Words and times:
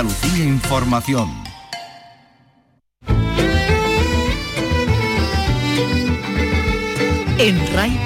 Andalucía 0.00 0.44
Información. 0.46 1.28
En 7.36 7.74
RAI, 7.74 8.00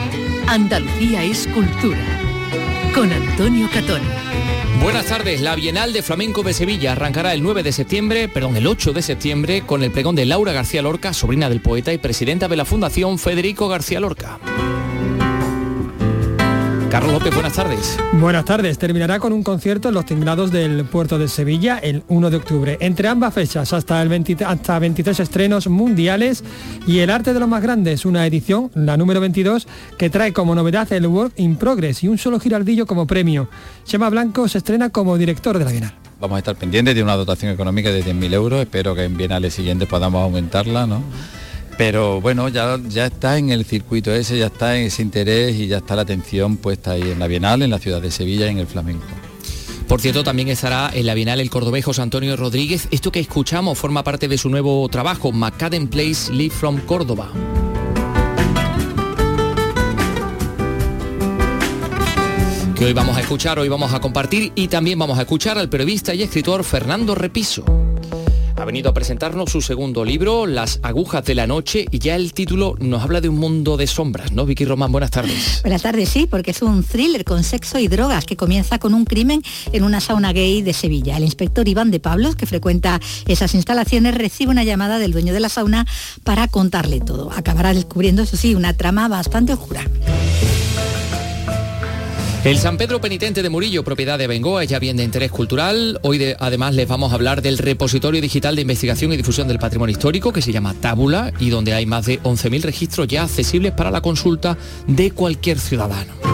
Andalucía 0.49 1.23
es 1.23 1.47
cultura. 1.47 2.05
Con 2.97 3.13
Antonio 3.13 3.69
Catón. 3.73 4.03
Buenas 4.83 5.07
tardes, 5.07 5.41
la 5.41 5.55
Bienal 5.55 5.93
de 5.93 6.03
Flamenco 6.03 6.43
de 6.43 6.53
Sevilla 6.53 6.91
arrancará 6.91 7.33
el 7.33 7.45
9 7.45 7.63
de 7.63 7.71
septiembre, 7.71 8.29
perdón, 8.29 8.57
el 8.57 8.67
8 8.67 8.93
de 8.93 9.01
septiembre 9.01 9.63
con 9.65 9.85
el 9.85 9.93
pregón 9.93 10.17
de 10.17 10.27
Laura 10.27 10.51
García 10.51 10.83
Lorca, 10.83 11.13
sobrina 11.13 11.49
del 11.49 11.61
poeta 11.61 11.93
y 11.93 11.99
presidenta 11.99 12.49
de 12.49 12.57
la 12.57 12.65
Fundación 12.65 13.21
Federico 13.21 13.69
García 13.69 14.01
Lorca. 14.01 14.41
Carlos 16.95 17.13
López, 17.13 17.35
buenas 17.35 17.55
tardes. 17.55 17.99
Buenas 18.13 18.45
tardes. 18.45 18.79
Terminará 18.79 19.19
con 19.19 19.33
un 19.33 19.43
concierto 19.43 19.89
en 19.89 19.95
los 19.95 20.07
timbrados 20.07 20.53
del 20.53 20.85
puerto 20.85 21.19
de 21.19 21.27
Sevilla 21.27 21.77
el 21.77 22.05
1 22.07 22.31
de 22.31 22.37
octubre. 22.37 22.79
Entre 22.81 23.09
ambas 23.09 23.35
fechas, 23.35 23.73
hasta, 23.73 24.01
el 24.01 24.09
20 24.09 24.45
hasta 24.45 24.79
23 24.79 25.19
estrenos 25.19 25.67
mundiales 25.67 26.45
y 26.87 27.01
El 27.01 27.11
Arte 27.11 27.35
de 27.35 27.41
los 27.41 27.49
Más 27.49 27.65
Grandes, 27.65 28.05
una 28.05 28.25
edición, 28.29 28.71
la 28.77 28.97
número 28.97 29.19
22, 29.19 29.67
que 29.99 30.09
trae 30.09 30.33
como 30.33 30.55
novedad 30.55 30.93
el 30.93 31.09
Work 31.09 31.33
in 31.39 31.57
Progress 31.57 32.05
y 32.05 32.07
un 32.07 32.17
solo 32.17 32.39
giraldillo 32.39 32.87
como 32.87 33.09
premio. 33.09 33.49
Chema 33.83 34.09
Blanco 34.09 34.47
se 34.47 34.59
estrena 34.59 34.91
como 34.91 35.19
director 35.19 35.59
de 35.59 35.65
la 35.65 35.73
Bienal. 35.73 35.95
Vamos 36.21 36.37
a 36.37 36.39
estar 36.39 36.55
pendientes 36.55 36.95
de 36.95 37.03
una 37.03 37.17
dotación 37.17 37.51
económica 37.51 37.91
de 37.91 38.05
10.000 38.05 38.35
euros. 38.35 38.61
Espero 38.61 38.95
que 38.95 39.03
en 39.03 39.17
bienales 39.17 39.53
siguientes 39.53 39.89
podamos 39.89 40.23
aumentarla, 40.23 40.87
¿no? 40.87 41.03
Pero 41.77 42.21
bueno, 42.21 42.49
ya, 42.49 42.79
ya 42.89 43.07
está 43.07 43.39
en 43.39 43.51
el 43.51 43.65
circuito 43.65 44.13
ese, 44.13 44.39
ya 44.39 44.47
está 44.47 44.77
en 44.77 44.87
ese 44.87 45.03
interés 45.03 45.57
y 45.57 45.67
ya 45.67 45.79
está 45.79 45.97
la 45.97 46.03
atención 46.03 46.57
puesta 46.57 46.93
ahí 46.93 47.03
en 47.03 47.19
la 47.19 47.27
Bienal, 47.27 47.63
en 47.63 47.71
la 47.71 47.79
ciudad 47.79 48.01
de 48.01 48.11
Sevilla 48.11 48.47
y 48.47 48.51
en 48.51 48.59
el 48.59 48.67
flamenco. 48.67 49.07
Por 49.89 50.01
cierto, 50.01 50.25
también 50.25 50.49
estará 50.49 50.91
en 50.95 51.07
la 51.07 51.15
Bienal 51.15 51.41
el 51.41 51.51
cordobejo 51.51 51.93
Antonio 51.99 52.37
Rodríguez. 52.37 52.89
Esto 52.91 53.13
que 53.13 53.21
escuchamos 53.21 53.79
forma 53.79 54.03
parte 54.03 54.29
de 54.29 54.39
su 54.39 54.49
nuevo 54.49 54.89
trabajo, 54.89 55.31
Macadam 55.31 55.89
Place 55.89 56.33
Live 56.33 56.55
from 56.55 56.81
Córdoba. 56.81 57.31
que 62.75 62.87
hoy 62.87 62.93
vamos 62.93 63.17
a 63.17 63.21
escuchar, 63.21 63.61
hoy 63.61 63.69
vamos 63.69 63.93
a 63.93 64.01
compartir 64.01 64.51
y 64.57 64.67
también 64.67 64.99
vamos 64.99 65.17
a 65.17 65.23
escuchar 65.23 65.59
al 65.59 65.69
periodista 65.69 66.13
y 66.13 66.25
escritor 66.25 66.65
Fernando 66.65 67.15
Repiso 67.15 67.94
ha 68.57 68.65
venido 68.65 68.91
a 68.91 68.95
presentarnos 68.95 69.51
su 69.51 69.61
segundo 69.61 70.05
libro, 70.05 70.47
Las 70.47 70.81
agujas 70.83 71.25
de 71.25 71.35
la 71.35 71.47
noche, 71.47 71.87
y 71.91 71.99
ya 71.99 72.17
el 72.17 72.33
título 72.33 72.77
nos 72.79 73.03
habla 73.03 73.21
de 73.21 73.29
un 73.29 73.37
mundo 73.37 73.77
de 73.77 73.87
sombras, 73.87 74.33
¿no? 74.33 74.47
Vicky 74.47 74.65
Román, 74.65 74.93
buenas 74.93 75.11
tardes. 75.11 75.61
Buenas 75.63 75.83
tardes, 75.83 76.09
sí, 76.09 76.27
porque 76.29 76.53
es 76.53 76.63
un 76.63 76.85
thriller 76.85 77.25
con 77.25 77.43
sexo 77.43 77.79
y 77.79 77.89
drogas 77.89 78.25
que 78.25 78.37
comienza 78.37 78.79
con 78.79 78.95
un 78.95 79.05
crimen 79.05 79.43
en 79.73 79.83
una 79.83 80.01
sauna 80.01 80.33
gay 80.33 80.63
de 80.63 80.73
Sevilla. 80.73 81.17
El 81.17 81.25
inspector 81.25 81.67
Iván 81.67 81.91
de 81.91 82.01
Pablos, 82.01 82.37
que 82.37 82.47
frecuenta 82.47 83.01
esas 83.27 83.55
instalaciones, 83.55 84.15
recibe 84.15 84.51
una 84.53 84.65
llamada 84.65 84.99
del 84.99 85.13
dueño 85.13 85.33
de 85.33 85.41
la 85.41 85.49
sauna 85.49 85.87
para 86.23 86.49
contarle 86.49 87.01
todo. 87.01 87.31
Acabará 87.33 87.75
descubriendo, 87.75 88.23
eso 88.23 88.37
sí, 88.37 88.55
una 88.55 88.75
trama 88.75 89.09
bastante 89.09 89.53
oscura. 89.53 89.85
El 92.45 92.59
San 92.59 92.77
Pedro 92.77 93.01
Penitente 93.01 93.43
de 93.43 93.49
Murillo, 93.49 93.85
propiedad 93.85 94.19
de 94.19 94.27
Bengoa, 94.27 94.65
ya 94.65 94.79
bien 94.79 94.99
de 94.99 95.03
interés 95.03 95.31
cultural. 95.31 95.99
Hoy 96.03 96.35
además 96.39 96.75
les 96.75 96.87
vamos 96.87 97.11
a 97.11 97.15
hablar 97.15 97.41
del 97.41 97.57
repositorio 97.57 98.21
digital 98.21 98.55
de 98.55 98.61
investigación 98.61 99.15
y 99.15 99.17
difusión 99.17 99.49
del 99.49 99.59
patrimonio 99.59 99.93
histórico 99.93 100.31
que 100.31 100.43
se 100.43 100.53
llama 100.53 100.75
Tábula 100.75 101.33
y 101.41 101.49
donde 101.49 101.73
hay 101.73 101.87
más 101.87 102.05
de 102.05 102.21
11.000 102.23 102.61
registros 102.61 103.09
ya 103.09 103.23
accesibles 103.23 103.73
para 103.73 103.91
la 103.91 104.03
consulta 104.03 104.59
de 104.87 105.11
cualquier 105.11 105.59
ciudadano. 105.59 106.34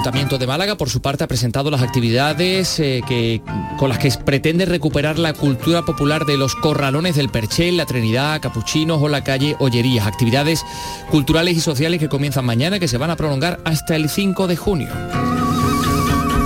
Ayuntamiento 0.00 0.38
de 0.38 0.46
Málaga, 0.46 0.78
por 0.78 0.88
su 0.88 1.02
parte, 1.02 1.24
ha 1.24 1.28
presentado 1.28 1.70
las 1.70 1.82
actividades 1.82 2.80
eh, 2.80 3.02
que, 3.06 3.42
con 3.76 3.90
las 3.90 3.98
que 3.98 4.10
pretende 4.24 4.64
recuperar 4.64 5.18
la 5.18 5.34
cultura 5.34 5.82
popular 5.82 6.24
de 6.24 6.38
los 6.38 6.56
corralones 6.56 7.16
del 7.16 7.28
Perchel, 7.28 7.76
la 7.76 7.84
Trinidad, 7.84 8.40
Capuchinos 8.40 9.02
o 9.02 9.10
la 9.10 9.22
calle 9.22 9.56
Ollerías. 9.58 10.06
Actividades 10.06 10.64
culturales 11.10 11.54
y 11.54 11.60
sociales 11.60 12.00
que 12.00 12.08
comienzan 12.08 12.46
mañana 12.46 12.78
que 12.78 12.88
se 12.88 12.96
van 12.96 13.10
a 13.10 13.16
prolongar 13.16 13.60
hasta 13.66 13.94
el 13.94 14.08
5 14.08 14.46
de 14.46 14.56
junio. 14.56 14.88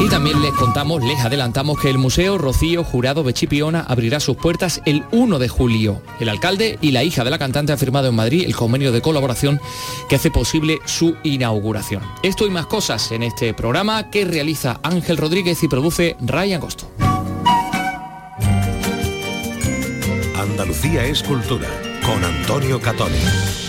Y 0.00 0.09
también 0.09 0.43
les 0.43 0.53
contamos, 0.53 1.03
les 1.03 1.21
adelantamos 1.21 1.78
que 1.81 1.88
el 1.88 1.99
Museo 1.99 2.37
Rocío 2.37 2.84
Jurado 2.84 3.22
Bechipiona 3.22 3.81
abrirá 3.81 4.21
sus 4.21 4.37
puertas 4.37 4.82
el 4.84 5.05
1 5.12 5.38
de 5.38 5.49
julio. 5.49 6.03
El 6.21 6.28
alcalde 6.28 6.78
y 6.81 6.91
la 6.91 7.05
hija 7.05 7.25
de 7.25 7.31
la 7.31 7.38
cantante 7.38 7.72
han 7.72 7.78
firmado 7.78 8.09
en 8.09 8.15
Madrid 8.15 8.44
el 8.44 8.56
convenio 8.56 8.93
de 8.93 9.00
colaboración 9.00 9.60
que 10.09 10.16
hace 10.16 10.31
posible 10.31 10.78
su 10.84 11.16
inauguración. 11.22 12.03
Esto 12.22 12.47
y 12.47 12.50
más 12.50 12.66
cosas 12.66 13.12
en 13.12 13.22
este 13.22 13.55
programa 13.55 14.10
que 14.10 14.25
realiza 14.25 14.81
Ángel 14.82 15.16
Rodríguez 15.16 15.62
y 15.62 15.69
produce 15.69 16.16
Ryan 16.21 16.61
Agosto. 16.61 16.91
Andalucía 20.37 21.05
es 21.05 21.22
cultura 21.22 21.69
con 22.05 22.22
Antonio 22.22 22.81
Catoni. 22.81 23.64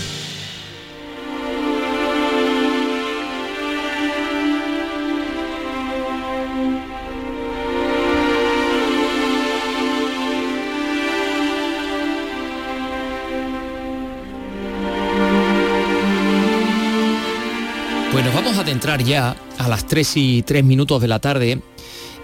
Adentrar 18.65 19.03
ya 19.03 19.35
a 19.59 19.67
las 19.69 19.85
3 19.85 20.17
y 20.17 20.41
3 20.41 20.63
minutos 20.63 20.99
de 20.99 21.07
la 21.07 21.19
tarde 21.19 21.61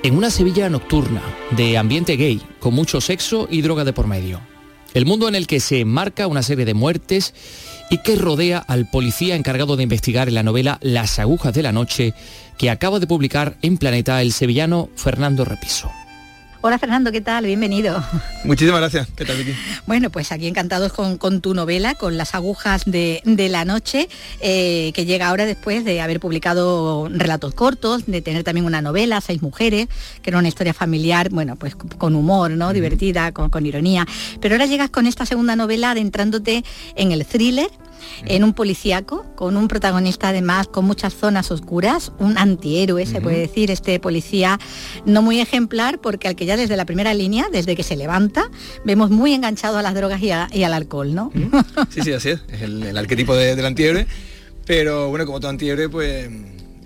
en 0.01 0.17
una 0.17 0.31
Sevilla 0.31 0.71
nocturna, 0.71 1.21
de 1.51 1.77
ambiente 1.77 2.17
gay, 2.17 2.41
con 2.57 2.73
mucho 2.73 2.99
sexo 2.99 3.47
y 3.51 3.61
droga 3.61 3.83
de 3.83 3.93
por 3.93 4.07
medio. 4.07 4.41
El 4.95 5.05
mundo 5.05 5.27
en 5.27 5.35
el 5.35 5.45
que 5.45 5.59
se 5.59 5.81
enmarca 5.81 6.25
una 6.25 6.41
serie 6.41 6.65
de 6.65 6.73
muertes 6.73 7.35
y 7.91 7.99
que 7.99 8.15
rodea 8.15 8.57
al 8.57 8.89
policía 8.89 9.35
encargado 9.35 9.75
de 9.75 9.83
investigar 9.83 10.29
en 10.29 10.33
la 10.33 10.41
novela 10.41 10.79
Las 10.81 11.19
agujas 11.19 11.53
de 11.53 11.61
la 11.61 11.73
noche 11.73 12.15
que 12.57 12.71
acaba 12.71 12.99
de 12.99 13.05
publicar 13.05 13.57
en 13.61 13.77
Planeta 13.77 14.19
el 14.23 14.33
sevillano 14.33 14.89
Fernando 14.95 15.45
Repiso. 15.45 15.91
Hola 16.63 16.77
Fernando, 16.77 17.11
¿qué 17.11 17.21
tal? 17.21 17.47
Bienvenido. 17.47 18.03
Muchísimas 18.43 18.81
gracias. 18.81 19.07
¿Qué 19.15 19.25
tal, 19.25 19.35
Vicky? 19.35 19.53
Bueno, 19.87 20.11
pues 20.11 20.31
aquí 20.31 20.45
encantados 20.45 20.93
con, 20.93 21.41
tu 21.41 21.55
novela, 21.55 21.95
con 21.95 22.17
las 22.17 22.35
agujas 22.35 22.83
de, 22.85 23.23
la 23.49 23.65
noche, 23.65 24.07
eh, 24.41 24.91
que 24.93 25.05
llega 25.05 25.29
ahora 25.29 25.47
después 25.47 25.83
de 25.83 26.01
haber 26.01 26.19
publicado 26.19 27.09
relatos 27.09 27.55
cortos, 27.55 28.05
de 28.05 28.21
tener 28.21 28.43
también 28.43 28.67
una 28.67 28.79
novela, 28.83 29.21
Seis 29.21 29.41
Mujeres, 29.41 29.87
que 30.21 30.29
era 30.29 30.37
una 30.37 30.49
historia 30.49 30.75
familiar, 30.75 31.29
bueno, 31.31 31.55
pues 31.55 31.75
con 31.75 32.13
humor, 32.15 32.51
¿no? 32.51 32.73
Divertida, 32.73 33.31
con, 33.31 33.49
con 33.49 33.65
ironía. 33.65 34.05
Pero 34.39 34.53
ahora 34.53 34.67
llegas 34.67 34.91
con 34.91 35.07
esta 35.07 35.25
segunda 35.25 35.55
novela 35.55 35.91
adentrándote 35.91 36.63
en 36.95 37.11
el 37.11 37.25
thriller 37.25 37.71
en 38.25 38.43
un 38.43 38.53
policíaco, 38.53 39.25
con 39.35 39.57
un 39.57 39.67
protagonista 39.67 40.29
además 40.29 40.67
con 40.67 40.85
muchas 40.85 41.13
zonas 41.13 41.51
oscuras, 41.51 42.11
un 42.19 42.37
antihéroe, 42.37 43.05
se 43.05 43.21
puede 43.21 43.39
decir, 43.39 43.71
este 43.71 43.99
policía 43.99 44.59
no 45.05 45.21
muy 45.21 45.39
ejemplar, 45.39 45.99
porque 45.99 46.27
al 46.27 46.35
que 46.35 46.45
ya 46.45 46.57
desde 46.57 46.77
la 46.77 46.85
primera 46.85 47.13
línea, 47.13 47.47
desde 47.51 47.75
que 47.75 47.83
se 47.83 47.95
levanta, 47.95 48.49
vemos 48.85 49.09
muy 49.09 49.33
enganchado 49.33 49.77
a 49.77 49.81
las 49.81 49.93
drogas 49.93 50.21
y, 50.21 50.31
al 50.31 50.73
alcohol, 50.73 51.13
¿no? 51.13 51.31
Sí, 51.89 52.01
sí, 52.01 52.13
así 52.13 52.29
es, 52.29 52.41
es 52.51 52.61
el, 52.61 52.97
arquetipo 52.97 53.35
del 53.35 53.65
antihéroe, 53.65 54.07
pero 54.65 55.09
bueno, 55.09 55.25
como 55.25 55.39
todo 55.39 55.49
antihéroe, 55.49 55.89
pues 55.89 56.29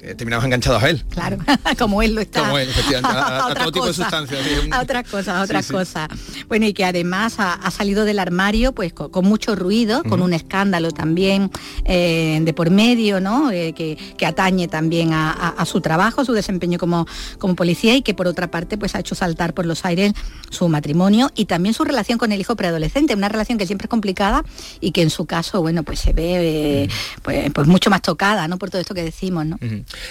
eh, 0.06 0.14
terminamos 0.14 0.46
enganchados 0.46 0.84
a 0.84 0.90
él. 0.90 1.04
Claro, 1.10 1.38
como 1.80 2.02
él 2.04 2.14
lo 2.14 2.22
está. 2.22 2.42
Como 2.42 2.60
él, 2.60 2.70
efectivamente, 2.70 3.18
a, 3.18 3.54
todo 3.58 3.72
tipo 3.72 3.88
de 3.88 3.94
sustancias. 3.94 4.40
A 4.72 4.82
otras 4.82 5.10
cosas, 5.10 5.28
a 5.30 5.42
otras 5.44 5.68
cosas. 5.68 6.08
Bueno, 6.48 6.68
y 6.68 6.74
que 6.74 6.86
además 6.86 7.36
ha, 7.40 7.72
salido 7.72 8.06
del 8.06 8.20
armario 8.20 8.74
pues 8.74 8.94
con, 8.94 9.26
mucho 9.26 9.56
ruido, 9.56 10.04
con 10.04 10.22
un 10.22 10.34
escándalo 10.34 10.92
también 10.92 11.50
eh, 11.84 12.40
de 12.42 12.54
por 12.54 12.70
medio, 12.70 13.20
¿no? 13.20 13.52
Eh, 13.52 13.74
que, 13.74 14.26
atañe 14.26 14.68
también 14.68 15.12
a, 15.14 15.64
su 15.66 15.82
trabajo, 15.82 16.26
su 16.26 16.34
desempeño 16.34 16.80
como, 16.80 17.08
como 17.38 17.56
policía 17.56 17.96
y 17.96 18.02
que 18.02 18.14
por 18.14 18.28
otra 18.28 18.50
parte 18.50 18.78
pues 18.78 18.96
ha 18.96 19.00
hecho 19.00 19.14
saltar 19.14 19.54
por 19.54 19.66
los 19.66 19.86
aires 19.86 20.14
su 20.50 20.68
matrimonio 20.68 21.32
y 21.36 21.46
también 21.46 21.74
su 21.74 21.84
relación 21.84 22.18
con 22.18 22.32
el 22.32 22.40
hijo 22.40 22.56
preadolescente, 22.56 23.14
una 23.14 23.30
relación 23.30 23.58
que 23.58 23.68
siempre 23.68 23.86
es 23.86 23.90
complicada 23.90 24.44
y 24.80 24.92
que 24.92 25.02
en 25.02 25.10
su 25.10 25.26
caso, 25.26 25.62
bueno, 25.62 25.84
pues 25.84 26.00
se 26.00 26.14
ve 26.14 26.90
pues, 27.22 27.52
pues, 27.52 27.68
mucho 27.68 27.90
más 27.90 28.02
tocada, 28.02 28.48
¿no? 28.48 28.58
Por 28.58 28.70
todo 28.70 28.82
esto 28.82 28.94
que 28.94 29.04
decimos, 29.04 29.46
¿no? 29.46 29.58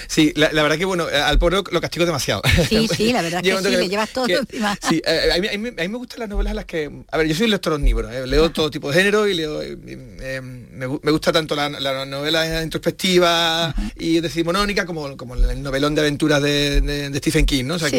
Sí, 0.06 0.32
la, 0.36 0.50
verdad 0.50 0.78
que 0.78 0.84
bueno, 0.84 1.06
al 1.06 1.38
pobre 1.38 1.58
lo 1.70 1.80
castigo 1.80 2.06
demasiado. 2.06 2.42
Sí, 2.68 2.88
sí, 2.88 3.12
la 3.12 3.22
verdad 3.22 3.42
que 3.42 3.56
sí, 3.56 3.76
le 3.76 3.88
llevas 3.88 4.10
todo 4.10 4.26
encima. 4.28 4.76
Sí, 4.88 5.02
eh, 5.04 5.30
a, 5.34 5.58
mí, 5.58 5.70
me 5.70 5.86
gustan 5.88 6.20
las 6.20 6.28
novelas 6.28 6.54
las 6.54 6.64
que, 6.64 6.90
a 7.10 7.18
ver, 7.18 7.26
yo 7.26 7.34
soy 7.34 7.44
un 7.44 7.50
lector 7.50 7.72
omnívoro, 7.72 8.10
eh, 8.10 8.26
leo 8.26 8.50
todo 8.50 8.70
tipo 8.70 8.90
de 8.90 8.96
género 8.96 9.26
y 9.28 9.34
leo, 9.34 9.62
eh, 9.62 10.40
me, 10.40 10.86
gusta 10.86 11.32
tanto 11.32 11.54
la, 11.54 11.68
novela 12.04 12.62
introspectiva 12.62 13.74
y 13.96 14.20
decimonónica 14.20 14.84
como, 14.86 15.16
como 15.16 15.34
el 15.34 15.62
novelón 15.62 15.94
de 15.94 16.00
aventuras 16.00 16.42
de, 16.42 17.10
Stephen 17.16 17.46
King, 17.46 17.64
¿no? 17.64 17.74
O, 17.74 17.78
sea, 17.78 17.90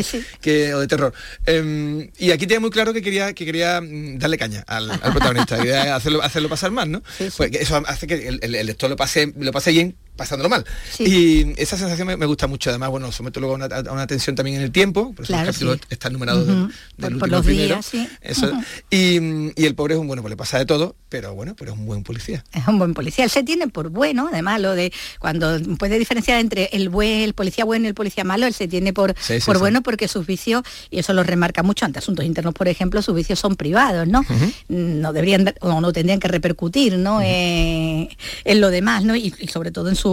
que, 0.42 0.74
o 0.74 0.80
de 0.80 0.88
terror. 0.88 1.14
Em, 1.46 2.10
y 2.18 2.32
aquí 2.32 2.46
tenía 2.46 2.60
muy 2.60 2.70
claro 2.70 2.94
que 2.94 3.02
quería, 3.02 3.34
que 3.34 3.46
quería 3.46 3.82
mm, 3.82 4.20
darle 4.20 4.38
caña 4.38 4.64
al, 4.68 5.00
protagonista, 5.00 5.58
quería 5.58 5.96
hacerlo, 5.96 6.22
hacerlo 6.22 6.50
pasar 6.50 6.72
más, 6.72 6.88
¿no? 6.88 7.02
Pues 7.38 7.52
eso 7.54 7.82
hace 7.88 8.08
que 8.08 8.28
el, 8.28 8.52
lector 8.52 8.90
lo 8.90 8.96
pase, 8.96 9.34
lo 9.38 9.52
pase 9.52 9.72
bien 9.72 9.96
pasándolo 10.16 10.50
mal. 10.50 10.66
Y 11.00 11.60
esa 11.60 11.78
sensación 11.78 12.08
me, 12.08 12.26
gusta 12.26 12.48
mucho. 12.48 12.70
Además, 12.70 12.90
bueno, 12.90 13.12
someto 13.12 13.40
luego 13.40 13.56
a 13.56 13.66
una, 13.66 13.92
una, 13.92 14.08
tensión 14.08 14.36
también 14.36 14.58
en 14.58 14.64
el 14.64 14.72
tiempo, 14.72 15.14
por 15.14 15.26
eso 15.26 15.38
el 15.38 15.46
capítulo 15.46 15.78
está 15.90 16.10
numerado 16.10 16.46
del, 16.46 17.18
por, 17.18 17.30
los 17.30 17.46
Días, 17.46 17.92
eso. 18.22 18.52
y, 18.90 19.18
y, 19.56 19.66
el 19.66 19.76
pobre 19.76 19.96
es 19.96 20.00
un 20.00 20.08
bueno, 20.08 20.22
pues 20.22 20.32
le 20.32 20.38
pasa 20.38 20.58
de 20.58 20.66
todo, 20.66 20.96
pero 21.10 21.34
bueno, 21.36 21.56
pero 21.58 21.74
es 21.74 21.78
un 21.78 21.86
buen 21.86 22.04
policía. 22.04 22.44
Es 22.54 22.68
un 22.68 22.78
buen 22.78 22.94
policía. 22.94 23.24
Él 23.24 23.30
se 23.30 23.44
tiene 23.44 23.68
por 23.68 23.90
bueno, 23.90 24.30
además, 24.32 24.62
lo 24.62 24.74
de 24.74 24.92
cuando 25.20 25.60
puede 25.78 26.00
diferenciar 26.00 26.40
entre 26.40 26.70
el 26.74 26.90
buen, 26.90 27.22
el 27.22 27.34
policía 27.34 27.66
bueno 27.66 27.86
y 27.86 27.90
el 27.90 27.96
policía 27.96 28.24
malo, 28.24 28.46
él 28.46 28.54
se 28.54 28.68
tiene 28.68 28.94
por, 28.94 29.16
por 29.46 29.60
bueno 29.60 29.82
porque 29.82 30.08
sus 30.08 30.26
vicios, 30.26 30.64
y 30.90 31.00
eso 31.00 31.14
lo 31.14 31.24
remarca 31.24 31.64
mucho 31.64 31.86
ante 31.86 32.00
asuntos 32.00 32.26
internos, 32.26 32.54
por 32.54 32.68
ejemplo, 32.68 33.02
sus 33.02 33.16
vicios 33.16 33.40
son 33.40 33.56
privados, 33.56 34.08
¿no? 34.08 34.26
No 34.68 35.14
deberían 35.14 35.54
o 35.62 35.82
no 35.82 35.94
tendrían 35.94 36.20
que 36.20 36.28
repercutir, 36.28 36.98
¿no? 36.98 37.22
Eh, 37.22 38.10
en 38.44 38.62
lo 38.62 38.70
demás, 38.70 39.04
¿no? 39.04 39.16
Y, 39.16 39.32
sobre 39.52 39.72
todo 39.72 39.90
en 39.90 39.96
su, 39.96 40.05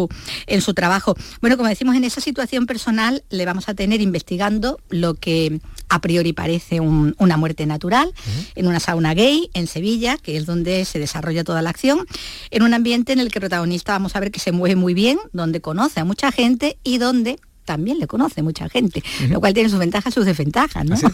en 0.46 0.60
su 0.60 0.74
trabajo. 0.74 1.14
Bueno, 1.40 1.56
como 1.56 1.68
decimos, 1.68 1.96
en 1.96 2.04
esa 2.04 2.20
situación 2.20 2.66
personal 2.66 3.24
le 3.30 3.44
vamos 3.44 3.68
a 3.68 3.74
tener 3.74 4.00
investigando 4.00 4.78
lo 4.88 5.14
que 5.14 5.60
a 5.88 6.00
priori 6.00 6.32
parece 6.32 6.80
una 6.80 7.36
muerte 7.36 7.66
natural, 7.66 8.12
en 8.54 8.66
una 8.66 8.80
sauna 8.80 9.14
gay 9.14 9.50
en 9.54 9.66
Sevilla, 9.66 10.16
que 10.16 10.36
es 10.36 10.46
donde 10.46 10.84
se 10.84 10.98
desarrolla 10.98 11.44
toda 11.44 11.60
la 11.60 11.70
acción, 11.70 12.06
en 12.50 12.62
un 12.62 12.72
ambiente 12.72 13.12
en 13.12 13.20
el 13.20 13.30
que 13.30 13.38
el 13.38 13.42
protagonista 13.42 13.92
vamos 13.92 14.16
a 14.16 14.20
ver 14.20 14.30
que 14.30 14.40
se 14.40 14.52
mueve 14.52 14.76
muy 14.76 14.94
bien, 14.94 15.18
donde 15.32 15.60
conoce 15.60 16.00
a 16.00 16.04
mucha 16.04 16.32
gente 16.32 16.78
y 16.82 16.98
donde 16.98 17.38
también 17.64 17.98
le 17.98 18.06
conoce 18.06 18.42
mucha 18.42 18.68
gente, 18.68 19.02
lo 19.28 19.40
cual 19.40 19.54
tiene 19.54 19.68
sus 19.68 19.78
ventajas 19.78 20.12
y 20.12 20.14
sus 20.14 20.26
desventajas, 20.26 20.84
¿no? 20.84 20.96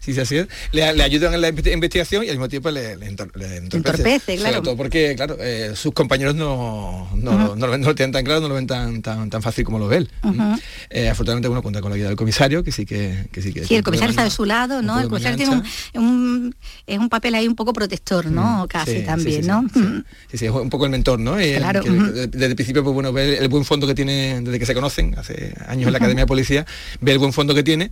Sí, 0.00 0.14
sí, 0.14 0.20
así 0.20 0.36
es. 0.36 0.48
Le, 0.72 0.82
ayudan 0.82 1.34
en 1.34 1.40
la 1.40 1.48
investigación 1.48 2.24
y 2.24 2.28
al 2.28 2.34
mismo 2.34 2.48
tiempo 2.48 2.70
le, 2.70 2.92
entorpece. 2.92 4.36
claro. 4.36 4.62
todo 4.62 4.76
porque, 4.76 5.14
claro, 5.14 5.36
eh, 5.40 5.72
sus 5.76 5.92
compañeros 5.92 6.34
no, 6.34 7.08
no, 7.14 7.54
lo 7.54 7.94
tienen 7.94 8.12
tan 8.12 8.24
claro, 8.24 8.40
no 8.40 8.48
lo 8.48 8.54
ven 8.54 8.66
tan, 8.66 9.00
tan, 9.00 9.30
tan 9.30 9.42
fácil 9.42 9.64
como 9.64 9.78
lo 9.78 9.86
ve 9.86 9.98
él. 9.98 10.10
Eh, 10.90 11.08
afortunadamente 11.08 11.48
uno 11.48 11.62
cuenta 11.62 11.80
con 11.80 11.90
la 11.90 11.96
ayuda 11.96 12.08
del 12.08 12.16
comisario, 12.16 12.64
que 12.64 12.72
sí 12.72 12.84
que, 12.84 13.28
que 13.30 13.42
sí 13.42 13.52
que... 13.52 13.64
Sí, 13.64 13.76
el 13.76 13.84
comisario 13.84 14.10
está 14.10 14.24
de 14.24 14.30
su 14.30 14.44
lado, 14.44 14.82
¿no? 14.82 14.98
El 15.00 15.08
comisario 15.08 15.36
tiene 15.36 15.62
un, 15.94 16.54
es 16.86 16.98
un 16.98 17.08
papel 17.08 17.34
ahí 17.36 17.46
un 17.46 17.54
poco 17.54 17.72
protector, 17.72 18.26
¿no? 18.26 18.66
Casi 18.68 19.02
también, 19.02 19.46
¿no? 19.46 19.64
Sí, 19.72 20.38
sí, 20.38 20.46
es 20.46 20.52
un 20.52 20.70
poco 20.70 20.84
el 20.84 20.90
mentor, 20.90 21.20
¿no? 21.20 21.36
claro. 21.36 21.82
desde 21.82 22.46
el 22.46 22.54
principio, 22.56 22.82
pues 22.82 22.94
bueno, 22.94 23.12
ver 23.12 23.42
el 23.42 23.48
buen 23.48 23.64
fondo 23.64 23.86
que 23.86 23.94
tiene 23.94 24.40
desde 24.40 24.58
que 24.58 24.66
se 24.66 24.74
conocen, 24.74 25.16
hace 25.16 25.51
años 25.66 25.86
en 25.86 25.92
la 25.92 25.98
Academia 25.98 26.24
de 26.24 26.28
Policía, 26.28 26.66
ve 27.00 27.12
el 27.12 27.18
buen 27.18 27.32
fondo 27.32 27.54
que 27.54 27.62
tiene 27.62 27.90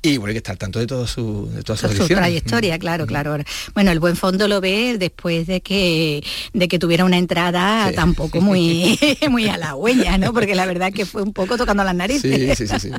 y 0.00 0.16
bueno, 0.16 0.28
hay 0.28 0.34
que 0.34 0.38
estar 0.38 0.56
tanto 0.56 0.78
de 0.78 0.86
todo 0.86 1.08
su, 1.08 1.50
de 1.52 1.62
toda 1.64 1.76
su, 1.76 2.06
trayectoria, 2.06 2.78
claro, 2.78 3.04
claro. 3.04 3.36
Bueno, 3.74 3.90
el 3.90 3.98
buen 3.98 4.14
fondo 4.14 4.46
lo 4.46 4.60
ve 4.60 4.96
después 4.96 5.48
de 5.48 5.60
que 5.60 6.22
de 6.52 6.68
que 6.68 6.78
tuviera 6.78 7.04
una 7.04 7.18
entrada 7.18 7.90
tampoco 7.92 8.40
muy 8.40 8.96
muy 9.28 9.48
halagüeña, 9.48 10.16
¿no? 10.16 10.32
Porque 10.32 10.54
la 10.54 10.66
verdad 10.66 10.92
que 10.92 11.04
fue 11.04 11.22
un 11.22 11.32
poco 11.32 11.56
tocando 11.56 11.82
las 11.82 11.96
narices. 11.96 12.58
Sí, 12.58 12.68
sí, 12.68 12.78
sí, 12.78 12.90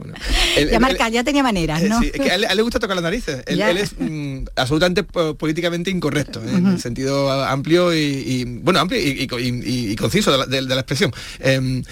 ya 0.70 0.80
marca, 0.82 1.08
ya 1.08 1.24
tenía 1.24 1.42
maneras, 1.42 1.82
¿no? 1.84 2.02
es 2.02 2.12
que 2.12 2.32
a 2.32 2.36
él, 2.36 2.46
le 2.54 2.62
gusta 2.62 2.80
tocar 2.80 2.98
las 2.98 3.04
narices. 3.04 3.44
Él, 3.48 3.62
es 3.62 3.94
mm, 3.98 4.48
absolutamente 4.58 5.04
políticamente 5.04 5.90
incorrecto, 5.90 6.44
¿eh? 6.44 6.52
en 6.54 6.68
el 6.68 6.82
sentido 6.82 7.32
amplio 7.32 7.94
y, 7.94 8.44
bueno, 8.62 8.82
amplio 8.82 9.00
y, 9.02 9.96
conciso 9.96 10.46
de 10.46 10.62
la, 10.62 10.76
expresión. 10.76 11.14
Em, 11.40 11.84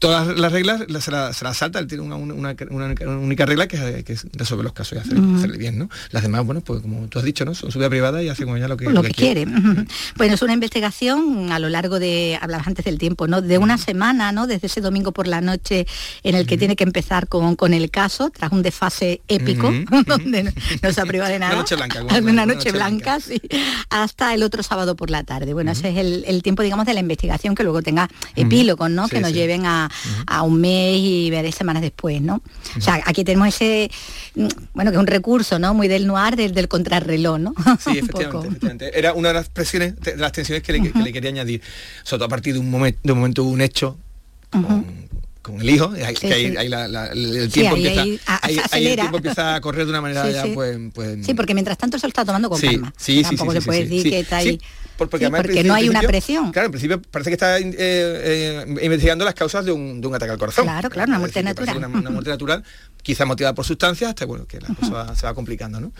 todas 0.00 0.36
las 0.36 0.50
reglas 0.50 0.82
se 1.00 1.10
las 1.12 1.56
salta, 1.56 1.78
él 1.78 1.86
tiene 1.86 2.02
una, 2.02 2.16
única 2.16 3.46
regla 3.46 3.68
que, 3.68 4.02
que 4.04 4.12
es 4.14 4.26
sobre 4.48 4.64
los 4.64 4.72
casos 4.72 4.96
y 4.96 5.00
hacerle, 5.00 5.58
bien, 5.58 5.78
¿no? 5.78 5.88
Las 6.10 6.22
demás, 6.22 6.44
bueno, 6.44 6.60
pues 6.60 6.80
como 6.80 7.06
tú 7.08 7.18
has 7.18 7.24
dicho, 7.24 7.44
¿no? 7.44 7.54
Son 7.54 7.70
su 7.70 7.78
vida 7.78 7.88
privada 7.90 8.22
y 8.22 8.28
hace 8.28 8.44
con 8.44 8.56
ella 8.56 8.68
lo 8.68 8.76
que, 8.76 8.86
lo 8.86 9.02
que, 9.02 9.10
quiere. 9.10 9.46
Bueno, 10.16 10.34
es 10.34 10.42
una 10.42 10.52
investigación 10.52 11.52
a 11.52 11.58
lo 11.58 11.68
largo 11.68 11.98
de, 11.98 12.38
hablabas 12.40 12.66
antes 12.66 12.84
del 12.84 12.98
tiempo, 12.98 13.26
¿no? 13.26 13.42
De 13.42 13.58
una 13.58 13.78
semana, 13.78 14.32
¿no? 14.32 14.46
Desde 14.46 14.66
ese 14.66 14.80
domingo 14.80 15.12
por 15.12 15.26
la 15.26 15.40
noche 15.40 15.86
en 16.22 16.34
el 16.34 16.46
que 16.46 16.56
tiene 16.56 16.76
que 16.76 16.84
empezar 16.84 17.28
con, 17.28 17.56
con 17.56 17.74
el 17.74 17.90
caso, 17.90 18.30
tras 18.30 18.52
un 18.52 18.62
desfase 18.62 19.20
épico, 19.28 19.70
donde 20.06 20.44
no, 20.44 20.92
se 20.92 21.00
aprueba 21.00 21.28
de 21.28 21.38
nada. 21.38 21.52
Una 21.58 21.62
noche 21.62 21.76
blanca. 21.76 22.02
Una, 22.02 22.46
noche, 22.46 22.72
blanca, 22.72 23.20
sí. 23.20 23.40
Hasta 23.90 24.34
el 24.34 24.42
otro 24.42 24.62
sábado 24.62 24.96
por 24.96 25.10
la 25.10 25.24
tarde. 25.24 25.52
Bueno, 25.52 25.72
ese 25.72 25.90
es 25.90 25.96
el, 26.26 26.42
tiempo, 26.42 26.62
digamos, 26.62 26.86
de 26.86 26.94
la 26.94 27.00
investigación 27.00 27.54
que 27.54 27.62
luego 27.62 27.82
tenga 27.82 28.08
epílogos, 28.36 28.90
¿no? 28.90 29.08
que 29.08 29.20
nos 29.20 29.32
lleven 29.32 29.66
a, 29.66 29.90
a, 30.26 30.42
un 30.42 30.60
mes 30.60 30.96
y 30.98 31.30
veré 31.30 31.52
semanas 31.52 31.82
después, 31.82 32.20
¿no? 32.20 32.42
O 32.76 32.80
sea, 32.80 33.00
aquí 33.04 33.24
tenemos 33.24 33.48
ese 33.48 33.90
bueno, 34.74 34.90
que 34.90 34.96
es 34.96 35.00
un 35.00 35.06
recurso, 35.06 35.58
¿no? 35.58 35.74
Muy 35.74 35.88
del 35.88 36.06
noir, 36.06 36.36
del, 36.36 36.54
del 36.54 36.68
contrarreloj, 36.68 37.38
¿no? 37.38 37.54
Sí, 37.80 37.98
efectivamente, 37.98 38.98
Era 38.98 39.12
una 39.14 39.28
de 39.28 39.34
las 39.34 39.48
presiones, 39.48 39.98
de 40.00 40.16
las 40.16 40.32
tensiones 40.32 40.62
que 40.62 40.72
le, 40.72 41.12
quería 41.12 41.30
añadir, 41.30 41.62
sobre 42.02 42.18
todo 42.18 42.26
a 42.26 42.30
partir 42.30 42.54
de 42.54 42.60
un 42.60 42.70
momento, 42.70 43.00
de 43.02 43.12
un 43.12 43.18
momento, 43.18 43.44
un 43.44 43.60
hecho. 43.60 43.98
Con, 44.50 45.07
el 45.58 45.70
hijo, 45.70 45.92
el 45.94 47.50
tiempo 47.50 47.76
empieza 49.16 49.54
a 49.54 49.60
correr 49.60 49.84
de 49.84 49.90
una 49.90 50.00
manera 50.00 50.30
ya 50.30 50.46
pues, 50.54 50.78
pues, 50.94 51.24
Sí, 51.24 51.34
porque 51.34 51.54
mientras 51.54 51.78
tanto 51.78 51.98
se 51.98 52.06
lo 52.06 52.08
está 52.08 52.24
tomando 52.24 52.48
con 52.48 52.60
calma. 52.60 52.92
Sí, 52.96 53.22
Tampoco 53.22 53.52
le 53.52 53.62
puedes 53.62 53.88
decir 53.88 54.10
que 54.10 54.20
está 54.20 54.38
ahí 54.38 54.58
porque, 54.98 55.64
no 55.64 55.74
hay 55.74 55.88
una 55.88 56.02
presión. 56.02 56.50
Claro, 56.50 56.66
en 56.66 56.72
principio 56.72 57.00
parece 57.00 57.30
que 57.30 57.34
está 57.34 57.58
eh, 57.58 57.72
eh, 57.78 58.78
investigando 58.82 59.24
las 59.24 59.34
causas 59.34 59.64
de 59.64 59.72
un, 59.72 60.04
ataque 60.14 60.32
al 60.32 60.38
corazón. 60.38 60.64
Claro, 60.64 60.90
claro, 60.90 61.10
una 61.10 61.20
muerte 61.20 61.42
natural. 61.42 61.76
Una, 61.76 61.88
muerte 62.10 62.30
natural, 62.30 62.64
quizá 63.02 63.24
motivada 63.24 63.54
por 63.54 63.64
sustancias, 63.64 64.10
hasta 64.10 64.26
bueno, 64.26 64.46
que 64.46 64.60
la 64.60 64.68
cosa 64.74 65.14
se 65.14 65.26
va 65.26 65.34
complicando, 65.34 65.80
¿no? 65.80 65.92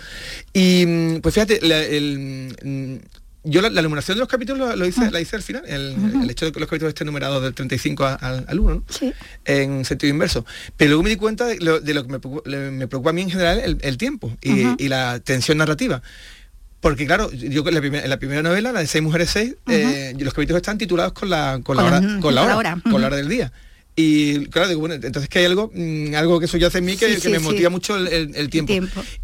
Y 0.53 1.21
pues 1.21 1.35
fíjate, 1.35 1.61
el, 1.65 3.03
yo 3.49 3.63
la, 3.63 3.83
numeración 3.83 4.17
de 4.17 4.21
los 4.21 4.29
capítulos 4.29 4.77
lo, 4.77 4.87
hice, 4.87 5.11
la 5.11 5.21
hice 5.21 5.37
al 5.37 5.43
final, 5.43 5.63
el, 5.67 6.29
hecho 6.31 6.47
de 6.47 6.53
que 6.53 6.61
los 6.61 6.69
capítulos 6.69 6.91
estén 6.91 7.07
numerados 7.07 7.43
del 7.43 7.55
35 7.55 8.05
al, 8.21 8.61
1, 8.61 8.75
¿no? 8.75 8.85
sí. 8.89 9.13
en 9.45 9.85
sentido 9.85 10.11
inverso. 10.11 10.45
Pero 10.77 10.91
luego 10.91 11.03
me 11.03 11.11
di 11.11 11.17
cuenta 11.17 11.47
de 11.47 11.59
lo, 11.61 11.83
que 11.83 12.09
me 12.11 12.87
preocupa, 12.89 13.11
a 13.11 13.13
mí 13.13 13.23
en 13.23 13.31
general 13.31 13.79
el, 13.81 13.99
tiempo 13.99 14.37
y, 14.43 14.89
la 14.89 15.21
tensión 15.21 15.59
narrativa. 15.59 16.03
Porque 16.81 17.07
claro, 17.07 17.33
yo 17.33 17.67
en 17.67 17.75
la, 17.75 17.81
primera, 17.81 18.07
la 18.07 18.19
primera 18.19 18.43
novela, 18.43 18.71
la 18.71 18.81
de 18.81 18.87
Seis 18.87 19.03
Mujeres 19.03 19.31
Seis, 19.31 19.57
eh, 19.67 20.15
los 20.19 20.33
capítulos 20.33 20.61
están 20.61 20.79
titulados 20.79 21.13
con 21.13 21.29
la, 21.29 21.61
con, 21.65 21.77
la 21.77 21.85
hora, 21.85 22.01
con 22.21 22.35
la 22.35 22.57
hora, 22.57 22.79
con 22.89 23.01
la 23.01 23.09
hora 23.09 23.17
del 23.17 23.29
día. 23.29 23.53
Y 24.01 24.47
claro, 24.47 24.69
digo, 24.69 24.79
bueno, 24.79 24.95
entonces 24.95 25.29
que 25.29 25.41
hay 25.41 25.47
algo, 25.47 25.73
mm, 25.75 26.15
algo 26.15 26.39
que 26.39 26.47
hace 26.47 26.79
en 26.79 26.85
mí 26.85 26.97
que, 26.97 27.19
me 27.29 27.41
motiva 27.41 27.69
mucho 27.69 27.97
el, 27.97 28.49
tiempo. 28.49 28.73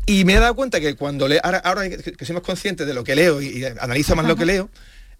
Y 0.04 0.24
me 0.24 0.34
he 0.34 0.40
dado 0.40 0.56
cuenta 0.56 0.80
que 0.80 0.96
cuando 0.96 1.28
le, 1.28 1.38
ahora, 1.44 1.58
ahora 1.58 1.88
que, 1.88 1.98
que, 1.98 2.24
soy 2.24 2.34
más 2.34 2.42
consciente 2.42 2.84
de 2.84 2.92
lo 2.92 3.04
que 3.04 3.14
leo 3.14 3.40
y, 3.40 3.64
analizo 3.64 4.16
más 4.16 4.26
lo 4.26 4.34
que 4.34 4.44
leo, 4.44 4.68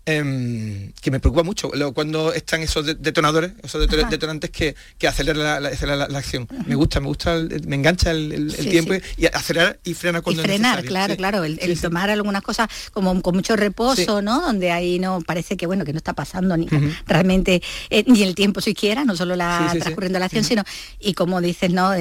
Em, 0.06 0.93
que 1.01 1.11
me 1.11 1.19
preocupa 1.19 1.43
mucho 1.43 1.71
cuando 1.95 2.35
están 2.35 2.61
esos 2.61 2.85
detonadores, 3.01 3.53
esos 3.62 3.89
detonantes 3.89 4.51
que, 4.51 4.75
que 4.99 5.09
aceleran 5.09 5.62
la, 5.62 6.19
acción. 6.19 6.47
Me 6.67 6.75
gusta, 6.75 7.01
me 7.01 7.06
gusta, 7.06 7.39
me 7.67 7.77
engancha 7.77 8.11
el, 8.11 8.55
tiempo 8.55 8.93
y 9.17 9.25
acelerar 9.25 9.79
y 9.83 9.95
frenar 9.95 10.21
cuando 10.21 10.43
y 10.43 10.45
frenar, 10.45 10.85
claro, 10.85 11.17
claro, 11.17 11.45
el, 11.45 11.81
tomar 11.81 12.11
algunas 12.11 12.43
cosas 12.43 12.69
como 12.93 13.23
con 13.23 13.34
mucho 13.34 13.56
reposo, 13.56 14.20
¿no? 14.20 14.43
Donde 14.43 14.73
ahí 14.73 14.99
no 14.99 15.23
parece 15.23 15.56
que 15.56 15.67
bueno 15.67 15.87
que 15.87 15.94
no 15.94 15.99
está 15.99 16.13
pasando 16.13 16.55
ni 16.55 16.69
realmente 17.06 17.63
eh, 17.89 18.05
ni 18.06 18.23
el 18.25 18.34
tiempo 18.34 18.61
siquiera, 18.61 19.06
no 19.06 19.17
solo 19.17 19.37
la 19.37 19.70
transcurriendo 19.73 20.19
la 20.19 20.27
acción, 20.27 20.44
sino 20.44 20.65
y 21.01 21.15
como 21.15 21.41
dices, 21.41 21.73
¿no? 21.73 21.93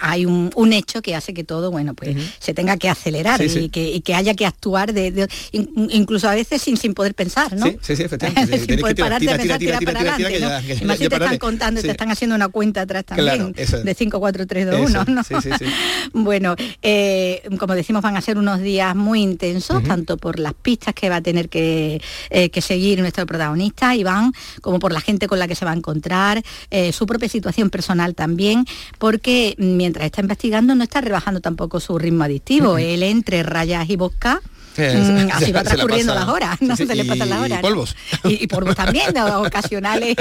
hay 0.00 0.26
un, 0.26 0.72
hecho 0.72 1.02
que 1.02 1.16
hace 1.16 1.34
que 1.34 1.42
todo, 1.42 1.72
bueno, 1.72 1.94
pues 1.94 2.16
se 2.38 2.54
tenga 2.54 2.76
que 2.76 2.88
acelerar 2.88 3.42
y 3.42 3.68
que, 3.70 4.00
que, 4.02 4.14
haya 4.14 4.34
que 4.34 4.46
actuar 4.46 4.92
de, 4.92 5.28
incluso 5.50 6.28
a 6.28 6.34
veces 6.34 6.62
sin, 6.62 6.76
sin 6.76 6.94
poder 6.94 7.14
pensar. 7.14 7.47
Sí, 7.80 7.96
sí, 7.96 8.02
efectivamente. 8.02 8.58
Sin 8.58 8.80
poder 8.80 8.96
pararte 8.96 9.26
pensar, 9.26 9.58
tirar 9.58 9.84
para 9.84 10.00
adelante, 10.00 10.40
¿no? 10.40 10.74
Y 10.74 10.84
más 10.84 10.98
si 10.98 11.08
te 11.08 11.14
están 11.14 11.38
contando, 11.38 11.82
te 11.82 11.90
están 11.90 12.10
haciendo 12.10 12.36
una 12.36 12.48
cuenta 12.48 12.82
atrás 12.82 13.04
también, 13.04 13.52
de 13.52 13.94
5, 13.94 14.20
4, 14.20 14.46
3, 14.46 14.66
2, 14.66 14.90
1, 14.90 15.04
¿no? 15.08 15.24
Sí, 15.24 15.34
sí, 15.42 15.50
sí. 15.58 15.64
bueno, 16.12 16.54
eh, 16.82 17.42
como 17.58 17.74
decimos, 17.74 18.02
van 18.02 18.16
a 18.16 18.20
ser 18.20 18.38
unos 18.38 18.60
días 18.60 18.94
muy 18.94 19.22
intensos, 19.22 19.82
tanto 19.82 20.16
por 20.16 20.38
las 20.38 20.54
pistas 20.54 20.94
que 20.94 21.08
va 21.08 21.16
a 21.16 21.22
tener 21.22 21.48
que, 21.48 22.00
eh, 22.30 22.50
que 22.50 22.60
seguir 22.60 23.00
nuestro 23.00 23.26
protagonista, 23.26 23.94
Iván, 23.94 24.32
como 24.60 24.78
por 24.78 24.92
la 24.92 25.00
gente 25.00 25.26
con 25.26 25.38
la 25.38 25.48
que 25.48 25.54
se 25.54 25.64
va 25.64 25.72
a 25.72 25.76
encontrar, 25.76 26.42
eh, 26.70 26.92
su 26.92 27.06
propia 27.06 27.28
situación 27.28 27.70
personal 27.70 28.14
también, 28.14 28.64
porque 28.98 29.54
mientras 29.58 30.06
está 30.06 30.20
investigando 30.20 30.74
no 30.74 30.84
está 30.84 31.00
rebajando 31.00 31.40
tampoco 31.40 31.80
su 31.80 31.98
ritmo 31.98 32.24
adictivo. 32.24 32.78
Él 32.78 33.02
entre 33.02 33.42
rayas 33.42 33.88
y 33.88 33.96
bosca 33.96 34.40
Mm, 34.76 35.30
así 35.32 35.52
va 35.52 35.62
transcurriendo 35.62 36.14
las 36.14 36.28
horas, 36.28 36.60
no 36.60 36.76
se 36.76 36.86
le 36.86 37.04
pasan 37.04 37.28
las 37.30 37.40
horas. 37.40 37.58
Y 37.58 37.62
polvos. 37.62 37.96
Y, 38.24 38.46
polvos 38.46 38.76
también, 38.76 39.16
ocasionales 39.18 40.16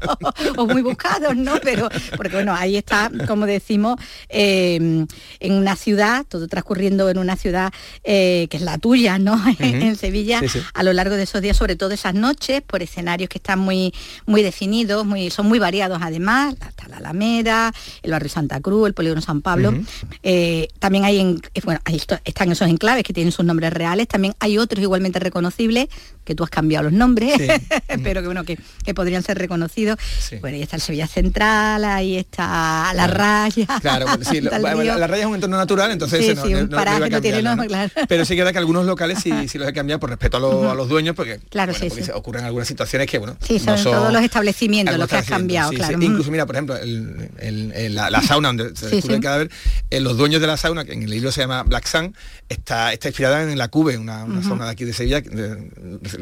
o, 0.56 0.66
muy 0.66 0.82
buscados, 0.82 1.36
¿no? 1.36 1.54
Pero, 1.62 1.88
porque 2.16 2.36
bueno, 2.36 2.54
ahí 2.54 2.76
está, 2.76 3.10
como 3.26 3.46
decimos, 3.46 3.96
em, 4.28 5.06
en 5.40 5.52
una 5.52 5.76
ciudad, 5.76 6.26
todo 6.28 6.48
transcurriendo 6.48 7.08
en 7.08 7.18
una 7.18 7.36
ciudad 7.36 7.72
eh, 8.02 8.46
que 8.50 8.56
es 8.56 8.62
la 8.62 8.78
tuya, 8.78 9.18
¿no? 9.18 9.42
en 9.58 9.96
Sevilla, 9.96 10.40
a 10.74 10.82
lo 10.82 10.92
largo 10.92 11.16
de 11.16 11.22
esos 11.22 11.40
días, 11.40 11.56
sobre 11.56 11.76
todo 11.76 11.92
esas 11.92 12.14
noches, 12.14 12.62
por 12.62 12.82
escenarios 12.82 13.28
que 13.28 13.38
están 13.38 13.58
muy, 13.58 13.94
muy 14.26 14.42
definidos, 14.42 15.06
muy, 15.06 15.30
son 15.30 15.46
muy 15.46 15.58
variados 15.58 16.00
además, 16.02 16.54
hasta 16.60 16.88
la 16.88 16.98
Alameda, 16.98 17.72
el 18.02 18.10
barrio 18.10 18.28
Santa 18.28 18.60
Cruz, 18.60 18.88
el 18.88 18.94
polígono 18.94 19.20
San 19.20 19.40
Pablo. 19.40 19.74
Eh, 20.22 20.68
también 20.78 21.04
hay, 21.04 21.20
en, 21.20 21.40
bueno, 21.64 21.80
ahí 21.84 22.00
están 22.24 22.52
esos 22.52 22.68
enclaves 22.68 23.04
que 23.04 23.12
tienen 23.12 23.32
sus 23.32 23.44
nombres 23.44 23.72
reales 23.72 23.93
También 24.08 24.34
hay 24.40 24.58
otros 24.58 24.82
igualmente 24.82 25.18
reconocibles, 25.18 25.86
que 26.24 26.34
tú 26.34 26.42
has 26.44 26.50
cambiado 26.50 26.84
los 26.84 26.92
nombres, 26.92 27.34
Sí. 27.36 27.46
pero 28.02 28.20
que 28.20 28.26
bueno, 28.26 28.44
que, 28.44 28.58
que 28.84 28.94
podrían 28.94 29.22
ser 29.22 29.38
reconocidos. 29.38 29.98
Sí. 30.20 30.36
Bueno, 30.36 30.56
ahí 30.56 30.62
está 30.62 30.76
el 30.76 30.82
Sevilla 30.82 31.06
Central, 31.06 31.84
ahí 31.84 32.16
está 32.16 32.92
la 32.94 33.06
raya. 33.06 33.66
Claro, 33.80 34.06
sí, 34.28 34.40
lo- 34.40 34.50
la 34.58 35.06
raya 35.06 35.22
es 35.22 35.26
un 35.28 35.34
entorno 35.36 35.56
natural, 35.56 35.90
entonces 35.90 36.20
Sí, 36.20 36.24
ese 36.26 36.34
no, 36.36 36.44
sí, 36.46 36.52
no- 36.52 36.58
un 36.60 36.68
no- 36.70 36.76
iba 36.82 37.06
a 37.06 37.54
no 37.56 37.64
claro. 37.66 37.90
Pero 38.08 38.24
sí 38.24 38.36
que 38.36 38.44
que 38.44 38.58
algunos 38.58 38.84
locales 38.86 39.18
sí, 39.22 39.30
sí 39.48 39.58
los 39.58 39.68
he 39.68 39.72
cambiado 39.72 39.98
por 40.00 40.10
respeto 40.10 40.36
a, 40.36 40.40
los- 40.40 40.70
a 40.70 40.74
los 40.74 40.88
dueños, 40.88 41.14
porque, 41.16 41.40
Claro, 41.50 41.72
bueno, 41.72 41.84
sí, 41.94 42.00
porque 42.00 42.12
ocurren 42.12 42.44
algunas 42.44 42.68
situaciones 42.68 43.08
que, 43.08 43.18
bueno, 43.18 43.36
Sí, 43.40 43.58
son 43.58 43.82
todos 43.82 44.12
los 44.12 44.22
establecimientos 44.22 44.96
los 44.98 45.08
que 45.08 45.16
has 45.16 45.26
cambiado, 45.26 45.70
claro. 45.72 46.00
Incluso, 46.00 46.30
mira, 46.30 46.46
por 46.46 46.54
ejemplo, 46.56 46.76
el- 46.76 47.30
el- 47.38 47.72
el- 47.72 47.94
la, 47.94 48.10
la 48.10 48.22
sauna 48.22 48.48
donde 48.48 48.74
se 48.76 48.88
descubre 48.88 49.16
el 49.16 49.22
cadáver, 49.22 49.50
eh, 49.90 50.00
los 50.00 50.16
dueños 50.16 50.40
de 50.40 50.46
la 50.46 50.56
sauna, 50.56 50.84
que 50.84 50.92
en 50.92 51.02
el 51.02 51.10
libro 51.10 51.32
se 51.32 51.40
llama 51.42 51.62
Black 51.62 51.86
Sun, 51.86 52.14
está, 52.48 52.92
está 52.92 53.08
inspirada 53.08 53.42
en 53.50 53.58
la 53.58 53.68
Cube, 53.74 53.98
una, 53.98 54.22
una 54.22 54.40
sauna 54.40 54.66
de 54.66 54.70
aquí 54.70 54.84
de 54.84 54.92
Sevilla, 54.92 55.20
de- 55.20 55.68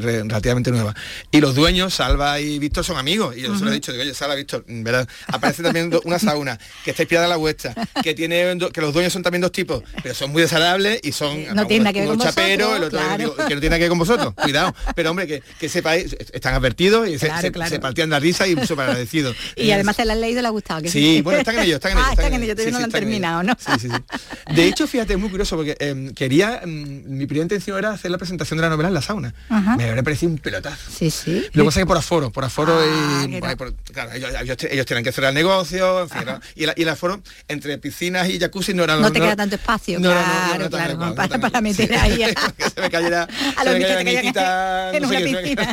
re- 0.01 0.23
relativamente 0.23 0.71
nueva. 0.71 0.95
Y 1.31 1.39
los 1.43 1.55
dueños, 1.55 1.93
Salva 1.93 2.41
y 2.41 2.59
Víctor, 2.59 2.83
son 2.83 2.97
amigos. 2.97 3.37
Y 3.37 3.43
yo 3.43 3.55
se 3.59 3.63
lo 3.63 3.71
he 3.71 3.75
dicho, 3.75 3.93
digo, 3.93 4.03
oye, 4.03 4.15
Salva, 4.15 4.37
Víctor, 4.37 4.65
mm, 4.67 4.83
¿verdad? 4.83 5.07
Aparece 5.27 5.63
también 5.63 5.91
una 6.05 6.19
sauna 6.19 6.59
que 6.83 6.93
está 6.93 7.03
inspirada 7.03 7.27
en 7.27 7.31
la 7.31 7.37
vuestra, 7.37 7.75
que 8.03 8.15
tiene 8.15 8.57
que 8.73 8.81
los 8.81 8.95
dueños 8.95 9.13
son 9.13 9.23
también 9.23 9.43
dos 9.43 9.53
tipos, 9.53 9.83
pero 10.03 10.15
son 10.15 10.33
muy 10.33 10.41
desagradables 10.41 11.01
y 11.03 11.13
son 11.13 11.45
No 11.55 11.67
tiene 11.67 11.93
que 11.93 12.01
ver 12.01 12.09
con 12.09 12.21
chapero, 12.21 12.69
vosotros, 12.69 12.77
el 12.79 12.85
otro 12.85 12.99
claro. 12.99 13.19
digo, 13.19 13.35
que 13.37 13.55
no 13.55 13.61
tiene 13.61 13.69
nada 13.69 13.77
que 13.77 13.83
ver 13.83 13.89
con 13.91 13.99
vosotros. 13.99 14.33
Cuidado. 14.35 14.75
Pero 14.97 15.11
hombre, 15.11 15.27
que, 15.27 15.43
que 15.61 15.69
sepáis, 15.69 16.17
están 16.33 16.55
advertidos 16.55 17.07
y 17.07 17.19
se- 17.19 17.27
Claro, 17.27 17.43
se, 17.43 17.53
claro. 17.53 17.71
se 17.71 17.81
partían 17.81 18.09
de 18.09 18.15
la 18.17 18.21
risa 18.21 18.47
y 18.47 18.53
súper 18.67 18.87
agradecidos. 18.89 19.37
Y 19.57 19.71
además 19.73 19.97
se 19.97 20.07
la 20.07 20.15
han 20.15 20.23
leído 20.23 20.39
y 20.39 20.43
le 20.43 20.49
ha 20.49 20.53
gustado. 20.53 20.81
que 20.81 20.89
Sí, 20.91 21.21
bueno, 21.21 21.41
están 21.41 21.57
en 21.59 21.65
ello, 21.65 21.75
están 21.75 21.93
en 21.93 21.99
ello. 21.99 22.07
Ah, 22.09 22.13
están 22.13 22.33
en 22.33 22.43
ello, 22.45 22.55
todavía 22.55 22.65
Sí, 22.65 22.73
no 22.73 22.79
lo 22.79 22.85
han 22.87 22.91
terminado, 22.93 23.43
¿no? 23.43 23.55
Sí, 23.59 23.73
sí, 23.79 23.89
sí. 23.91 24.55
De 24.55 24.65
hecho, 24.67 24.87
fíjate, 24.87 25.13
es 25.13 25.19
muy 25.19 25.29
curioso 25.29 25.55
porque 25.57 25.77
em, 25.81 26.15
quería, 26.15 26.61
em, 26.63 27.03
mi 27.07 27.27
primera 27.43 27.55
intención 27.57 27.79
era 27.79 27.91
hacer 27.93 28.11
la 28.11 28.19
presentación 28.19 28.59
de 28.59 28.63
la 28.63 28.69
novela 28.71 28.89
en 28.89 28.95
la 28.95 29.03
sauna. 29.03 29.35
Ajá. 29.49 29.77
Me 29.77 29.89
habría 29.89 30.03
parecido 30.03 30.33
un 30.33 30.39
pelotazo. 30.39 30.91
Sí, 30.91 31.11
sí. 31.11 31.45
Lo 31.53 31.63
que 31.65 31.67
pasa 31.69 31.81
es 31.81 31.85
que 31.85 31.87
por 31.87 31.97
aforo, 31.97 32.31
por 32.31 32.45
aforo 32.45 32.79
Ah, 32.79 33.25
y 33.25 33.29
no. 33.29 33.57
por- 33.57 33.75
claro, 33.93 34.13
ellos, 34.13 34.31
ellos- 34.41 34.57
ellos 34.71 34.87
tienen 34.87 35.05
que 35.05 35.13
cerrar 35.13 35.31
el 35.31 35.35
negocio, 35.35 36.03
en 36.03 36.09
fin, 36.09 36.23
¿no? 36.27 36.41
y, 36.55 36.65
el, 36.65 36.73
y 36.77 36.83
el 36.83 36.89
aforo 36.89 37.21
entre 37.49 37.79
piscinas 37.79 38.29
y 38.29 38.39
jacuzzi 38.39 38.75
no 38.75 38.85
era 38.85 38.97
No 38.97 39.11
te 39.13 39.21
queda 39.21 39.37
tanto 39.37 39.57
espacio, 39.57 39.99
no, 40.01 40.09
no, 40.09 40.15
no, 40.15 40.21
no, 40.21 40.29
claro, 40.29 40.59
no, 40.59 40.65
no, 40.65 40.71
claro, 40.71 40.95
no, 40.95 40.99
no, 41.01 41.07
no, 41.11 41.15
para- 41.15 41.37
no, 41.37 41.41
para 41.41 41.61
no, 41.61 41.63
meter 41.63 41.89
sí. 41.89 41.95
ahí 41.95 42.17
que 42.57 42.71
se 42.71 42.81
me 42.81 42.91
cayera, 42.91 43.29
a 43.57 43.65
los 43.65 43.75
en 43.75 45.03
no 45.03 45.09
una 45.09 45.19
piscina. 45.21 45.73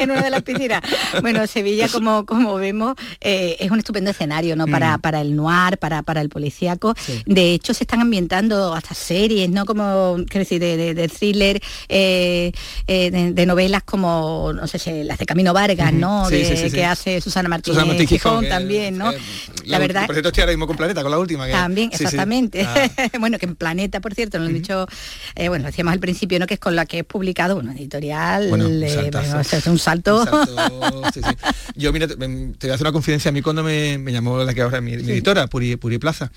en 0.00 0.10
una 0.10 0.22
de 0.22 0.30
las 0.30 0.42
piscinas. 0.42 0.82
Bueno, 1.20 1.46
Sevilla, 1.46 1.88
como, 1.88 2.24
como 2.26 2.54
vemos, 2.56 2.94
eh, 3.20 3.56
es 3.60 3.70
un 3.70 3.78
estupendo 3.78 4.10
escenario, 4.10 4.56
¿no? 4.56 4.66
Para, 4.66 4.98
para 4.98 5.20
el 5.20 5.34
noir, 5.36 5.78
para, 5.78 6.02
para 6.02 6.20
el 6.20 6.28
policíaco. 6.28 6.94
De 7.26 7.52
hecho, 7.54 7.74
se 7.74 7.84
están 7.84 8.00
ambientando 8.00 8.74
hasta 8.74 8.94
series, 8.94 9.48
¿no? 9.50 9.64
Como, 9.66 10.16
quiero 10.28 10.42
decir, 10.42 10.60
de, 10.60 10.76
de- 10.76 10.94
de 10.94 11.08
thriller, 11.08 11.60
eh, 11.88 12.52
eh, 12.86 13.10
de, 13.10 13.32
de 13.32 13.46
novelas 13.46 13.82
como, 13.84 14.52
no 14.54 14.66
sé 14.66 14.78
si 14.78 15.04
las 15.04 15.18
de 15.18 15.26
Camino 15.26 15.52
Vargas, 15.52 15.92
¿no? 15.92 16.28
Sí, 16.28 16.42
que 16.72 16.84
hace 16.84 17.20
Susana 17.20 17.48
Martínez, 17.48 17.74
Susana 17.76 17.86
Martín 17.92 18.08
Gijón 18.08 18.30
Gijón, 18.30 18.44
que, 18.44 18.48
también, 18.50 18.98
¿no? 18.98 19.12
eh, 19.12 19.18
la 19.64 19.78
verdad... 19.78 20.06
Por 20.06 20.14
cierto, 20.14 20.28
estoy 20.28 20.42
ahora 20.42 20.52
mismo 20.52 20.66
con 20.66 20.76
Planeta, 20.76 21.02
con 21.02 21.10
la 21.10 21.18
última. 21.18 21.46
que- 21.46 21.52
También, 21.52 21.90
exactamente. 21.92 22.62
Ah. 22.66 22.88
bueno, 23.20 23.38
que 23.38 23.46
en 23.46 23.56
Planeta, 23.56 24.00
por 24.00 24.14
cierto, 24.14 24.38
lo 24.38 24.46
he 24.48 24.52
dicho, 24.52 24.86
eh, 25.34 25.48
bueno, 25.48 25.62
lo 25.64 25.70
decíamos 25.70 25.92
al 25.92 26.00
principio, 26.00 26.38
¿no? 26.38 26.46
Que 26.46 26.54
es 26.54 26.60
con 26.60 26.74
la 26.76 26.86
que 26.86 27.00
es 27.00 27.04
publicado, 27.04 27.54
bueno, 27.56 27.72
editorial, 27.72 28.48
Bueno, 28.48 28.64
bueno, 28.68 29.38
o 29.40 29.44
sea, 29.44 29.58
es 29.58 29.66
un 29.66 29.78
salto. 29.78 30.22
Un. 30.22 31.02
Yo, 31.76 31.92
mira, 31.92 32.06
te, 32.08 32.16
me- 32.16 32.52
te 32.58 32.66
voy 32.66 32.70
a 32.72 32.74
hacer 32.74 32.86
una 32.86 32.92
confidencia. 32.92 33.28
A 33.28 33.32
mí 33.32 33.42
cuando 33.42 33.62
me, 33.62 33.98
me 33.98 34.12
llamó 34.12 34.42
la 34.42 34.52
que 34.54 34.62
ahora 34.62 34.78
es 34.78 34.82
mi, 34.82 34.96
mi 34.96 35.12
editora, 35.12 35.46
Puri, 35.46 35.76
Puri 35.76 35.98
Plaza, 35.98 36.30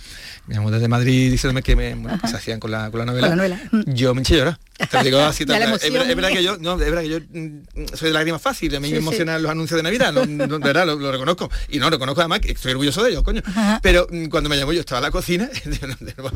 me 0.47 0.55
llamó 0.55 0.71
desde 0.71 0.87
Madrid 0.87 1.31
diciéndome 1.31 1.61
que 1.63 1.75
me, 1.75 1.95
bueno, 1.95 2.19
se 2.27 2.35
hacían 2.35 2.59
con 2.59 2.71
la, 2.71 2.89
con 2.91 2.99
la 2.99 3.05
novela. 3.05 3.27
Con 3.27 3.37
la 3.37 3.43
novela. 3.47 3.61
Yo 3.85 4.13
me 4.13 4.21
a 4.21 4.23
llorar. 4.23 4.59
Te 4.89 4.97
lo 4.97 5.03
digo 5.03 5.19
así, 5.21 5.43
es, 5.43 5.47
verdad, 5.47 5.67
emoción. 5.69 6.09
es 6.09 6.15
verdad 6.15 6.29
que 6.31 6.43
yo, 6.43 6.57
no, 6.57 6.73
es 6.73 6.79
verdad 6.79 7.01
que 7.01 7.09
yo 7.09 7.19
mm, 7.19 7.85
soy 7.95 8.07
de 8.09 8.13
lágrimas 8.13 8.41
fácil, 8.41 8.75
a 8.75 8.79
mí 8.79 8.87
Sí, 8.87 8.93
me 8.95 8.99
sí. 8.99 9.05
emocionan 9.05 9.41
los 9.43 9.51
anuncios 9.51 9.77
de 9.77 9.83
Navidad, 9.83 10.11
no, 10.11 10.25
no, 10.25 10.47
de 10.59 10.65
verdad, 10.65 10.85
lo, 10.85 10.95
lo 10.95 11.11
reconozco. 11.11 11.49
Y 11.69 11.77
no, 11.79 11.89
reconozco 11.89 12.21
además 12.21 12.39
que 12.39 12.51
estoy 12.53 12.71
orgulloso 12.71 13.03
de 13.03 13.11
ellos, 13.11 13.23
coño. 13.23 13.41
Ajá. 13.45 13.79
Pero 13.83 14.07
mm, 14.09 14.25
cuando 14.27 14.49
me 14.49 14.57
llamó 14.57 14.73
yo 14.73 14.79
estaba 14.79 14.99
en 14.99 15.03
la 15.03 15.11
cocina, 15.11 15.49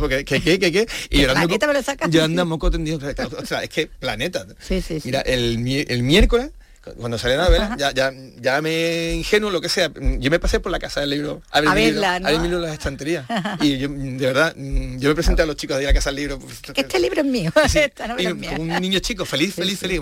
¿qué, 0.09 0.23
qué, 0.25 0.41
qué, 0.41 0.59
qué, 0.59 0.71
qué? 0.71 0.81
Y 0.81 0.85
¿Qué 1.09 1.21
llorando, 1.21 1.47
planeta 1.47 1.67
me 1.67 1.73
lo 1.73 1.81
sacas? 1.83 2.09
llorando 2.11 2.41
a 2.41 2.45
moco 2.45 2.69
tendido. 2.69 2.99
O 3.39 3.45
sea, 3.45 3.63
es 3.63 3.69
que 3.69 3.87
planeta. 3.87 4.45
Sí, 4.59 4.81
sí, 4.81 4.99
sí. 4.99 5.07
Mira, 5.07 5.21
el, 5.21 5.85
el 5.87 6.03
miércoles, 6.03 6.51
cuando 6.97 7.17
salió 7.17 7.37
la 7.37 7.45
novela, 7.45 7.75
ya, 7.77 7.91
ya, 7.91 8.13
ya 8.39 8.61
me 8.61 9.13
ingenuo, 9.13 9.49
lo 9.51 9.61
que 9.61 9.69
sea, 9.69 9.91
yo 10.19 10.29
me 10.31 10.39
pasé 10.39 10.59
por 10.59 10.71
la 10.71 10.79
casa 10.79 10.99
del 11.01 11.09
libro 11.09 11.41
a 11.51 11.61
ver, 11.61 11.69
A 11.69 11.73
mi 11.75 11.85
libro, 11.85 12.01
verla, 12.01 12.19
¿no? 12.19 12.27
a 12.27 12.31
ver 12.31 12.39
mi 12.39 12.47
libro 12.47 12.57
en 12.63 12.69
las 12.69 12.73
estanterías. 12.73 13.25
y 13.61 13.77
yo, 13.77 13.87
de 13.89 14.25
verdad, 14.25 14.53
mm, 14.55 14.97
yo 14.99 15.09
me 15.09 15.15
presenté 15.15 15.41
a 15.41 15.45
los 15.45 15.55
chicos 15.55 15.77
de 15.77 15.83
la 15.85 15.93
casa 15.93 16.09
del 16.09 16.17
libro. 16.17 16.39
pues, 16.39 16.59
Este 16.75 16.99
libro 16.99 17.21
es 17.21 17.27
mío, 17.27 17.51
Sí, 17.67 17.79
esta 17.79 18.07
novela 18.07 18.29
y 18.29 18.31
es 18.31 18.35
mía. 18.35 18.55
un 18.59 18.67
niño 18.81 18.99
chico, 18.99 19.25
feliz, 19.25 19.53
feliz, 19.55 19.79
feliz. 19.79 19.99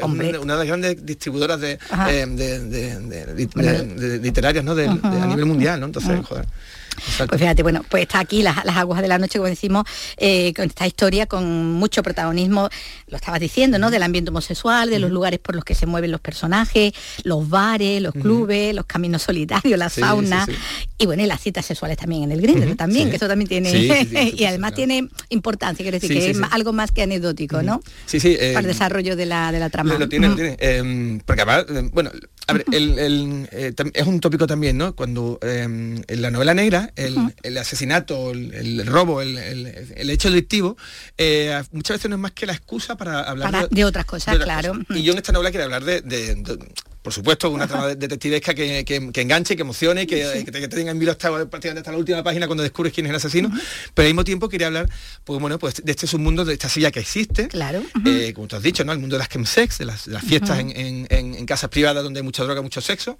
Hombre. 0.00 0.38
Una, 0.38 0.54
de 0.54 0.58
las 0.60 0.66
grandes 0.66 1.04
distribuidoras 1.04 1.60
de, 1.60 1.72
eh, 2.08 2.26
de, 2.28 2.60
de- 2.60 3.00
de- 3.36 4.18
literarias, 4.18 4.64
¿no? 4.64 4.72
A 4.72 5.26
nivel 5.26 5.44
mundial, 5.46 5.80
¿no? 5.80 5.86
Entonces, 5.86 6.24
joder. 6.24 6.46
Exacto. 6.96 7.26
Pues 7.28 7.40
fíjate, 7.40 7.62
bueno, 7.62 7.84
pues 7.88 8.02
está 8.02 8.20
aquí 8.20 8.42
las, 8.42 8.64
las 8.64 8.76
aguas 8.76 9.02
de 9.02 9.08
la 9.08 9.18
noche, 9.18 9.38
como 9.38 9.48
decimos, 9.48 9.84
eh, 10.16 10.52
con 10.54 10.66
esta 10.66 10.86
historia 10.86 11.26
con 11.26 11.72
mucho 11.72 12.02
protagonismo, 12.02 12.68
lo 13.06 13.16
estabas 13.16 13.40
diciendo, 13.40 13.78
¿no? 13.78 13.90
Del 13.90 14.02
ambiente 14.02 14.30
homosexual, 14.30 14.90
de 14.90 14.98
los 14.98 15.10
lugares 15.10 15.40
por 15.40 15.54
los 15.54 15.64
que 15.64 15.74
se 15.74 15.86
mueven 15.86 16.10
los 16.10 16.20
personajes, 16.20 16.92
los 17.24 17.48
bares, 17.48 18.02
los 18.02 18.12
clubes, 18.14 18.74
los 18.74 18.86
caminos 18.86 19.22
solitarios, 19.22 19.78
las 19.78 19.92
Sí, 19.92 20.00
y 20.98 21.06
bueno, 21.06 21.22
y 21.22 21.26
las 21.26 21.40
citas 21.40 21.66
sexuales 21.66 21.96
también 21.96 22.24
en 22.24 22.32
el 22.32 22.40
Grindr 22.40 22.76
también, 22.76 23.10
que 23.10 23.16
eso 23.16 23.28
también 23.28 23.48
tiene, 23.48 23.70
y 24.36 24.44
además 24.44 24.72
claro. 24.72 24.88
tiene 24.88 25.08
importancia, 25.28 25.82
quiero 25.82 25.98
decir, 25.98 26.16
que 26.16 26.30
es 26.30 26.38
algo 26.50 26.72
más 26.72 26.90
que 26.92 27.02
anecdótico, 27.02 27.62
¿no? 27.62 27.82
Sí, 28.06 28.20
sí. 28.20 28.36
eh, 28.38 28.52
Para 28.54 28.66
el 28.66 28.72
desarrollo 28.72 29.16
de 29.16 29.26
la, 29.26 29.52
de 29.52 29.60
la 29.60 29.70
trama. 29.70 29.92
Lo, 29.94 29.98
lo 30.00 30.08
tiene, 30.08 30.28
lo 30.28 30.34
tiene. 30.34 30.56
Eh, 30.58 31.20
porque 31.24 31.42
además, 31.42 31.66
eh, 31.68 31.90
bueno, 31.92 32.10
a 32.46 32.52
ver, 32.54 32.64
el- 32.72 32.98
el, 32.98 33.48
eh, 33.52 33.72
es 33.94 34.06
un 34.06 34.20
tópico 34.20 34.46
también, 34.46 34.76
¿no? 34.76 34.94
Cuando 34.94 35.38
eh, 35.42 35.62
en 35.62 36.22
la 36.22 36.30
novela 36.30 36.54
negra, 36.54 36.92
el, 36.96 37.16
el 37.42 37.58
asesinato, 37.58 38.32
el, 38.32 38.84
robo, 38.86 39.20
el, 39.22 40.10
hecho 40.10 40.28
delictivo, 40.28 40.76
eh, 41.18 41.62
muchas 41.72 41.98
veces 41.98 42.08
no 42.10 42.16
es 42.16 42.20
más 42.20 42.32
que 42.32 42.46
la 42.46 42.52
excusa 42.52 42.96
para 42.96 43.20
hablar 43.22 43.50
Para- 43.50 43.66
de 43.68 43.84
otras 43.84 44.04
cosas, 44.04 44.38
claro. 44.38 44.74
Y 44.90 45.02
yo 45.02 45.12
en 45.12 45.18
esta 45.18 45.32
novela 45.32 45.50
quiero 45.50 45.64
hablar 45.64 45.84
de- 45.84 46.02
por 47.02 47.12
supuesto, 47.12 47.50
una 47.50 47.66
trama 47.66 47.88
de- 47.88 47.96
detectivesca 47.96 48.54
que, 48.54 48.84
que- 48.84 49.10
que 49.12 49.20
enganche, 49.20 49.56
que 49.56 49.62
emocione, 49.62 50.06
que, 50.06 50.42
que 50.44 50.52
te, 50.52 50.60
que 50.60 50.68
te 50.68 50.76
tenga 50.76 50.92
en 50.92 50.98
vilo 50.98 51.12
hasta 51.12 51.28
prácticamente 51.30 51.80
hasta 51.80 51.90
la 51.92 51.98
última 51.98 52.22
página 52.22 52.46
cuando 52.46 52.62
descubres 52.62 52.92
quién 52.92 53.06
es 53.06 53.10
el 53.10 53.16
asesino. 53.16 53.50
Pero 53.94 54.06
al 54.06 54.12
mismo 54.12 54.24
tiempo 54.24 54.48
quería 54.48 54.68
hablar, 54.68 54.88
pues 55.24 55.40
bueno, 55.40 55.58
pues 55.58 55.82
de 55.84 55.90
este 55.90 56.06
submundo, 56.06 56.44
de 56.44 56.52
esta 56.52 56.68
silla 56.68 56.90
que 56.90 57.00
existe. 57.00 57.48
Claro. 57.48 57.82
Eh, 58.06 58.32
como 58.34 58.46
tú 58.46 58.56
has 58.56 58.62
dicho, 58.62 58.84
¿no? 58.84 58.92
El 58.92 58.98
mundo 59.00 59.16
de 59.16 59.18
las 59.18 59.28
chemsex, 59.28 59.78
de 59.78 59.84
las, 59.84 60.06
de 60.06 60.12
las 60.12 60.22
fiestas 60.24 60.58
en, 60.60 60.70
en- 60.76 61.06
en- 61.10 61.34
en 61.34 61.46
casas 61.46 61.68
privadas 61.70 62.02
donde 62.04 62.20
hay 62.20 62.24
mucha 62.24 62.44
droga, 62.44 62.62
mucho 62.62 62.80
sexo, 62.80 63.18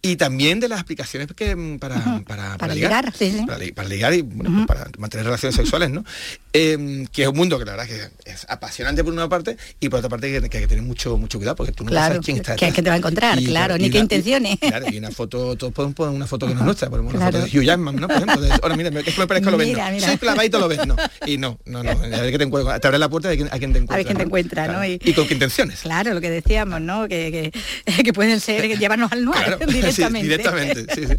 y 0.00 0.16
también 0.16 0.60
de 0.60 0.68
las 0.68 0.80
aplicaciones 0.80 1.28
que, 1.34 1.56
mm, 1.56 1.78
para, 1.78 2.22
para, 2.26 2.56
Para 2.56 2.74
ligar, 2.74 3.12
sí, 3.18 3.32
sí. 3.32 3.44
Para, 3.46 3.58
li- 3.58 3.72
para 3.72 3.88
ligar 3.88 4.14
y 4.14 4.22
bueno, 4.22 4.64
pues 4.64 4.66
para 4.78 4.90
mantener 4.98 5.26
relaciones 5.26 5.56
sexuales, 5.56 5.90
¿no? 5.90 6.04
Eh, 6.52 7.06
que 7.12 7.22
es 7.22 7.28
un 7.28 7.36
mundo 7.36 7.58
que 7.58 7.64
la 7.64 7.72
verdad 7.72 7.86
que 7.86 8.30
es 8.30 8.46
apasionante 8.48 9.02
por 9.02 9.12
una 9.12 9.28
parte 9.28 9.56
y 9.80 9.88
por 9.88 9.98
otra 9.98 10.08
parte 10.08 10.30
que, 10.30 10.48
que 10.48 10.58
hay 10.58 10.62
que 10.64 10.68
tener 10.68 10.84
mucho 10.84 11.16
mucho 11.18 11.38
cuidado 11.38 11.56
porque 11.56 11.72
tú 11.72 11.82
no 11.84 11.90
Claro, 11.90 12.14
sabes 12.14 12.24
quién 12.24 12.36
está 12.36 12.52
detrás. 12.52 12.72
que 12.72 12.82
te 12.82 12.88
va 12.90 12.94
a 12.94 12.98
encontrar, 12.98 13.23
claro, 13.46 13.78
ni 13.78 13.86
y 13.86 13.90
qué 13.90 13.98
intenciones. 13.98 14.58
Claro, 14.64 14.86
y 14.90 14.98
una 14.98 15.10
foto, 15.10 15.56
todos 15.56 15.72
podemos 15.72 15.94
poner 15.94 16.14
una 16.14 16.26
foto 16.26 16.46
que 16.46 16.54
no 16.54 16.60
es 16.60 16.66
nuestra, 16.66 16.90
ponemos 16.90 17.12
una 17.14 17.20
Claro. 17.30 17.38
foto 17.38 17.50
de 17.52 17.58
Hugh 17.58 17.64
Jackman, 17.64 17.96
¿no? 17.96 18.08
Por 18.08 18.16
ejemplo, 18.16 18.40
de, 18.40 18.50
ahora 18.62 18.76
mira, 18.76 18.88
es 19.00 19.04
que 19.14 19.20
me 19.20 19.26
parezco 19.26 19.48
a 19.48 19.52
lo 19.52 19.58
ves, 19.58 19.68
Mira, 19.68 19.86
no. 19.88 19.94
mira. 19.94 20.08
Soy 20.08 20.16
clavadito 20.18 20.58
lo 20.58 20.68
ves, 20.68 20.86
no. 20.86 20.96
Y 21.26 21.38
no, 21.38 21.58
no, 21.66 21.82
no, 21.82 21.90
a 21.90 21.94
ver 21.94 22.30
qué 22.32 22.38
te 22.38 22.44
encuentras. 22.44 22.80
Te 22.80 22.86
abre 22.88 22.98
la 22.98 23.08
puerta 23.08 23.28
de 23.28 23.36
quién- 23.36 23.48
a 23.52 23.58
quién 23.58 23.72
te 23.72 23.78
encuentras. 23.78 23.94
A 23.94 23.96
ver 23.98 24.06
quién 24.06 24.16
te 24.18 24.22
encuentra, 24.24 24.66
¿no? 24.66 24.72
Claro. 24.74 24.86
Y- 24.88 25.00
Y, 25.04 25.12
con 25.12 25.26
qué 25.26 25.34
intenciones. 25.34 25.80
Claro, 25.82 26.14
lo 26.14 26.20
que 26.20 26.30
decíamos, 26.30 26.80
¿no? 26.80 27.06
Que, 27.08 27.52
que, 27.86 28.02
que 28.04 28.12
pueden 28.12 28.40
ser, 28.40 28.62
que 28.62 28.76
llevarnos 28.76 29.12
al 29.12 29.24
noir 29.24 29.38
Claro, 29.44 29.58
sí, 29.68 29.72
directamente. 29.74 30.28
directamente, 30.28 30.94
sí, 30.94 31.06
sí. 31.06 31.14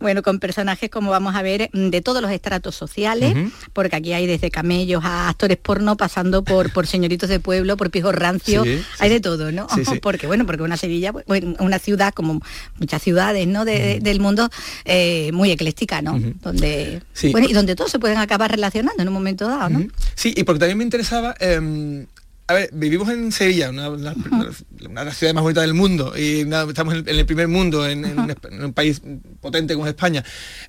Bueno, 0.00 0.22
con 0.22 0.38
personajes 0.38 0.90
como 0.90 1.10
vamos 1.10 1.34
a 1.34 1.42
ver 1.42 1.70
mm, 1.72 1.88
de 1.88 2.00
todos 2.02 2.22
los 2.22 2.30
estratos 2.30 2.74
sociales, 2.74 3.32
Ujú. 3.36 3.50
porque 3.72 3.96
aquí 3.96 4.12
hay 4.12 4.26
desde 4.26 4.50
camellos 4.50 5.02
a 5.04 5.28
actores 5.28 5.56
porno, 5.56 5.96
pasando 5.96 6.44
por, 6.44 6.72
por 6.72 6.86
señoritos 6.86 7.28
de 7.28 7.40
pueblo, 7.40 7.76
por 7.76 7.90
pijos 7.90 8.14
rancios, 8.14 8.66
hay 8.98 9.10
de 9.10 9.20
todo, 9.20 9.52
¿no? 9.52 9.66
Porque 10.02 10.26
bueno, 10.26 10.46
porque 10.46 10.62
una 10.62 10.76
Sevilla, 10.76 11.12
pues, 11.12 11.25
una 11.26 11.78
ciudad 11.78 12.14
como 12.14 12.40
muchas 12.78 13.02
ciudades, 13.02 13.46
¿no? 13.46 13.64
De- 13.64 13.98
del 14.00 14.20
mundo 14.20 14.48
eh, 14.84 15.30
muy 15.32 15.50
ecléctica, 15.50 16.02
¿no? 16.02 16.20
Donde 16.42 17.02
Sí. 17.12 17.32
bueno, 17.32 17.48
y 17.48 17.52
donde 17.52 17.74
todos 17.76 17.90
se 17.90 17.98
pueden 17.98 18.18
acabar 18.18 18.50
relacionando 18.50 19.02
en 19.02 19.08
un 19.08 19.14
momento 19.14 19.48
dado, 19.48 19.68
¿no? 19.68 19.86
Sí, 20.14 20.32
y 20.36 20.44
porque 20.44 20.60
también 20.60 20.78
me 20.78 20.84
interesaba, 20.84 21.34
eh, 21.40 22.06
a 22.48 22.54
ver, 22.54 22.70
vivimos 22.72 23.08
en 23.08 23.32
Sevilla, 23.32 23.70
una, 23.70 23.90
una- 23.90 24.14
una 24.14 25.00
de 25.00 25.04
las 25.06 25.16
ciudades 25.16 25.34
más 25.34 25.42
bonitas 25.42 25.62
del 25.64 25.74
mundo, 25.74 26.14
y 26.16 26.42
una- 26.44 26.62
estamos 26.62 26.94
en 26.94 27.00
el, 27.00 27.08
en 27.08 27.18
el 27.18 27.26
primer 27.26 27.48
mundo, 27.48 27.86
en, 27.88 28.04
en 28.04 28.18
un, 28.20 28.34
en 28.50 28.72
país 28.72 29.02
potente 29.40 29.74
como 29.74 29.86
es 29.86 29.90
España, 29.90 30.22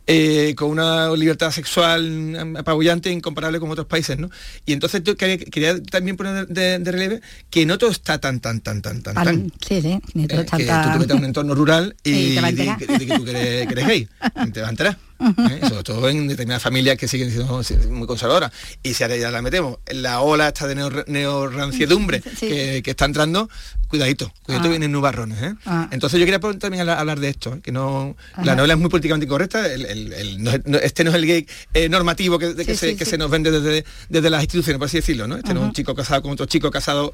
eh, 0.08 0.54
con 0.56 0.72
una 0.72 1.12
libertad 1.16 1.52
sexual 1.52 2.56
apabullante, 2.58 3.12
incomparable 3.12 3.60
con 3.60 3.70
otros 3.70 3.86
países, 3.88 4.18
¿no? 4.18 4.30
Y 4.66 4.74
entonces 4.74 5.04
yo 5.04 5.16
quería, 5.16 5.38
quería 5.38 5.82
también 5.84 6.18
poner 6.18 6.48
de, 6.48 6.80
de 6.80 6.92
relieve 6.92 7.22
que 7.50 7.66
no 7.66 7.78
todo 7.78 7.92
está 7.92 8.18
tan, 8.20 8.40
tan, 8.40 8.62
tan, 8.62 8.82
tan, 8.82 9.04
tan, 9.04 9.16
tan. 9.16 9.52
sí, 9.68 9.82
sí, 9.82 10.00
ni 10.16 10.28
todo 10.28 10.42
Eh, 10.42 10.46
que 10.46 10.50
tanta- 10.66 10.82
tú 10.84 10.92
te 10.94 11.00
metes 11.00 11.16
a 11.16 11.20
un 11.20 11.26
entorno 11.26 11.54
rural 11.56 11.96
y, 12.04 12.12
Y 12.38 12.78
que, 12.78 12.88
tú 13.18 13.24
que 13.26 13.32
eres, 13.32 13.68
que 13.68 13.74
eres 13.74 13.88
gay, 13.88 14.08
te 14.52 14.62
vas 14.62 14.68
a 14.68 14.72
enterar. 14.72 14.98
¿Eh? 15.20 15.60
sobre 15.68 15.84
todo 15.84 16.10
en 16.10 16.28
determinadas 16.28 16.64
familias 16.64 16.98
que 16.98 17.08
siguen 17.08 17.32
siendo 17.32 17.62
muy 17.90 18.08
conservadoras. 18.08 18.52
Y 18.84 18.94
si 18.94 19.04
ahora 19.04 19.18
ya 19.18 19.32
la 19.32 19.42
metemos 19.42 19.80
en 19.86 20.02
la 20.02 20.22
ola 20.22 20.48
esta 20.48 20.68
de 20.68 21.06
neorranciedumbre 21.08 22.22
que, 22.40 22.82
está 22.86 23.06
entrando, 23.06 23.50
cuidadito, 23.88 24.32
cuidadito 24.44 24.68
ah. 24.68 24.72
vienen 24.72 24.92
nubarrones. 24.92 25.42
¿eh? 25.42 25.56
Ah. 25.66 25.88
Entonces 25.92 26.20
yo 26.20 26.26
quería 26.26 26.40
también 26.60 26.88
hablar 26.90 27.20
de 27.20 27.30
esto, 27.30 27.56
¿eh? 27.56 27.62
que 27.62 27.72
no 27.72 28.16
la 28.44 28.56
novela 28.56 28.74
es 28.74 28.80
muy 28.80 28.90
políticamente 28.90 29.26
incorrecta, 29.26 29.66
este 29.68 31.04
no 31.04 31.12
es 31.12 31.16
el 31.16 31.26
gay 31.26 31.48
normativo 31.90 32.40
que, 32.40 32.76
se, 32.76 33.18
nos 33.18 33.30
vende 33.30 33.52
desde, 33.52 33.86
desde 34.10 34.30
las 34.30 34.42
instituciones, 34.42 34.78
por 34.78 34.88
así 34.88 34.98
decirlo, 34.98 35.28
¿no? 35.28 35.38
Este 35.38 35.54
no 35.54 35.62
es 35.62 35.66
un 35.68 35.74
chico 35.74 35.96
casado 35.96 36.22
con 36.22 36.32
otro 36.32 36.46
chico 36.46 36.72
casado 36.72 37.14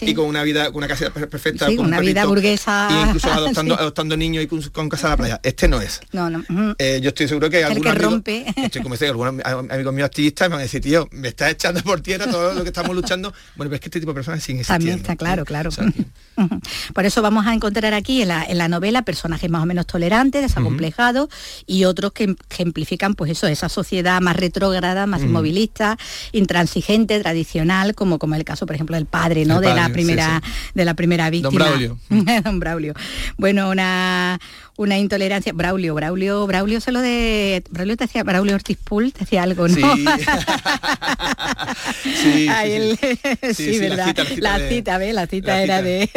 y 0.00 0.14
con 0.14 0.26
una 0.26 0.42
vida, 0.42 0.66
con 0.66 0.76
una 0.76 0.88
casa 0.88 1.10
perfecta, 1.10 1.66
con 1.66 1.86
una 1.86 2.00
vida 2.00 2.24
burguesa. 2.26 2.88
E 2.90 3.06
incluso 3.06 3.28
adoptando, 3.32 3.74
adoptando 3.74 4.16
niños 4.16 4.44
y 4.44 4.46
con, 4.46 4.62
con 4.70 4.88
casa 4.88 5.08
a 5.08 5.10
la 5.10 5.16
playa. 5.16 5.40
Este 5.42 5.68
no 5.68 5.80
es. 5.80 6.00
No, 6.12 6.30
no. 6.30 6.44
yo 6.78 7.08
estoy 7.08 7.23
seguro 7.28 7.50
que 7.50 7.64
algunos 7.64 7.92
amigos, 7.92 8.12
rompe. 8.12 8.44
estoy 8.56 8.82
como 8.82 8.94
algunos 8.94 9.44
amigos 9.44 9.94
míos 9.94 10.06
activistas 10.06 10.48
me 10.48 10.52
van 10.54 10.60
a 10.60 10.62
decir, 10.62 10.80
tío, 10.80 11.08
me 11.12 11.28
estás 11.28 11.52
echando 11.52 11.82
por 11.82 12.00
tierra 12.00 12.26
todo 12.30 12.54
lo 12.54 12.62
que 12.62 12.68
estamos 12.68 12.94
luchando. 12.94 13.32
Bueno, 13.56 13.70
pero 13.70 13.74
es 13.74 13.80
que 13.80 13.88
este 13.88 14.00
tipo 14.00 14.12
de 14.12 14.14
personas 14.14 14.42
siguen 14.42 14.60
existiendo. 14.60 14.84
También 14.84 14.98
está 14.98 15.16
claro, 15.16 15.44
claro. 15.44 15.70
por 16.94 17.04
eso 17.04 17.22
vamos 17.22 17.46
a 17.46 17.54
encontrar 17.54 17.94
aquí 17.94 18.22
en 18.22 18.28
la, 18.28 18.68
novela 18.68 19.02
personajes 19.02 19.50
más 19.50 19.62
o 19.62 19.66
menos 19.66 19.86
tolerantes, 19.86 20.42
desacomplejados 20.42 21.28
y 21.66 21.84
otros 21.84 22.12
que 22.12 22.34
ejemplifican 22.50 23.14
pues 23.14 23.30
eso, 23.30 23.46
esa 23.46 23.68
sociedad 23.68 24.20
más 24.20 24.36
retrógrada, 24.36 25.06
más 25.06 25.22
inmovilista, 25.22 25.98
intransigente, 26.32 27.20
tradicional, 27.20 27.94
como, 27.94 28.18
como 28.18 28.34
el 28.34 28.44
caso, 28.44 28.66
por 28.66 28.74
ejemplo, 28.74 28.96
del 28.96 29.06
padre, 29.06 29.44
¿no? 29.44 29.60
de 29.60 29.74
la 29.74 29.88
primera 29.90 30.42
de 30.74 30.84
la 30.84 30.94
primera 30.94 31.30
víctima. 31.30 31.50
Don 31.50 31.78
Braulio. 31.78 31.98
Don 32.44 32.60
Braulio. 32.60 32.94
Bueno, 33.36 33.70
una 33.70 34.40
una 34.76 34.98
intolerancia. 34.98 35.52
Braulio, 35.52 35.94
Braulio, 35.94 36.46
Braulio 36.46 36.80
se 36.80 36.92
lo 36.92 37.00
de. 37.00 37.62
Braulio 37.70 37.96
te 37.96 38.04
hacía, 38.04 38.22
Braulio 38.24 38.54
Ortiz 38.54 38.78
Pool 38.78 39.12
te 39.12 39.24
hacía 39.24 39.42
algo, 39.42 39.68
¿no? 39.68 39.96
Sí, 42.02 42.48
sí, 43.54 43.78
verdad. 43.78 44.16
La 44.38 44.58
cita, 44.68 44.98
¿ves? 44.98 45.14
La 45.14 45.26
cita, 45.26 45.62
era 45.62 45.82
de, 45.82 46.08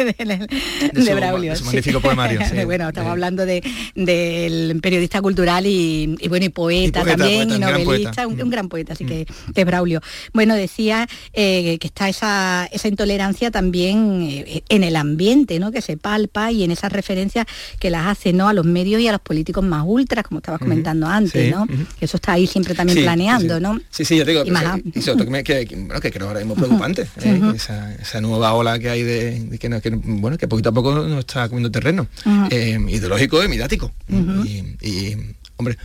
de, 0.92 1.14
Braulio. 1.14 1.52
Es 1.52 1.62
magnífico 1.62 2.00
poemario. 2.00 2.40
bueno, 2.66 2.88
estamos 2.88 3.12
hablando 3.12 3.46
de, 3.46 3.62
del 3.94 4.78
periodista 4.82 5.20
cultural 5.22 5.66
y, 5.66 6.16
bueno, 6.28 6.46
y 6.46 6.50
poeta, 6.50 7.04
también, 7.04 7.50
y 7.50 7.58
novelista, 7.58 8.26
un, 8.26 8.50
gran 8.50 8.68
poeta, 8.68 8.94
así 8.94 9.04
que, 9.04 9.26
mm. 9.48 9.52
que 9.52 9.64
Braulio. 9.64 10.00
Bueno, 10.32 10.54
decía 10.54 11.08
eh, 11.32 11.78
que 11.78 11.86
está 11.86 12.08
esa, 12.08 12.68
esa 12.72 12.88
intolerancia 12.88 13.50
también 13.50 14.22
eh, 14.22 14.62
en 14.68 14.84
el 14.84 14.96
ambiente, 14.96 15.58
¿no? 15.58 15.70
Que 15.72 15.82
se 15.82 15.96
palpa 15.96 16.50
y 16.52 16.64
en 16.64 16.70
esas 16.70 16.92
referencias 16.92 17.46
que 17.78 17.90
las 17.90 18.06
hace, 18.06 18.32
¿no? 18.32 18.47
A 18.48 18.52
los 18.52 18.64
medios 18.64 19.00
y 19.00 19.08
a 19.08 19.12
los 19.12 19.20
políticos 19.20 19.64
más 19.64 19.84
ultras, 19.86 20.24
como 20.24 20.38
estabas 20.38 20.60
comentando 20.60 21.06
antes, 21.06 21.50
¿no? 21.50 21.66
Eso 22.00 22.16
está 22.16 22.32
ahí 22.32 22.46
siempre 22.46 22.74
también 22.74 23.02
planeando, 23.02 23.60
¿no? 23.60 23.78
Sí, 23.90 24.04
sí, 24.04 24.16
yo 24.16 24.24
digo, 24.24 24.44
y 24.44 24.50
más, 24.50 24.80
que, 25.44 25.66
que, 25.66 25.76
bueno, 25.76 26.00
que 26.00 26.10
creo 26.10 26.28
ahora 26.28 26.40
mismo 26.40 26.54
preocupante, 26.54 27.06
¿eh? 27.22 27.40
esa, 27.54 28.20
nueva 28.20 28.52
ola 28.54 28.78
que 28.78 28.90
hay 28.90 29.02
de, 29.02 29.58
que, 29.58 29.90
bueno, 29.90 30.36
que 30.38 30.48
poquito 30.48 30.70
a 30.70 30.72
poco 30.72 30.94
nos 30.94 31.20
está 31.20 31.48
comiendo 31.48 31.70
terreno, 31.70 32.08
eh, 32.50 32.78
ideológico 32.88 33.42
y 33.44 33.48
mediático. 33.48 33.92
y, 34.08 35.14
hombre, 35.56 35.76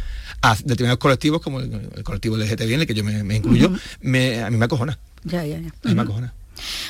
a 0.41 0.55
determinados 0.55 0.99
colectivos 0.99 1.41
como 1.41 1.59
el, 1.59 2.03
colectivo 2.03 2.37
LGTB 2.37 2.73
en 2.73 2.79
el 2.81 2.87
que 2.87 2.93
yo 2.93 3.03
me, 3.03 3.35
incluyo, 3.35 3.71
me, 4.01 4.41
a 4.41 4.49
mí 4.49 4.57
me 4.57 4.65
acojona. 4.65 4.99
Ya, 5.23 5.45
ya, 5.45 5.57
ya. 5.59 5.69
A 5.83 5.87
mí 5.87 5.95
me 5.95 6.01
acojona. 6.01 6.33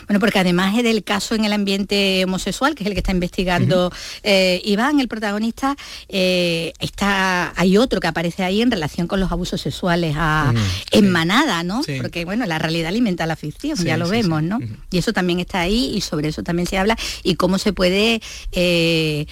Bueno, 0.08 0.20
porque 0.20 0.40
además 0.40 0.78
es 0.78 0.84
del 0.84 1.04
caso 1.04 1.36
en 1.36 1.46
el 1.46 1.54
ambiente 1.54 2.24
homosexual, 2.26 2.76
que 2.76 2.84
es 2.84 2.88
el 2.88 2.94
que 2.94 3.00
está 3.00 3.12
investigando 3.12 3.92
eh, 4.24 4.62
Iván, 4.66 5.00
el 5.00 5.08
protagonista, 5.08 5.76
eh, 6.10 6.74
está, 6.80 7.54
hay 7.56 7.78
otro 7.78 8.00
que 8.00 8.08
aparece 8.08 8.44
ahí 8.44 8.62
en 8.62 8.72
relación 8.72 9.08
con 9.08 9.20
los 9.20 9.32
abusos 9.32 9.62
sexuales 9.62 10.16
a, 10.18 10.54
en 10.92 11.12
manada, 11.12 11.64
¿no? 11.64 11.82
Porque 12.02 12.26
bueno, 12.26 12.46
la 12.46 12.60
realidad 12.60 12.90
alimenta 12.90 13.26
la 13.26 13.36
ficción, 13.36 13.78
ya 13.84 13.98
lo 13.98 14.08
vemos, 14.10 14.44
¿no? 14.44 14.60
Y 14.92 14.98
eso 14.98 15.14
también 15.14 15.40
está 15.40 15.62
ahí 15.62 15.92
y 15.96 16.02
sobre 16.02 16.30
eso 16.30 16.44
también 16.44 16.68
se 16.68 16.78
habla 16.78 16.98
y 17.24 17.36
cómo 17.36 17.58
se 17.58 17.74
puede, 17.74 18.22
eh, 18.52 19.26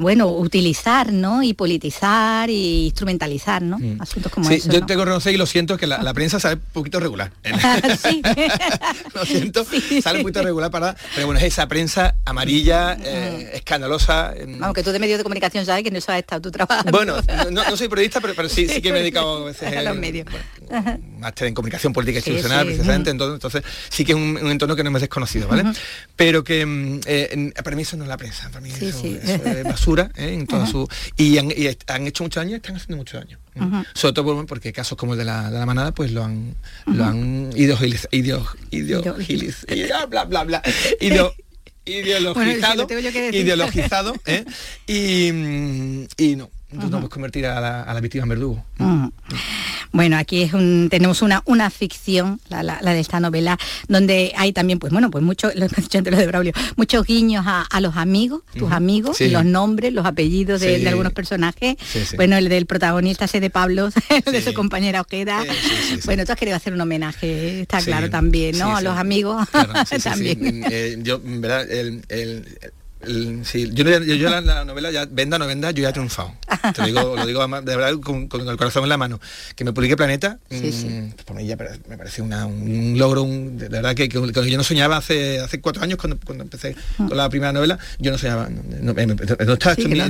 bueno, 0.00 0.28
utilizar, 0.28 1.12
¿no? 1.12 1.42
Y 1.42 1.54
politizar 1.54 2.50
y 2.50 2.86
instrumentalizar, 2.86 3.62
¿no? 3.62 3.78
Asuntos 4.00 4.32
como 4.32 4.50
eso. 4.50 4.66
Yo 4.66 4.80
tengo 4.80 4.86
que 4.86 4.94
reconocer 4.94 5.34
y 5.34 5.36
lo 5.36 5.46
siento 5.46 5.76
que 5.76 5.86
la, 5.86 6.14
prensa 6.16 6.40
sabe 6.40 6.54
un 6.54 6.72
poquito 6.72 7.00
regular. 7.00 7.32
sí. 8.02 8.22
sale 10.02 10.22
muy 10.22 10.32
regular 10.32 10.70
para... 10.70 10.96
Pero 11.14 11.26
bueno, 11.26 11.40
es 11.40 11.46
esa 11.46 11.66
prensa 11.66 12.16
amarilla, 12.24 12.96
eh, 13.02 13.50
escandalosa. 13.54 14.34
Aunque 14.60 14.82
tú 14.82 14.90
de 14.90 14.98
medios 14.98 15.18
de 15.18 15.24
comunicación 15.24 15.64
sabes 15.64 15.84
que 15.84 15.90
no 15.90 15.98
eso 15.98 16.12
has 16.12 16.18
estado 16.18 16.40
tu 16.42 16.50
trabajo. 16.50 16.88
Bueno, 16.90 17.16
no, 17.50 17.76
soy 17.76 17.88
periodista, 17.88 18.20
pero, 18.20 18.34
pero 18.34 18.48
sí, 18.48 18.68
sí 18.68 18.82
que 18.82 18.92
me 18.92 18.98
he 18.98 19.00
dedicado 19.06 19.42
a 19.42 19.46
veces 19.46 19.76
a 19.76 19.82
los 19.82 19.96
medios. 19.96 20.26
máster 21.18 21.48
en 21.48 21.54
comunicación 21.54 21.92
política 21.92 22.18
institucional, 22.18 22.66
precisamente, 22.66 23.10
entonces, 23.10 23.62
sí 23.88 24.04
que 24.04 24.12
es 24.12 24.16
un, 24.16 24.38
entorno 24.50 24.76
que 24.76 24.84
no 24.84 24.90
me 24.90 24.98
es 24.98 25.02
desconocido, 25.02 25.48
¿vale? 25.48 25.64
Pero 26.14 26.44
que 26.44 26.64
mm, 26.64 27.00
eh, 27.06 27.52
para 27.62 27.76
mí 27.76 27.82
eso 27.82 27.96
no 27.96 28.04
es 28.04 28.08
la 28.08 28.16
prensa, 28.16 28.48
para 28.48 28.60
mí 28.60 28.70
eso, 28.70 29.04
es 29.04 29.64
basura 29.64 30.10
¿eh? 30.16 30.32
en 30.32 30.46
toda 30.46 30.66
su... 30.66 30.88
Y 31.16 31.38
han, 31.38 31.50
hecho 32.06 32.24
muchos 32.24 32.40
años, 32.40 32.56
están 32.56 32.76
haciendo 32.76 32.96
muchos 32.96 33.20
años. 33.20 33.40
Sobre 33.94 34.12
todo 34.12 34.46
porque 34.46 34.72
casos 34.72 34.98
como 34.98 35.12
el 35.12 35.18
de 35.18 35.24
la, 35.24 35.50
de 35.50 35.58
la 35.58 35.66
manada, 35.66 35.92
pues 35.92 36.12
lo 36.12 36.24
han, 36.24 36.54
lo 36.86 37.04
han 37.04 37.50
bla, 40.08 40.24
bla, 40.24 40.44
bla, 40.44 40.62
ideologizado, 41.86 42.86
ideologizado, 43.32 44.14
¿eh? 44.26 44.44
y, 44.86 45.28
y 46.22 46.36
no, 46.36 46.50
entonces 46.70 46.90
no 46.90 46.98
puedes 46.98 47.10
convertir 47.10 47.46
a 47.46 47.60
la, 47.60 47.82
a 47.82 47.94
la 47.94 48.00
víctima 48.00 48.24
en 48.24 48.28
verdugo. 48.28 48.64
Bueno, 49.92 50.16
aquí 50.16 50.42
es 50.42 50.52
un, 50.52 50.88
tenemos 50.90 51.22
una, 51.22 51.42
una 51.46 51.70
ficción, 51.70 52.40
la, 52.48 52.80
de 52.80 53.00
esta 53.00 53.20
novela, 53.20 53.58
donde 53.88 54.32
hay 54.36 54.52
también, 54.52 54.78
pues 54.78 54.92
bueno, 54.92 55.10
pues 55.10 55.24
mucho, 55.24 55.50
lo 55.54 55.66
de 55.68 56.26
Braulio, 56.26 56.52
muchos 56.76 57.06
guiños 57.06 57.44
a, 57.46 57.80
los 57.80 57.96
amigos, 57.96 58.42
tus 58.56 58.72
amigos, 58.72 59.20
los 59.20 59.44
nombres, 59.44 59.92
los 59.92 60.06
apellidos 60.06 60.60
de, 60.60 60.86
algunos 60.88 61.12
personajes. 61.12 61.76
bueno, 62.16 62.36
el 62.36 62.48
del 62.48 62.66
protagonista 62.66 63.26
ese 63.26 63.40
de 63.40 63.50
Pablo, 63.50 63.90
de 64.30 64.42
su 64.42 64.54
compañera 64.54 65.00
Ojeda. 65.00 65.44
Bueno, 66.04 66.24
tú 66.24 66.32
has 66.32 66.38
querido 66.38 66.56
hacer 66.56 66.72
un 66.72 66.80
homenaje, 66.80 67.62
está 67.62 67.80
claro 67.80 68.10
también, 68.10 68.58
¿no? 68.58 68.76
A 68.76 68.82
los 68.82 68.96
amigos 68.96 69.46
también. 70.02 70.64
Eh, 70.70 70.96
yo, 71.02 71.20
¿verdad? 71.22 71.70
el, 71.70 72.02
sí, 73.44 73.70
yo, 73.72 73.84
yo, 73.84 74.30
la, 74.30 74.64
novela 74.64 74.90
ya 74.90 75.06
venda 75.06 75.36
o 75.36 75.38
no 75.38 75.46
venda, 75.46 75.70
yo 75.70 75.82
ya 75.82 75.90
he 75.90 75.92
triunfado. 75.92 76.32
Te 76.74 76.80
lo 76.82 76.86
digo, 76.86 77.16
lo 77.16 77.26
digo 77.26 77.46
de 77.46 77.76
verdad 77.76 77.94
con, 78.00 78.28
el 78.48 78.56
corazón 78.56 78.84
en 78.84 78.88
la 78.88 78.96
mano. 78.96 79.20
Que 79.54 79.64
me 79.64 79.72
publique 79.72 79.96
Planeta, 79.96 80.38
pues 80.48 80.86
por 81.24 81.36
mí 81.36 81.46
ya 81.46 81.56
me 81.88 81.96
parece 81.96 82.22
un 82.22 82.94
logro, 82.98 83.24
de 83.26 83.68
verdad 83.68 83.94
que, 83.94 84.08
yo 84.08 84.56
no 84.56 84.64
soñaba 84.64 84.98
hace 84.98 85.40
hace 85.40 85.60
cuatro 85.60 85.82
años 85.82 85.98
cuando, 85.98 86.18
cuando 86.24 86.44
empecé 86.44 86.76
con 86.96 87.16
la 87.16 87.28
primera 87.28 87.52
novela, 87.52 87.78
yo 87.98 88.10
no 88.10 88.18
soñaba, 88.18 88.48
no, 88.48 88.92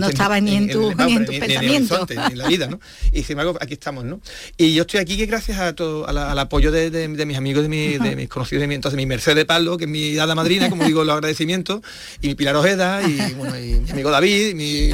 estaba, 0.03 0.41
ni 0.41 0.57
en 0.57 0.69
tu, 0.69 0.93
ni 0.95 1.13
en 1.15 1.27
tu 1.27 1.33
pensamiento. 1.39 2.07
Ni, 2.09 2.33
en 2.33 2.39
la 2.39 2.49
vida, 2.49 2.67
¿no? 2.67 2.81
Y 3.13 3.23
sin 3.23 3.33
embargo, 3.33 3.57
aquí 3.61 3.75
estamos, 3.75 4.05
¿no? 4.05 4.21
Y 4.57 4.75
yo 4.75 4.83
estoy 4.83 5.01
aquí 5.01 5.17
que 5.17 5.27
gracias 5.27 5.59
a 5.59 5.75
todo, 5.75 6.07
al 6.09 6.39
apoyo 6.39 6.73
de, 6.73 7.09
mis 7.09 7.37
amigos, 7.37 7.69
de, 7.69 7.99
de 7.99 8.17
mis 8.17 8.29
conocidos, 8.29 8.61
de 8.61 8.67
mi, 8.67 8.75
entonces 8.75 8.97
mi 8.97 9.07
Mercedes 9.07 9.45
Pablo, 9.45 9.77
que 9.77 9.85
es 9.85 9.91
mi 9.91 10.19
hada 10.19 10.35
madrina, 10.35 10.71
como 10.71 10.85
digo, 10.85 11.05
los 11.05 11.15
agradecimientos, 11.15 11.81
y 12.21 12.29
mi 12.29 12.35
Pilar 12.35 12.57
Ojeda, 12.57 12.86
y, 13.07 13.35
bueno, 13.35 13.59
y 13.59 13.81
mi 13.81 13.91
amigo 13.91 14.11
David, 14.11 14.55
mi, 14.55 14.91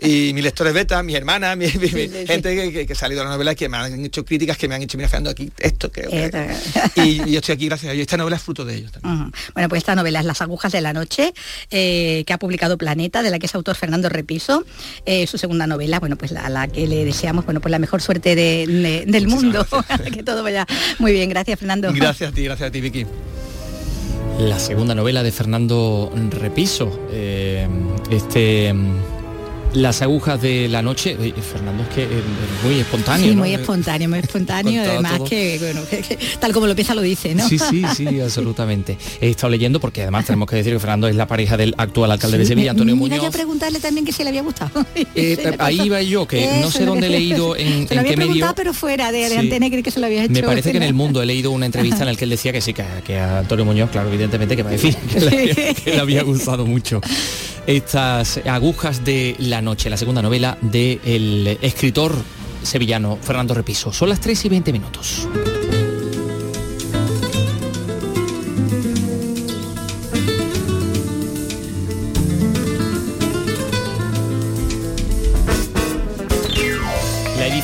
y 0.00 0.32
mis 0.32 0.44
lectores 0.44 0.74
beta, 0.74 1.02
mi 1.02 1.14
hermana, 1.14 1.56
mi, 1.56 1.68
gente 1.68 2.72
que, 2.72 2.86
que, 2.86 2.92
ha 2.92 2.96
salido 2.96 3.20
de 3.20 3.24
la 3.24 3.32
novela 3.32 3.54
que 3.54 3.68
me 3.68 3.76
han 3.76 4.04
hecho 4.04 4.24
críticas, 4.24 4.56
que 4.56 4.68
me 4.68 4.74
han 4.74 4.82
hecho, 4.82 4.96
mira, 4.96 5.10
aquí 5.28 5.50
esto, 5.58 5.90
que, 5.90 6.02
y, 6.96 7.30
yo 7.30 7.38
estoy 7.38 7.54
aquí 7.54 7.66
gracias 7.66 7.90
a 7.90 7.92
ellos. 7.92 8.02
Esta 8.02 8.16
novela 8.16 8.36
es 8.36 8.42
fruto 8.42 8.64
de 8.64 8.76
ellos 8.76 8.92
también. 8.92 9.32
Bueno, 9.54 9.68
pues 9.68 9.80
esta 9.80 9.94
novela 9.94 10.20
es 10.20 10.26
Las 10.26 10.42
agujas 10.42 10.72
de 10.72 10.80
la 10.80 10.92
noche, 10.92 11.32
eh, 11.70 12.24
que 12.26 12.32
ha 12.32 12.38
publicado 12.38 12.78
Planeta, 12.78 13.22
de 13.22 13.30
la 13.30 13.38
que 13.38 13.46
es 13.46 13.54
autor 13.54 13.76
Fernando 13.76 14.08
Repiso. 14.08 14.64
Eh, 15.04 15.26
su 15.26 15.38
segunda 15.38 15.66
novela, 15.66 16.00
bueno, 16.00 16.16
pues 16.16 16.32
a 16.32 16.48
la, 16.48 16.68
que 16.68 16.86
le 16.86 17.04
deseamos, 17.04 17.44
bueno, 17.44 17.60
pues 17.60 17.70
la 17.70 17.78
mejor 17.78 18.02
suerte 18.02 18.34
del 18.34 19.28
mundo, 19.28 19.66
que 20.12 20.22
todo 20.22 20.42
vaya 20.42 20.66
muy 20.98 21.12
bien. 21.12 21.28
Gracias, 21.28 21.58
Fernando. 21.58 21.92
Gracias 21.92 22.30
a 22.30 22.34
ti, 22.34 22.44
gracias 22.44 22.68
a 22.68 22.72
ti, 22.72 22.80
Vicky 22.80 23.06
la 24.38 24.58
segunda 24.58 24.94
novela 24.94 25.22
de 25.22 25.32
Fernando 25.32 26.10
Repiso. 26.30 26.90
Eh, 27.10 27.66
este 28.10 28.74
las 29.76 30.00
agujas 30.00 30.40
de 30.40 30.68
la 30.68 30.80
noche, 30.80 31.16
Fernando 31.16 31.82
es 31.82 31.88
que 31.90 32.04
es 32.04 32.64
muy 32.64 32.80
espontáneo. 32.80 33.28
Sí, 33.28 33.36
muy 33.36 33.54
espontáneo, 33.54 34.08
muy 34.08 34.18
espontáneo, 34.20 34.82
además 34.82 35.20
que, 35.28 35.58
bueno, 35.60 35.82
tal 36.40 36.52
como 36.52 36.66
lo 36.66 36.74
piensa 36.74 36.94
lo 36.94 37.02
dice, 37.02 37.34
¿no? 37.34 37.46
Sí, 37.46 37.58
sí, 37.58 37.84
sí, 37.94 38.20
absolutamente. 38.24 38.96
He 39.20 39.30
estado 39.30 39.50
leyendo 39.50 39.78
porque 39.78 40.02
además 40.02 40.24
tenemos 40.24 40.48
que 40.48 40.56
decir 40.56 40.72
que 40.72 40.80
Fernando 40.80 41.08
es 41.08 41.14
la 41.14 41.26
pareja 41.26 41.56
del 41.58 41.74
actual 41.76 42.10
alcalde 42.10 42.38
de 42.38 42.46
Sevilla, 42.46 42.70
Antonio 42.70 42.96
Muñoz. 42.96 43.18
Muñoz. 43.18 43.34
a 43.34 43.36
preguntarle 43.36 43.78
también 43.78 44.06
que 44.06 44.12
si 44.12 44.22
le 44.22 44.30
había 44.30 44.42
gustado. 44.42 44.84
Eh, 45.18 45.56
ahí 45.58 45.80
iba 45.82 46.02
yo, 46.02 46.26
que 46.26 46.60
no 46.60 46.70
sé 46.70 46.84
dónde 46.84 47.06
he 47.06 47.10
leído 47.10 47.56
en, 47.56 47.86
en 47.88 48.04
qué 48.04 48.16
medio. 48.16 48.52
pero 48.54 48.74
fuera 48.74 49.12
de, 49.12 49.28
de 49.28 49.38
Antena 49.38 49.70
que 49.70 49.90
se 49.90 49.98
lo 50.00 50.06
había 50.06 50.24
hecho. 50.24 50.32
Me 50.32 50.42
parece 50.42 50.72
que 50.72 50.76
en 50.76 50.82
el 50.82 50.94
mundo 50.94 51.22
he 51.22 51.26
leído 51.26 51.50
una 51.52 51.66
entrevista 51.66 52.00
en 52.00 52.06
la 52.06 52.14
que 52.14 52.24
él 52.24 52.30
decía 52.30 52.52
que 52.52 52.60
sí, 52.60 52.74
que, 52.74 53.18
a 53.18 53.38
Antonio 53.38 53.64
Muñoz, 53.64 53.90
claro, 53.90 54.08
evidentemente 54.08 54.56
que 54.56 54.62
va 54.62 54.70
a 54.70 54.72
decir 54.72 54.94
que 54.96 55.90
le 55.90 56.00
había 56.00 56.22
gustado 56.22 56.66
mucho 56.66 57.00
estas 57.66 58.40
agujas 58.46 59.04
de 59.04 59.36
la 59.38 59.60
noche, 59.60 59.90
la 59.90 59.96
segunda 59.96 60.22
novela 60.22 60.56
del 60.60 61.58
escritor 61.60 62.14
sevillano 62.62 63.18
Fernando 63.20 63.54
Repiso. 63.54 63.92
Son 63.92 64.08
las 64.08 64.20
3 64.20 64.44
y 64.44 64.48
20 64.48 64.72
minutos. 64.72 65.28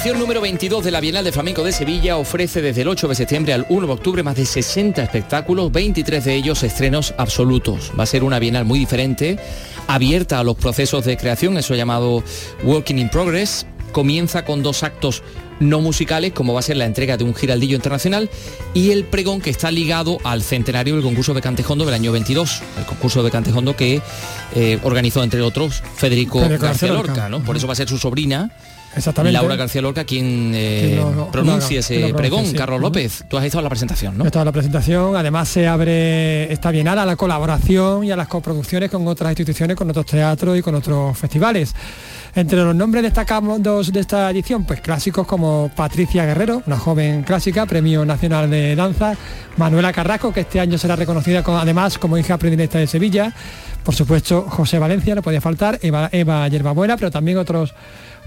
Edición 0.03 0.19
número 0.19 0.41
22 0.41 0.83
de 0.83 0.91
la 0.91 0.99
Bienal 0.99 1.23
de 1.23 1.31
Flamenco 1.31 1.63
de 1.63 1.71
Sevilla 1.71 2.17
ofrece 2.17 2.61
desde 2.61 2.83
el 2.83 2.89
8 2.89 3.07
de 3.07 3.15
septiembre 3.15 3.53
al 3.53 3.67
1 3.69 3.87
de 3.87 3.93
octubre 3.93 4.25
más 4.25 4.35
de 4.35 4.45
60 4.45 5.01
espectáculos, 5.01 5.71
23 5.71 6.25
de 6.25 6.35
ellos 6.35 6.65
estrenos 6.65 7.15
absolutos. 7.19 7.93
Va 7.97 8.03
a 8.03 8.07
ser 8.07 8.25
una 8.25 8.41
Bienal 8.41 8.65
muy 8.65 8.81
diferente, 8.81 9.39
abierta 9.87 10.41
a 10.41 10.43
los 10.43 10.57
procesos 10.57 11.05
de 11.05 11.17
creación, 11.17 11.57
eso 11.57 11.77
llamado 11.77 12.25
Working 12.65 12.99
in 12.99 13.11
Progress. 13.11 13.65
Comienza 13.93 14.45
con 14.45 14.65
dos 14.65 14.83
actos 14.83 15.23
no 15.61 15.81
musicales, 15.81 16.33
como 16.33 16.53
va 16.53 16.59
a 16.59 16.65
ser 16.65 16.79
la 16.79 16.87
entrega 16.87 17.17
de 17.17 17.23
un 17.23 17.33
giraldillo 17.33 17.77
internacional, 17.77 18.29
y 18.75 18.91
el 18.91 19.05
pregón 19.05 19.41
que 19.41 19.51
está 19.51 19.71
ligado 19.71 20.19
al 20.25 20.43
centenario 20.43 20.95
del 20.95 21.05
concurso 21.05 21.33
de 21.33 21.43
Cantejondo 21.43 21.85
del 21.85 21.95
año 21.95 22.11
22, 22.11 22.61
el 22.79 22.87
concurso 22.87 23.23
de 23.23 23.31
Cantejondo 23.31 23.77
que 23.77 24.03
eh, 24.57 24.81
organizó, 24.83 25.23
entre 25.23 25.43
otros, 25.43 25.81
Federico, 25.95 26.41
García 26.41 26.89
Lorca, 26.89 27.13
Lorca. 27.13 27.29
¿no? 27.29 27.45
Por 27.45 27.57
eso 27.57 27.69
va 27.69 27.75
a 27.75 27.77
ser 27.77 27.89
su 27.89 27.99
sobrina, 27.99 28.51
Exactamente. 28.97 29.33
Laura 29.33 29.57
García 29.57 29.81
Lorca, 29.83 30.05
quien 30.05 30.53
eh, 30.55 30.81
Quien 30.95 30.97
lo- 31.01 31.13
lo- 31.13 31.31
pronuncia 31.31 31.81
ese 31.81 32.13
pregón. 32.15 32.47
sí. 32.47 32.55
Carlos. 32.55 32.81
López, 32.81 33.25
tú 33.29 33.37
has 33.39 33.45
estado 33.45 33.61
en 33.61 33.65
la 33.65 33.71
presentación, 33.71 34.19
¿no? 34.19 34.25
Esta 34.27 34.41
es 34.41 34.45
la 34.45 34.53
presentación, 34.53 35.17
además 35.17 35.49
se 35.49 35.67
abre 35.67 36.53
esta 36.53 36.71
bienal 36.71 36.99
a 36.99 37.07
la 37.07 37.17
colaboración 37.17 38.05
y 38.05 38.11
a 38.13 38.17
las 38.17 38.29
coproducciones 38.29 38.91
con 38.91 39.07
otras 39.09 39.31
instituciones, 39.31 39.77
con 39.77 39.89
otros 39.89 40.07
teatros 40.07 40.59
y 40.59 40.63
con 40.63 40.75
otros 40.75 41.17
festivales. 41.17 41.75
Entre 42.35 42.59
los 42.59 42.75
nombres 42.75 43.03
destacamos 43.03 43.63
dos 43.63 43.93
de 43.93 44.01
esta 44.01 44.31
edición, 44.31 44.65
pues 44.65 44.81
clásicos 44.81 45.27
como 45.27 45.71
Patricia 45.77 46.25
Guerrero, 46.25 46.63
una 46.67 46.79
joven 46.79 47.23
clásica, 47.25 47.67
Premio 47.67 48.05
Nacional 48.07 48.49
de 48.51 48.75
Danza, 48.75 49.15
Manuela 49.59 49.93
Carrasco, 49.93 50.33
que 50.33 50.41
este 50.41 50.59
año 50.61 50.79
será 50.79 50.97
reconocida 50.97 51.43
con- 51.43 51.57
además 51.57 51.99
como 51.99 52.17
hija 52.17 52.39
predilecta 52.39 52.79
de 52.79 52.87
Sevilla, 52.87 53.35
por 53.85 53.95
supuesto 53.95 54.47
José 54.49 54.79
Valencia, 54.79 55.15
no 55.15 55.23
podía 55.23 55.41
faltar, 55.43 55.79
Eva, 55.83 56.09
Eva 56.13 56.47
Yerbabuena, 56.49 56.97
pero 56.97 57.11
también 57.11 57.37
otros 57.37 57.75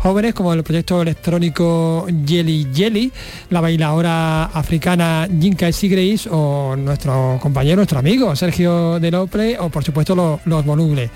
jóvenes 0.06 0.36
como 0.36 0.54
el 0.54 0.62
proyecto 0.62 1.02
electrónico 1.02 2.06
Jelly 2.28 2.68
Jelly, 2.72 3.12
la 3.50 3.60
bailadora 3.60 4.44
africana 4.46 5.28
Jinka 5.42 5.72
Sigreis 5.72 6.28
o 6.32 6.76
nuestro 6.78 7.40
compañero, 7.42 7.78
nuestro 7.78 7.98
amigo 7.98 8.36
Sergio 8.36 9.00
de 9.00 9.10
Lople 9.10 9.58
o 9.58 9.70
por 9.70 9.84
supuesto 9.84 10.14
los, 10.16 10.42
los 10.46 10.64
volubles. 10.64 11.10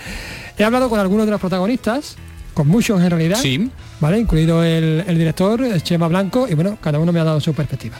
He 0.57 0.63
hablado 0.63 0.89
con 0.89 0.99
algunos 0.99 1.27
de 1.27 1.31
los 1.33 1.39
protagonistas, 1.39 2.15
con 2.55 2.67
muchos 2.67 2.99
en 2.99 3.11
realidad, 3.11 3.37
Sí. 3.39 3.69
¿vale? 3.99 4.17
incluido 4.17 4.63
el, 4.63 5.03
el 5.05 5.17
director, 5.19 5.61
Chema 5.83 6.07
Blanco, 6.07 6.47
y 6.49 6.55
bueno, 6.55 6.79
cada 6.81 6.97
uno 6.97 7.11
me 7.11 7.19
ha 7.19 7.23
dado 7.23 7.39
su 7.39 7.53
perspectiva. 7.53 7.97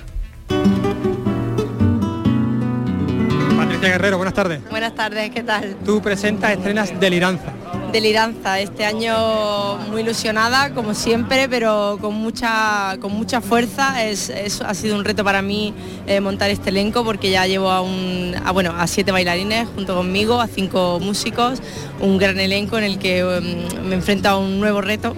Patricia 3.57 3.89
Guerrero, 3.89 4.17
buenas 4.17 4.33
tardes. 4.33 4.61
Buenas 4.71 4.95
tardes, 4.95 5.29
¿qué 5.29 5.43
tal? 5.43 5.75
Tú 5.85 6.01
presentas 6.01 6.57
escenas 6.57 6.99
Deliranza. 6.99 7.53
Deliranza, 7.91 8.59
este 8.59 8.85
año 8.85 9.77
muy 9.89 10.01
ilusionada, 10.01 10.69
como 10.75 10.93
siempre, 10.93 11.49
pero 11.49 11.97
con 11.99 12.13
mucha, 12.13 12.97
con 13.01 13.11
mucha 13.13 13.41
fuerza. 13.41 14.03
Es, 14.05 14.29
es- 14.29 14.61
ha 14.61 14.73
sido 14.75 14.95
un 14.95 15.03
reto 15.03 15.23
para 15.23 15.41
mí 15.41 15.73
eh, 16.05 16.19
montar 16.21 16.51
este 16.51 16.69
elenco 16.69 17.03
porque 17.03 17.31
ya 17.31 17.47
llevo 17.47 17.71
a, 17.71 17.81
un, 17.81 18.35
bueno, 18.53 18.75
a 18.77 18.85
siete 18.85 19.11
bailarines 19.11 19.67
junto 19.75 19.95
conmigo, 19.95 20.39
a 20.39 20.47
cinco 20.47 20.99
músicos, 21.01 21.59
un 21.99 22.17
gran 22.19 22.39
elenco 22.39 22.77
en 22.77 22.83
el 22.83 22.99
que 22.99 23.19
em, 23.19 23.87
me 23.87 23.95
enfrento 23.95 24.29
a 24.29 24.37
un 24.37 24.59
nuevo 24.59 24.81
reto. 24.81 25.15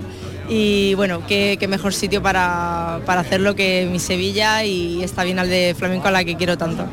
Y 0.47 0.93
bueno, 0.95 1.21
qué, 1.27 1.57
qué 1.59 1.67
mejor 1.67 1.93
sitio 1.93 2.21
para, 2.21 2.99
para 3.05 3.21
hacerlo 3.21 3.55
que 3.55 3.87
mi 3.91 3.99
Sevilla 3.99 4.63
y 4.63 5.03
esta 5.03 5.23
Bienal 5.23 5.49
de 5.49 5.75
Flamenco 5.77 6.07
a 6.07 6.11
la 6.11 6.23
que 6.23 6.35
quiero 6.35 6.57
tanto. 6.57 6.85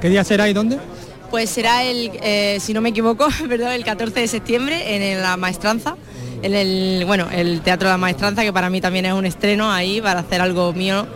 ¿Qué 0.00 0.08
día 0.08 0.24
será 0.24 0.48
y 0.48 0.52
dónde? 0.52 0.78
Pues 1.32 1.48
será 1.48 1.82
el, 1.82 2.10
eh, 2.22 2.58
si 2.60 2.74
no 2.74 2.80
me 2.82 2.90
equivoco, 2.90 3.26
perdón, 3.48 3.72
el 3.72 3.84
14 3.84 4.20
de 4.20 4.28
septiembre 4.28 5.12
en, 5.12 5.22
la 5.22 5.36
Maestranza, 5.38 5.96
en 6.42 6.54
el, 6.54 7.04
bueno, 7.06 7.26
el 7.32 7.62
Teatro 7.62 7.88
de 7.88 7.94
la 7.94 7.98
Maestranza, 7.98 8.42
que 8.42 8.52
para 8.52 8.68
mí 8.68 8.80
también 8.82 9.06
es 9.06 9.14
un 9.14 9.24
estreno 9.24 9.72
ahí 9.72 10.00
para 10.02 10.20
hacer 10.20 10.42
algo 10.42 10.74
mío. 10.74 11.06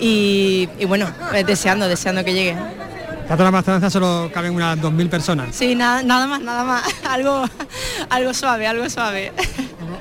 Y, 0.00 0.68
y 0.78 0.84
bueno, 0.86 1.06
eh, 1.34 1.44
deseando, 1.44 1.86
deseando 1.86 2.24
que 2.24 2.32
llegue. 2.32 2.52
Teatro 2.54 3.36
de 3.36 3.44
la 3.44 3.50
Maestranza 3.50 3.90
solo 3.90 4.30
caben 4.32 4.54
unas 4.54 4.78
2.000 4.78 5.08
personas. 5.10 5.48
Sí, 5.54 5.74
nada, 5.74 6.02
nada 6.02 6.26
más, 6.26 6.40
nada 6.40 6.64
más. 6.64 6.82
Algo, 7.06 7.44
algo 8.08 8.32
suave, 8.32 8.66
algo 8.66 8.88
suave. 8.88 9.32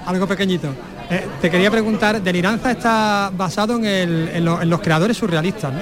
Algo 0.06 0.28
pequeñito. 0.28 0.70
Eh, 1.10 1.26
te 1.42 1.50
quería 1.52 1.70
preguntar, 1.72 2.22
Deliranza 2.22 2.72
está 2.72 3.32
basado 3.36 3.76
en, 3.76 3.86
el- 3.86 4.30
en 4.34 4.46
lo- 4.46 4.62
en 4.62 4.70
los 4.70 4.80
creadores 4.80 5.18
surrealistas, 5.18 5.74
¿no? 5.74 5.80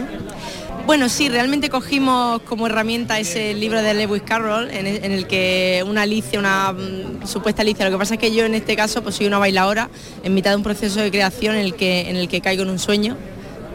Bueno, 0.86 1.10
sí, 1.10 1.30
realmente 1.30 1.70
cogimos 1.70 2.44
como 2.44 2.68
herramienta 2.68 3.20
ese 3.20 3.56
libro 3.56 3.82
de 3.82 3.96
Lewis 3.96 4.22
Carroll, 4.22 4.70
en 4.70 4.86
el, 4.86 5.26
que 5.26 5.84
una 5.88 6.04
Alicia, 6.04 6.38
una 6.38 6.74
mm, 6.74 7.26
supuesta 7.26 7.64
Alicia, 7.64 7.86
lo 7.86 7.92
que 7.92 7.98
pasa 7.98 8.14
es 8.14 8.20
que 8.20 8.32
yo 8.32 8.46
en 8.46 8.54
este 8.54 8.76
caso 8.76 9.02
pues 9.02 9.16
soy 9.16 9.26
una 9.26 9.40
bailadora 9.40 9.90
en 10.24 10.36
mitad 10.36 10.52
de 10.52 10.58
un 10.58 10.64
proceso 10.64 11.00
de 11.02 11.10
creación 11.10 11.56
en 11.56 11.62
el 11.62 11.74
que, 11.74 12.08
en 12.08 12.18
el 12.18 12.28
que 12.28 12.40
caigo 12.40 12.62
en 12.62 12.70
un 12.70 12.78
sueño, 12.78 13.18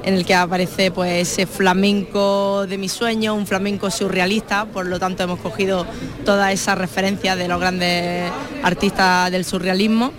en 0.05 0.15
el 0.15 0.25
que 0.25 0.37
aparece 0.37 0.93
pues 0.93 1.29
ese 1.29 1.47
flamenco 1.47 2.65
de 2.69 2.79
mi 2.79 2.89
sueño, 2.89 3.35
un 3.35 3.47
flamenco 3.47 3.91
surrealista, 3.91 4.67
por 4.67 4.87
lo 4.87 5.01
tanto 5.01 5.25
hemos 5.25 5.41
cogido 5.41 5.87
todas 6.25 6.53
esas 6.53 6.79
referencias 6.79 7.37
de 7.37 7.49
los 7.49 7.59
grandes 7.59 8.31
artistas 8.63 9.33
del 9.33 9.45
surrealismo. 9.45 10.13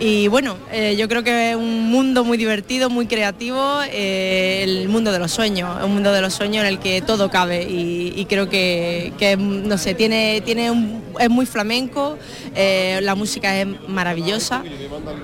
Y 0.00 0.28
bueno, 0.28 0.56
eh, 0.70 0.94
yo 0.96 1.08
creo 1.08 1.24
que 1.24 1.50
es 1.50 1.56
un 1.56 1.90
mundo 1.90 2.22
muy 2.24 2.38
divertido, 2.38 2.88
muy 2.88 3.06
creativo, 3.08 3.80
eh, 3.90 4.60
el 4.62 4.88
mundo 4.88 5.10
de 5.10 5.18
los 5.18 5.32
sueños, 5.32 5.82
un 5.84 5.92
mundo 5.92 6.12
de 6.12 6.20
los 6.20 6.34
sueños 6.34 6.62
en 6.64 6.68
el 6.68 6.78
que 6.78 7.02
todo 7.02 7.30
cabe 7.30 7.64
y, 7.68 8.24
creo 8.26 8.48
que, 8.48 9.12
no 9.38 9.76
sé, 9.76 9.94
tiene, 9.94 10.40
tiene 10.44 10.70
un- 10.70 11.02
es 11.18 11.28
muy 11.28 11.46
flamenco, 11.46 12.16
eh, 12.54 13.00
la 13.02 13.16
música 13.16 13.60
es 13.60 13.66
maravillosa 13.88 14.62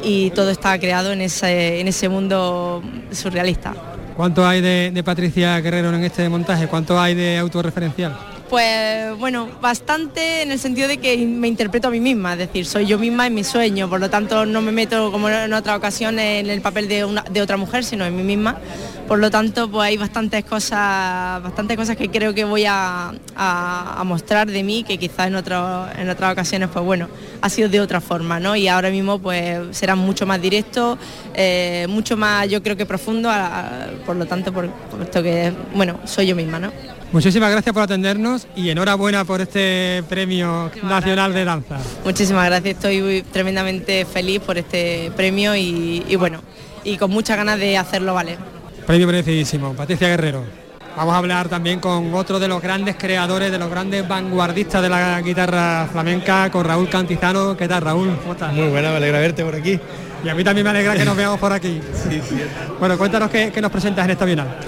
y 0.03 0.31
todo 0.31 0.51
está 0.51 0.77
creado 0.81 1.13
en 1.13 1.21
ese, 1.21 1.79
en 1.79 1.87
ese 1.87 2.09
mundo 2.09 2.83
surrealista. 3.13 3.75
¿Cuánto 4.17 4.45
hay 4.45 4.61
de 4.61 5.03
Patricia 5.05 5.61
Guerrero 5.61 5.95
en 5.95 6.03
este 6.03 6.29
montaje? 6.29 6.67
¿Cuánto 6.67 6.99
hay 6.99 7.15
de 7.15 7.39
autorreferencial? 7.39 8.34
Pues 8.55 9.19
bueno, 9.19 9.49
bastante 9.61 10.43
en 10.43 10.53
el 10.53 10.61
sentido 10.61 10.87
de 10.87 10.99
que 10.99 11.17
me 11.27 11.49
interpreto 11.49 11.89
a 11.89 11.91
mí 11.91 11.99
misma, 11.99 12.35
es 12.35 12.39
decir, 12.39 12.67
soy 12.67 12.87
yo 12.87 13.01
misma 13.01 13.27
en 13.27 13.35
mi 13.35 13.43
sueño, 13.43 13.91
por 13.91 13.99
lo 13.99 14.09
tanto 14.09 14.47
no 14.47 14.63
me 14.63 14.71
meto 14.71 15.11
como 15.11 15.29
en 15.29 15.53
otra 15.53 15.75
ocasión 15.75 16.21
en 16.21 16.49
el 16.49 16.61
papel 16.61 16.87
de, 16.87 17.05
una- 17.05 17.25
de 17.29 17.43
otra 17.43 17.57
mujer, 17.57 17.83
sino 17.83 18.05
en 18.05 18.15
mí 18.15 18.23
misma. 18.23 18.57
Por 19.09 19.19
lo 19.19 19.29
tanto, 19.29 19.69
pues 19.69 19.89
hay 19.89 19.97
bastantes 19.97 20.45
cosas, 20.45 21.43
bastantes 21.43 21.77
cosas 21.77 21.97
que 21.97 22.09
creo 22.09 22.33
que 22.33 22.45
voy 22.45 22.65
a, 22.65 23.13
mostrar 24.05 24.49
de 24.49 24.63
mí, 24.63 24.85
que 24.85 24.99
quizás 24.99 25.27
en, 25.27 25.35
en 25.35 26.09
otras 26.11 26.33
ocasiones, 26.33 26.69
pues 26.73 26.85
bueno, 26.85 27.09
ha 27.43 27.51
sido 27.51 27.69
de 27.69 27.81
otra 27.81 28.01
forma, 28.01 28.39
¿no? 28.39 28.55
Y 28.55 28.69
ahora 28.69 28.91
mismo 28.91 29.19
pues 29.19 29.77
será 29.77 29.97
mucho 29.97 30.27
más 30.27 30.41
directo, 30.41 30.97
eh, 31.35 31.87
mucho 31.89 32.17
más 32.17 32.49
yo 32.49 32.63
creo 32.63 32.77
que 32.77 32.87
profundo, 32.87 33.33
por 34.07 34.15
lo 34.15 34.27
tanto, 34.27 34.53
por, 34.53 34.69
por 34.71 35.03
esto 35.03 35.25
que, 35.25 35.53
bueno, 35.75 35.99
soy 36.05 36.29
yo 36.29 36.37
misma, 36.37 36.61
¿no? 36.61 36.94
Muchísimas 37.15 37.49
gracias 37.53 37.73
por 37.73 37.85
atendernos 37.85 38.49
y 38.57 38.71
enhorabuena 38.71 39.25
por 39.25 39.41
este 39.41 40.03
premio 40.09 40.69
nacional 40.83 41.33
de 41.33 41.45
danza. 41.45 41.79
Muchísimas 42.05 42.45
gracias, 42.47 42.75
estoy 42.75 43.23
tremendamente 43.23 44.05
feliz 44.05 44.41
por 44.41 44.59
este 44.59 45.13
premio 45.15 45.55
y, 45.55 46.05
y 46.09 46.17
bueno, 46.17 46.41
y 46.83 46.97
con 46.97 47.13
muchas 47.13 47.37
ganas 47.37 47.61
de 47.61 47.79
hacerlo, 47.79 48.15
¿vale? 48.15 48.37
Premio 48.85 49.07
merecidísimo, 49.07 49.75
Patricia 49.75 50.09
Guerrero. 50.09 50.43
Vamos 50.97 51.15
a 51.15 51.19
hablar 51.19 51.49
también 51.49 51.79
con 51.79 52.13
otro 52.15 52.41
de 52.41 52.49
los 52.49 52.61
grandes 52.61 52.97
creadores, 52.97 53.53
de 53.53 53.59
los 53.61 53.71
grandes 53.71 54.09
vanguardistas 54.09 54.83
de 54.83 54.89
la 54.89 55.21
guitarra 55.21 55.87
flamenca, 55.93 56.51
con 56.51 56.65
Raúl 56.65 56.89
Cantizano. 56.89 57.57
¿Qué 57.57 57.69
tal, 57.69 57.83
Raúl? 57.83 58.17
¿Cómo 58.23 58.33
estás? 58.33 58.53
Muy 58.53 58.71
buena, 58.71 58.91
me 58.91 58.97
alegra 58.97 59.21
verte 59.21 59.45
por 59.45 59.55
aquí. 59.55 59.79
Y 60.25 60.29
a 60.29 60.35
mí 60.35 60.43
también 60.43 60.65
me 60.65 60.71
alegra 60.71 60.97
que 60.97 61.05
nos 61.05 61.17
veamos 61.17 61.39
por 61.39 61.53
aquí. 61.53 61.81
Bueno, 62.81 62.99
cuéntanos 62.99 63.31
qué, 63.31 63.53
qué 63.55 63.61
nos 63.61 63.71
presentas 63.71 64.05
en 64.05 64.11
esta 64.11 64.25
bienal. 64.25 64.59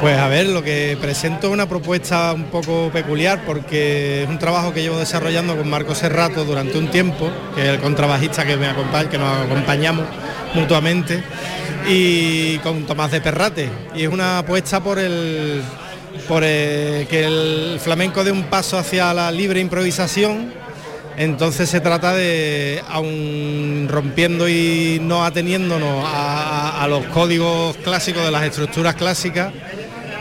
Pues 0.00 0.18
a 0.18 0.28
ver, 0.28 0.48
lo 0.48 0.62
que 0.62 0.98
presento 1.00 1.46
es 1.46 1.52
una 1.52 1.66
propuesta 1.66 2.32
un 2.32 2.44
poco 2.44 2.90
peculiar 2.92 3.44
porque 3.46 4.24
es 4.24 4.28
un 4.28 4.38
trabajo 4.38 4.74
que 4.74 4.82
llevo 4.82 4.98
desarrollando 4.98 5.56
con 5.56 5.68
Marco 5.68 5.94
Serrato 5.94 6.44
durante 6.44 6.78
un 6.78 6.90
tiempo, 6.90 7.30
que 7.54 7.62
es 7.62 7.68
el 7.68 7.80
contrabajista 7.80 8.44
que 8.44 8.56
me 8.56 8.66
acompaña, 8.66 9.08
que 9.08 9.18
nos 9.18 9.46
acompañamos 9.46 10.04
mutuamente, 10.54 11.22
y 11.88 12.58
con 12.58 12.84
Tomás 12.84 13.12
de 13.12 13.20
Perrate. 13.20 13.70
Y 13.94 14.02
es 14.02 14.08
una 14.08 14.38
apuesta 14.38 14.80
por 14.82 14.98
el 14.98 15.62
por 16.28 16.42
eh, 16.44 17.06
que 17.08 17.24
el 17.24 17.80
flamenco 17.80 18.24
dé 18.24 18.30
un 18.30 18.44
paso 18.44 18.78
hacia 18.78 19.12
la 19.12 19.32
libre 19.32 19.60
improvisación 19.60 20.52
entonces 21.16 21.70
se 21.70 21.80
trata 21.80 22.12
de, 22.12 22.82
aun 22.88 23.86
rompiendo 23.88 24.48
y 24.48 24.98
no 25.00 25.24
ateniéndonos 25.24 26.04
a 26.04 26.86
los 26.88 27.04
códigos 27.06 27.76
clásicos 27.78 28.24
de 28.24 28.32
las 28.32 28.42
estructuras 28.42 28.96
clásicas 28.96 29.52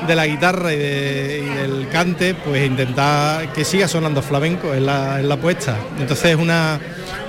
de 0.07 0.15
la 0.15 0.27
guitarra 0.27 0.73
y, 0.73 0.77
de- 0.77 1.41
del 1.61 1.87
cante, 1.89 2.33
pues 2.35 2.65
intentar 2.65 3.51
que 3.53 3.63
siga 3.65 3.87
sonando 3.87 4.21
flamenco 4.21 4.73
en 4.73 4.85
la, 4.85 5.19
en 5.19 5.29
la 5.29 5.37
puesta. 5.37 5.77
Entonces 5.99 6.31
es 6.31 6.35
una, 6.35 6.79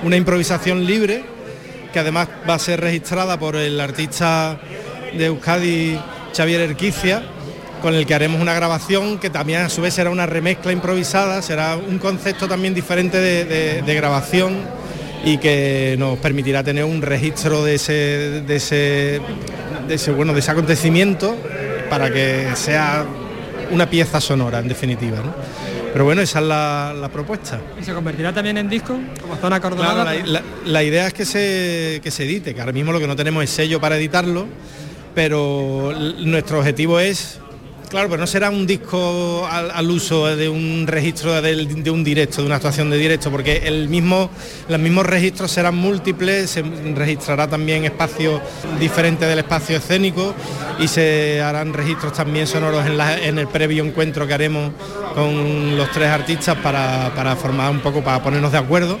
una 0.03 0.15
improvisación 0.15 0.85
libre 0.85 1.23
que 1.93 1.99
además 1.99 2.27
va 2.49 2.55
a 2.55 2.59
ser 2.59 2.81
registrada 2.81 3.39
por 3.39 3.55
el 3.55 3.79
artista 3.79 4.57
de 5.17 5.25
Euskadi, 5.27 5.97
Xavier 6.35 6.61
Erquicia, 6.61 7.23
con 7.81 7.93
el 7.93 8.05
que 8.05 8.13
haremos 8.13 8.41
una 8.41 8.53
grabación 8.53 9.17
que 9.19 9.29
también 9.29 9.61
a 9.61 9.69
su 9.69 9.81
vez 9.81 9.93
será 9.93 10.09
una 10.09 10.25
remezcla 10.25 10.71
improvisada, 10.71 11.41
será 11.41 11.77
un 11.77 11.99
concepto 11.99 12.47
también 12.47 12.73
diferente 12.73 13.19
de, 13.19 13.95
grabación 13.95 14.57
y 15.23 15.37
que 15.37 15.95
nos 15.97 16.17
permitirá 16.17 16.63
tener 16.63 16.83
un 16.83 17.01
registro 17.01 17.63
de 17.63 17.75
ese, 17.75 17.93
de 18.41 18.55
ese, 18.57 19.21
de 19.87 19.93
ese, 19.95 20.11
bueno, 20.11 20.33
de 20.33 20.39
ese 20.39 20.51
acontecimiento 20.51 21.37
para 21.89 22.11
que 22.11 22.49
sea 22.55 23.05
una 23.71 23.89
pieza 23.89 24.21
sonora 24.21 24.59
en 24.59 24.67
definitiva. 24.67 25.17
Pero 25.93 26.03
bueno, 26.03 26.21
esa 26.21 26.39
es 26.39 26.45
la, 26.45 27.09
propuesta. 27.11 27.59
¿Y 27.79 27.83
se 27.83 27.93
convertirá 27.93 28.33
también 28.33 28.57
en 28.57 28.69
disco 28.69 28.99
como 29.21 29.37
zona 29.37 29.57
acordonada? 29.57 30.13
la, 30.65 30.83
idea 30.83 31.07
es 31.07 31.13
que 31.13 31.25
se, 31.25 32.01
que 32.03 32.11
se 32.11 32.25
edite, 32.25 32.53
que 32.53 32.59
ahora 32.59 32.73
mismo 32.73 32.91
lo 32.91 32.99
que 32.99 33.07
no 33.07 33.15
tenemos 33.15 33.43
es 33.43 33.49
sello 33.49 33.79
para 33.79 33.95
editarlo, 33.95 34.45
pero 35.13 35.93
nuestro 36.19 36.59
objetivo 36.59 36.99
es 36.99 37.39
Claro, 37.95 38.09
pero 38.09 38.19
no 38.19 38.27
será 38.27 38.49
un 38.49 38.67
disco 38.67 39.47
al, 39.49 39.89
uso 39.89 40.35
de 40.35 40.49
un 40.49 40.85
registro 40.85 41.41
de, 41.41 41.89
un 41.89 42.03
directo, 42.03 42.41
de 42.41 42.47
una 42.47 42.57
actuación 42.57 42.89
de 42.89 42.97
directo, 42.97 43.31
porque 43.31 43.61
el 43.67 43.87
mismo, 43.87 44.29
los 44.67 44.77
mismos 44.81 45.05
registros 45.05 45.49
serán 45.49 45.77
múltiples, 45.77 46.49
se 46.49 46.61
registrará 46.61 47.47
también 47.47 47.85
espacios 47.85 48.41
diferentes 48.81 49.29
del 49.29 49.39
espacio 49.39 49.77
escénico 49.77 50.35
y 50.77 50.89
se 50.89 51.41
harán 51.41 51.71
registros 51.71 52.11
también 52.11 52.47
sonoros 52.47 52.85
en, 52.85 53.39
el 53.39 53.47
previo 53.47 53.85
encuentro 53.85 54.27
que 54.27 54.33
haremos 54.33 54.73
con 55.13 55.77
los 55.77 55.89
tres 55.91 56.09
artistas 56.09 56.57
para, 56.57 57.37
formar 57.37 57.71
un 57.71 57.79
poco, 57.79 58.03
para 58.03 58.21
ponernos 58.21 58.51
de 58.51 58.57
acuerdo. 58.57 58.99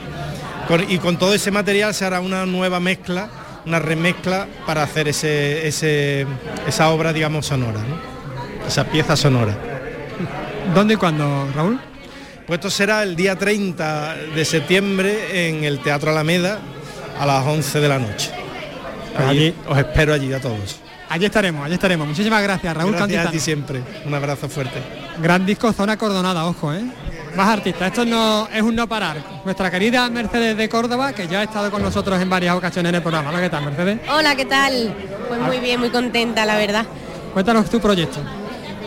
y 0.87 0.99
con 0.99 1.17
todo 1.19 1.33
ese 1.33 1.51
material 1.51 1.93
se 1.93 2.05
hará 2.05 2.21
una 2.21 2.45
nueva 2.45 2.79
mezcla, 2.79 3.27
una 3.65 3.79
remezcla 3.79 4.47
para 4.65 4.83
hacer 4.83 5.09
esa 5.09 6.89
obra, 6.91 7.11
digamos, 7.11 7.45
sonora 7.45 7.81
esa 8.67 8.83
pieza 8.85 9.15
sonora. 9.15 9.55
¿Dónde 10.73 10.95
y 10.95 10.97
cuándo, 10.97 11.47
Raúl? 11.55 11.79
Pues 12.45 12.59
esto 12.59 12.69
será 12.69 13.03
el 13.03 13.15
día 13.15 13.35
30 13.35 14.15
de 14.35 14.45
septiembre 14.45 15.47
en 15.47 15.63
el 15.63 15.79
Teatro 15.79 16.11
Alameda 16.11 16.59
a 17.19 17.25
las 17.25 17.45
11 17.45 17.79
de 17.79 17.87
la 17.87 17.99
noche. 17.99 18.31
Pues 19.15 19.27
allí, 19.27 19.55
os 19.67 19.77
espero 19.77 20.13
allí 20.13 20.31
a 20.33 20.39
todos. 20.39 20.79
Allí 21.09 21.25
estaremos, 21.25 21.65
allí 21.65 21.75
estaremos. 21.75 22.07
Muchísimas 22.07 22.43
gracias, 22.43 22.75
Raúl 22.75 22.91
Gracias 22.91 23.27
a 23.27 23.31
ti 23.31 23.39
siempre. 23.39 23.81
Un 24.05 24.13
abrazo 24.13 24.49
fuerte. 24.49 24.81
Gran 25.21 25.45
disco 25.45 25.71
Zona 25.71 25.97
Cordonada, 25.97 26.45
ojo, 26.45 26.73
¿eh? 26.73 26.83
Más 27.35 27.49
artistas, 27.49 27.87
esto 27.87 28.05
no 28.05 28.47
es 28.53 28.61
un 28.61 28.75
no 28.75 28.87
parar. 28.87 29.17
Nuestra 29.43 29.69
querida 29.69 30.09
Mercedes 30.09 30.55
de 30.55 30.69
Córdoba, 30.69 31.13
que 31.13 31.27
ya 31.27 31.41
ha 31.41 31.43
estado 31.43 31.69
con 31.69 31.81
nosotros 31.81 32.21
en 32.21 32.29
varias 32.29 32.55
ocasiones 32.55 32.89
en 32.89 32.95
el 32.95 33.01
programa. 33.01 33.29
Hola, 33.29 33.41
¿qué 33.41 33.49
tal, 33.49 33.65
Mercedes? 33.65 33.99
Hola, 34.09 34.35
¿qué 34.35 34.45
tal? 34.45 34.95
Pues 35.27 35.39
muy 35.39 35.59
bien, 35.59 35.79
muy 35.79 35.89
contenta, 35.89 36.45
la 36.45 36.57
verdad. 36.57 36.85
Cuéntanos 37.33 37.69
tu 37.69 37.79
proyecto. 37.79 38.19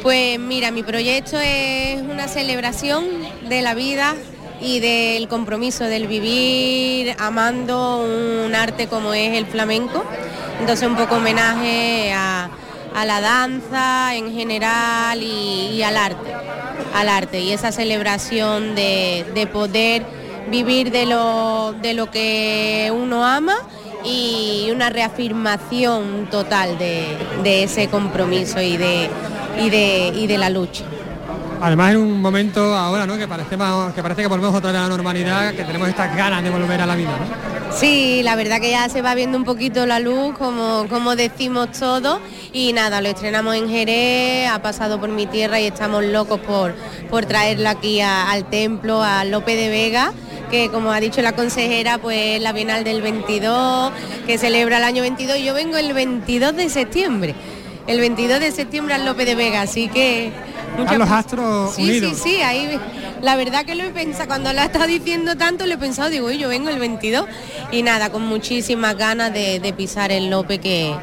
Pues 0.03 0.39
mira, 0.39 0.71
mi 0.71 0.83
proyecto 0.83 1.39
es 1.41 2.01
una 2.03 2.29
celebración 2.29 3.05
de 3.49 3.63
la 3.63 3.75
vida 3.75 4.15
y 4.61 4.79
del 4.81 5.29
compromiso 5.29 5.85
del 5.85 6.07
vivir 6.07 7.17
amando 7.19 8.05
un 8.05 8.55
arte 8.55 8.87
como 8.87 9.13
es 9.13 9.37
el 9.37 9.47
flamenco. 9.47 10.05
Entonces 10.61 10.89
un 10.89 10.97
poco 10.97 11.17
homenaje 11.17 12.13
a, 12.13 12.49
la 13.05 13.21
danza 13.21 14.15
en 14.15 14.33
general 14.33 15.23
y, 15.23 15.83
al 15.83 15.97
arte, 15.97 16.33
al 16.95 17.09
arte 17.09 17.41
y 17.41 17.53
esa 17.53 17.71
celebración 17.73 18.75
de, 18.75 19.49
poder 19.53 20.05
vivir 20.51 20.91
de 20.91 21.07
lo, 21.07 21.75
de 21.81 21.95
lo 21.95 22.11
que 22.11 22.93
uno 22.95 23.25
ama 23.25 23.57
y 24.05 24.71
una 24.73 24.91
reafirmación 24.91 26.29
total 26.31 26.79
de 26.79 27.63
ese 27.63 27.89
compromiso 27.89 28.61
y 28.61 28.77
de, 28.77 29.09
y 29.59 29.71
de, 29.71 30.13
y 30.15 30.27
de 30.27 30.39
la 30.39 30.51
lucha. 30.51 30.85
Además 31.61 31.93
en 31.93 31.99
un 31.99 32.23
momento 32.23 32.77
ahora, 32.77 33.07
¿no? 33.07 33.17
Que 33.17 33.27
parece 33.27 33.51
que 33.51 34.03
parece 34.03 34.23
que 34.23 34.29
volvemos 34.29 34.55
otra 34.55 34.71
vez 34.71 34.81
a 34.81 34.85
la 34.85 34.89
normalidad, 34.89 35.53
que 35.53 35.65
tenemos 35.65 35.89
estas 35.89 36.17
ganas 36.17 36.43
de 36.43 36.51
volver 36.51 36.81
a 36.81 36.87
la 36.87 36.95
vida, 36.95 37.11
¿no? 37.11 37.77
Sí, 37.77 38.23
la 38.23 38.35
verdad 38.37 38.61
que 38.61 38.71
ya 38.71 38.89
se 38.89 39.03
va 39.03 39.15
viendo 39.15 39.37
un 39.37 39.45
poquito 39.45 39.85
la 39.85 40.01
luz, 40.01 40.37
como, 40.39 40.87
como 40.89 41.17
decimos 41.17 41.73
todos, 41.73 42.21
y 42.53 42.73
nada, 42.73 43.01
lo 43.01 43.09
estrenamos 43.09 43.55
en 43.57 43.69
Jerez, 43.69 44.49
ha 44.51 44.63
pasado 44.63 44.99
por 44.99 45.11
mi 45.11 45.27
tierra 45.27 45.61
y 45.61 45.67
estamos 45.67 46.05
locos 46.05 46.41
por, 46.41 46.75
por 47.11 47.27
traerlo 47.27 47.69
aquí 47.69 48.01
al 48.01 48.49
templo, 48.49 49.03
a 49.03 49.25
Lope 49.25 49.55
de 49.57 49.69
Vega 49.69 50.13
que 50.51 50.71
como 50.71 50.93
ha 50.93 50.99
dicho 51.01 51.21
la 51.21 51.33
consejera, 51.33 51.99
pues 51.99 52.41
la 52.41 52.53
Bienal 52.53 52.83
del 52.83 53.03
22, 53.03 53.93
que 54.27 54.39
celebra 54.39 54.79
el 54.79 54.85
año 54.85 55.03
22, 55.03 55.41
yo 55.41 55.53
vengo 55.53 55.77
el 55.77 55.93
22 55.93 56.57
de 56.57 56.71
septiembre 56.71 57.35
el 57.89 58.01
22 58.01 58.39
de 58.39 58.53
septiembre 58.53 58.95
al 58.95 59.05
López 59.05 59.27
de 59.27 59.35
Vega, 59.35 59.63
así 59.63 59.89
que... 59.89 60.31
A 60.87 60.97
los 60.97 61.11
astros 61.11 61.75
sí, 61.75 61.83
unidos. 61.83 62.19
Sí, 62.19 62.37
sí, 62.37 62.43
ahí 62.43 62.79
la 63.23 63.35
verdad 63.35 63.65
que 63.65 63.75
lo 63.75 63.83
he 63.83 63.91
pensado, 63.91 64.29
cuando 64.29 64.53
la 64.53 64.67
está 64.67 64.87
diciendo 64.87 65.37
tanto, 65.37 65.67
lo 65.67 65.75
he 65.75 65.79
pensado, 65.79 66.11
digo, 66.11 66.31
yo 66.31 66.49
vengo 66.49 66.69
el 66.69 66.79
22 66.79 67.27
y 67.73 67.83
nada, 67.83 68.11
con 68.11 68.23
muchísimas 68.27 68.97
ganas 68.97 69.33
de, 69.33 69.75
pisar 69.77 70.13
el 70.13 70.31
Lope 70.31 70.59
que, 70.59 70.95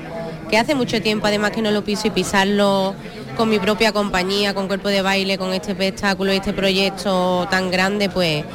que 0.50 0.58
hace 0.58 0.76
mucho 0.76 1.02
tiempo 1.02 1.28
además 1.28 1.52
que 1.52 1.62
no 1.62 1.72
lo 1.72 1.84
piso 1.84 2.08
y 2.08 2.12
pisarlo 2.12 2.96
con 3.36 3.50
mi 3.50 3.60
propia 3.60 3.92
compañía, 3.92 4.54
con 4.54 4.68
cuerpo 4.68 4.88
de 4.88 5.02
baile, 5.02 5.38
con 5.38 5.54
este 5.54 5.72
espectáculo 5.72 6.32
y 6.32 6.38
este 6.38 6.54
proyecto 6.54 7.48
tan 7.50 7.70
grande, 7.70 8.10
pues 8.10 8.46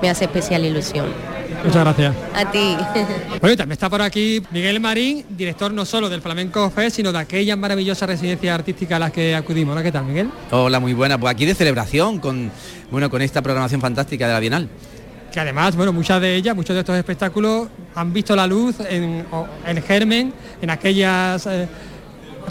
me 0.00 0.10
hace 0.10 0.26
especial 0.26 0.64
ilusión. 0.64 1.06
Muchas 1.64 1.84
gracias. 1.84 2.14
A 2.34 2.50
ti. 2.50 2.76
Bueno, 3.40 3.56
también 3.56 3.72
está 3.72 3.90
por 3.90 4.02
aquí 4.02 4.42
Miguel 4.50 4.80
Marín, 4.80 5.24
director 5.30 5.72
no 5.72 5.84
solo 5.84 6.08
del 6.08 6.22
Flamenco 6.22 6.70
Fest, 6.70 6.96
sino 6.96 7.12
de 7.12 7.18
aquella 7.18 7.56
maravillosa 7.56 8.06
residencia 8.06 8.54
artística 8.54 8.96
a 8.96 8.98
las 8.98 9.12
que 9.12 9.34
acudimos. 9.34 9.72
Hola, 9.72 9.82
¿qué 9.82 9.92
tal, 9.92 10.04
Miguel? 10.04 10.30
Hola, 10.50 10.80
muy 10.80 10.94
buena. 10.94 11.18
Pues 11.18 11.32
aquí 11.32 11.46
de 11.46 11.54
celebración 11.54 12.18
con, 12.18 12.50
bueno, 12.90 13.10
con 13.10 13.22
esta 13.22 13.42
programación 13.42 13.80
fantástica 13.80 14.26
de 14.26 14.32
la 14.32 14.40
Bienal 14.40 14.68
que 15.32 15.40
además, 15.40 15.76
bueno, 15.76 15.92
muchas 15.92 16.20
de 16.20 16.36
ellas, 16.36 16.56
muchos 16.56 16.74
de 16.74 16.80
estos 16.80 16.96
espectáculos 16.96 17.68
han 17.94 18.12
visto 18.12 18.34
la 18.34 18.46
luz 18.46 18.76
en, 18.80 19.26
en 19.66 19.82
germen, 19.82 20.32
en 20.62 20.70
aquellas 20.70 21.46
eh, 21.46 21.68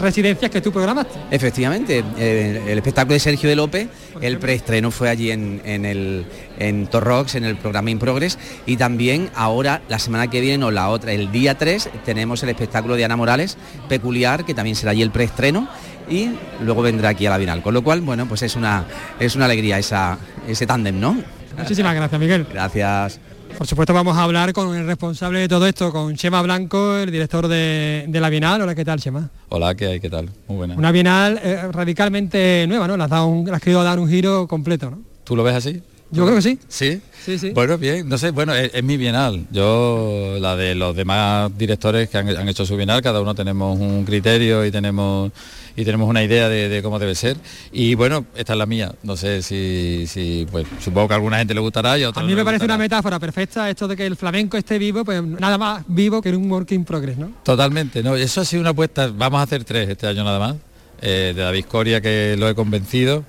residencias 0.00 0.50
que 0.50 0.60
tú 0.60 0.72
programaste. 0.72 1.18
Efectivamente, 1.30 2.04
eh, 2.18 2.62
el 2.68 2.78
espectáculo 2.78 3.14
de 3.14 3.20
Sergio 3.20 3.48
de 3.48 3.56
López, 3.56 3.88
el 4.20 4.38
preestreno 4.38 4.90
fue 4.90 5.08
allí 5.08 5.30
en, 5.30 5.60
el 5.64 6.26
en 6.58 6.86
Torrox, 6.86 7.34
en 7.34 7.44
el 7.44 7.56
programa 7.56 7.90
In 7.90 7.98
Progress, 7.98 8.38
y 8.66 8.76
también 8.76 9.30
ahora, 9.34 9.82
la 9.88 9.98
semana 9.98 10.28
que 10.28 10.40
viene 10.40 10.64
o 10.64 10.70
la 10.70 10.88
otra, 10.88 11.12
el 11.12 11.30
día 11.30 11.56
3, 11.56 11.90
tenemos 12.04 12.42
el 12.42 12.48
espectáculo 12.48 12.96
de 12.96 13.04
Ana 13.04 13.16
Morales, 13.16 13.56
peculiar, 13.88 14.44
que 14.44 14.54
también 14.54 14.76
será 14.76 14.92
allí 14.92 15.02
el 15.02 15.10
preestreno, 15.10 15.68
y 16.08 16.30
luego 16.62 16.82
vendrá 16.82 17.10
aquí 17.10 17.26
a 17.26 17.30
la 17.30 17.38
Bienal. 17.38 17.62
Con 17.62 17.74
lo 17.74 17.82
cual, 17.82 18.00
bueno, 18.00 18.26
pues 18.26 18.42
es 18.42 18.56
una, 18.56 18.84
es 19.20 19.36
una 19.36 19.44
alegría 19.44 19.78
esa, 19.78 20.18
ese 20.46 20.66
tándem, 20.66 20.98
¿no? 20.98 21.16
Muchísimas 21.56 21.94
gracias, 21.94 22.20
Miguel. 22.20 22.46
Gracias. 22.50 23.20
Por 23.56 23.66
supuesto 23.66 23.94
vamos 23.94 24.16
a 24.16 24.22
hablar 24.22 24.52
con 24.52 24.76
el 24.76 24.86
responsable 24.86 25.40
de 25.40 25.48
todo 25.48 25.66
esto, 25.66 25.92
con 25.92 26.14
Chema 26.16 26.42
Blanco, 26.42 26.96
el 26.96 27.10
director 27.10 27.48
de, 27.48 28.08
la 28.12 28.28
Bienal. 28.28 28.60
Hola, 28.62 28.74
¿qué 28.74 28.84
tal, 28.84 29.00
Chema? 29.00 29.30
Hola, 29.48 29.74
¿qué 29.74 29.86
hay? 29.86 30.00
¿Qué 30.00 30.10
tal? 30.10 30.28
Muy 30.46 30.58
buena. 30.58 30.74
Una 30.74 30.92
Bienal 30.92 31.40
eh, 31.42 31.62
radicalmente 31.72 32.66
nueva, 32.68 32.86
¿no? 32.86 33.02
Has, 33.02 33.10
dado 33.10 33.44
has 33.52 33.62
querido 33.62 33.82
dar 33.82 33.98
un 33.98 34.08
giro 34.08 34.46
completo, 34.46 34.90
¿no? 34.90 35.00
¿Tú 35.24 35.34
lo 35.34 35.42
ves 35.42 35.54
así? 35.54 35.82
Yo 36.10 36.24
creo 36.24 36.36
que 36.36 36.42
sí. 36.42 36.58
¿Sí? 36.68 37.00
Sí, 37.24 37.38
sí. 37.38 37.50
Bueno, 37.50 37.76
bien, 37.76 38.08
no 38.08 38.16
sé, 38.16 38.30
bueno, 38.30 38.54
es, 38.54 38.82
mi 38.82 38.96
bienal. 38.96 39.46
Yo, 39.50 40.36
la 40.40 40.56
de 40.56 40.74
los 40.74 40.96
demás 40.96 41.50
directores 41.58 42.08
que 42.08 42.16
han, 42.16 42.48
hecho 42.48 42.64
su 42.64 42.76
bienal, 42.76 43.02
cada 43.02 43.20
uno 43.20 43.34
tenemos 43.34 43.78
un 43.78 44.04
criterio 44.04 44.64
y 44.64 44.70
tenemos 44.70 45.30
y 45.78 45.84
tenemos 45.84 46.08
una 46.08 46.24
idea 46.24 46.48
de, 46.48 46.82
cómo 46.82 46.98
debe 46.98 47.14
ser. 47.14 47.36
Y 47.70 47.94
bueno, 47.94 48.26
esta 48.34 48.54
es 48.54 48.58
la 48.58 48.66
mía. 48.66 48.92
No 49.04 49.16
sé 49.16 49.42
si, 49.42 50.06
si 50.08 50.44
pues 50.50 50.66
supongo 50.80 51.06
que 51.06 51.14
a 51.14 51.16
alguna 51.16 51.38
gente 51.38 51.54
le 51.54 51.60
gustará 51.60 51.96
y 51.96 52.02
a 52.02 52.08
A 52.08 52.22
mí 52.24 52.34
me 52.34 52.44
parece 52.44 52.64
una 52.64 52.76
metáfora 52.76 53.20
perfecta 53.20 53.70
esto 53.70 53.86
de 53.86 53.96
que 53.96 54.04
el 54.04 54.16
flamenco 54.16 54.56
esté 54.56 54.76
vivo, 54.76 55.04
pues 55.04 55.22
nada 55.22 55.56
más 55.56 55.84
vivo 55.86 56.20
que 56.20 56.30
en 56.30 56.36
un 56.36 56.50
work 56.50 56.72
in 56.72 56.84
progress, 56.84 57.16
¿no? 57.16 57.30
Totalmente, 57.44 58.02
no, 58.02 58.16
eso 58.16 58.40
ha 58.40 58.44
sido 58.44 58.60
una 58.60 58.70
apuesta, 58.70 59.06
vamos 59.14 59.38
a 59.38 59.44
hacer 59.44 59.62
tres 59.62 59.88
este 59.88 60.08
año 60.08 60.24
nada 60.24 60.40
más. 60.40 60.56
Eh, 61.00 61.32
de 61.36 61.42
David 61.42 61.66
Coria 61.66 62.00
que 62.00 62.34
lo 62.36 62.48
he 62.48 62.56
convencido 62.56 63.24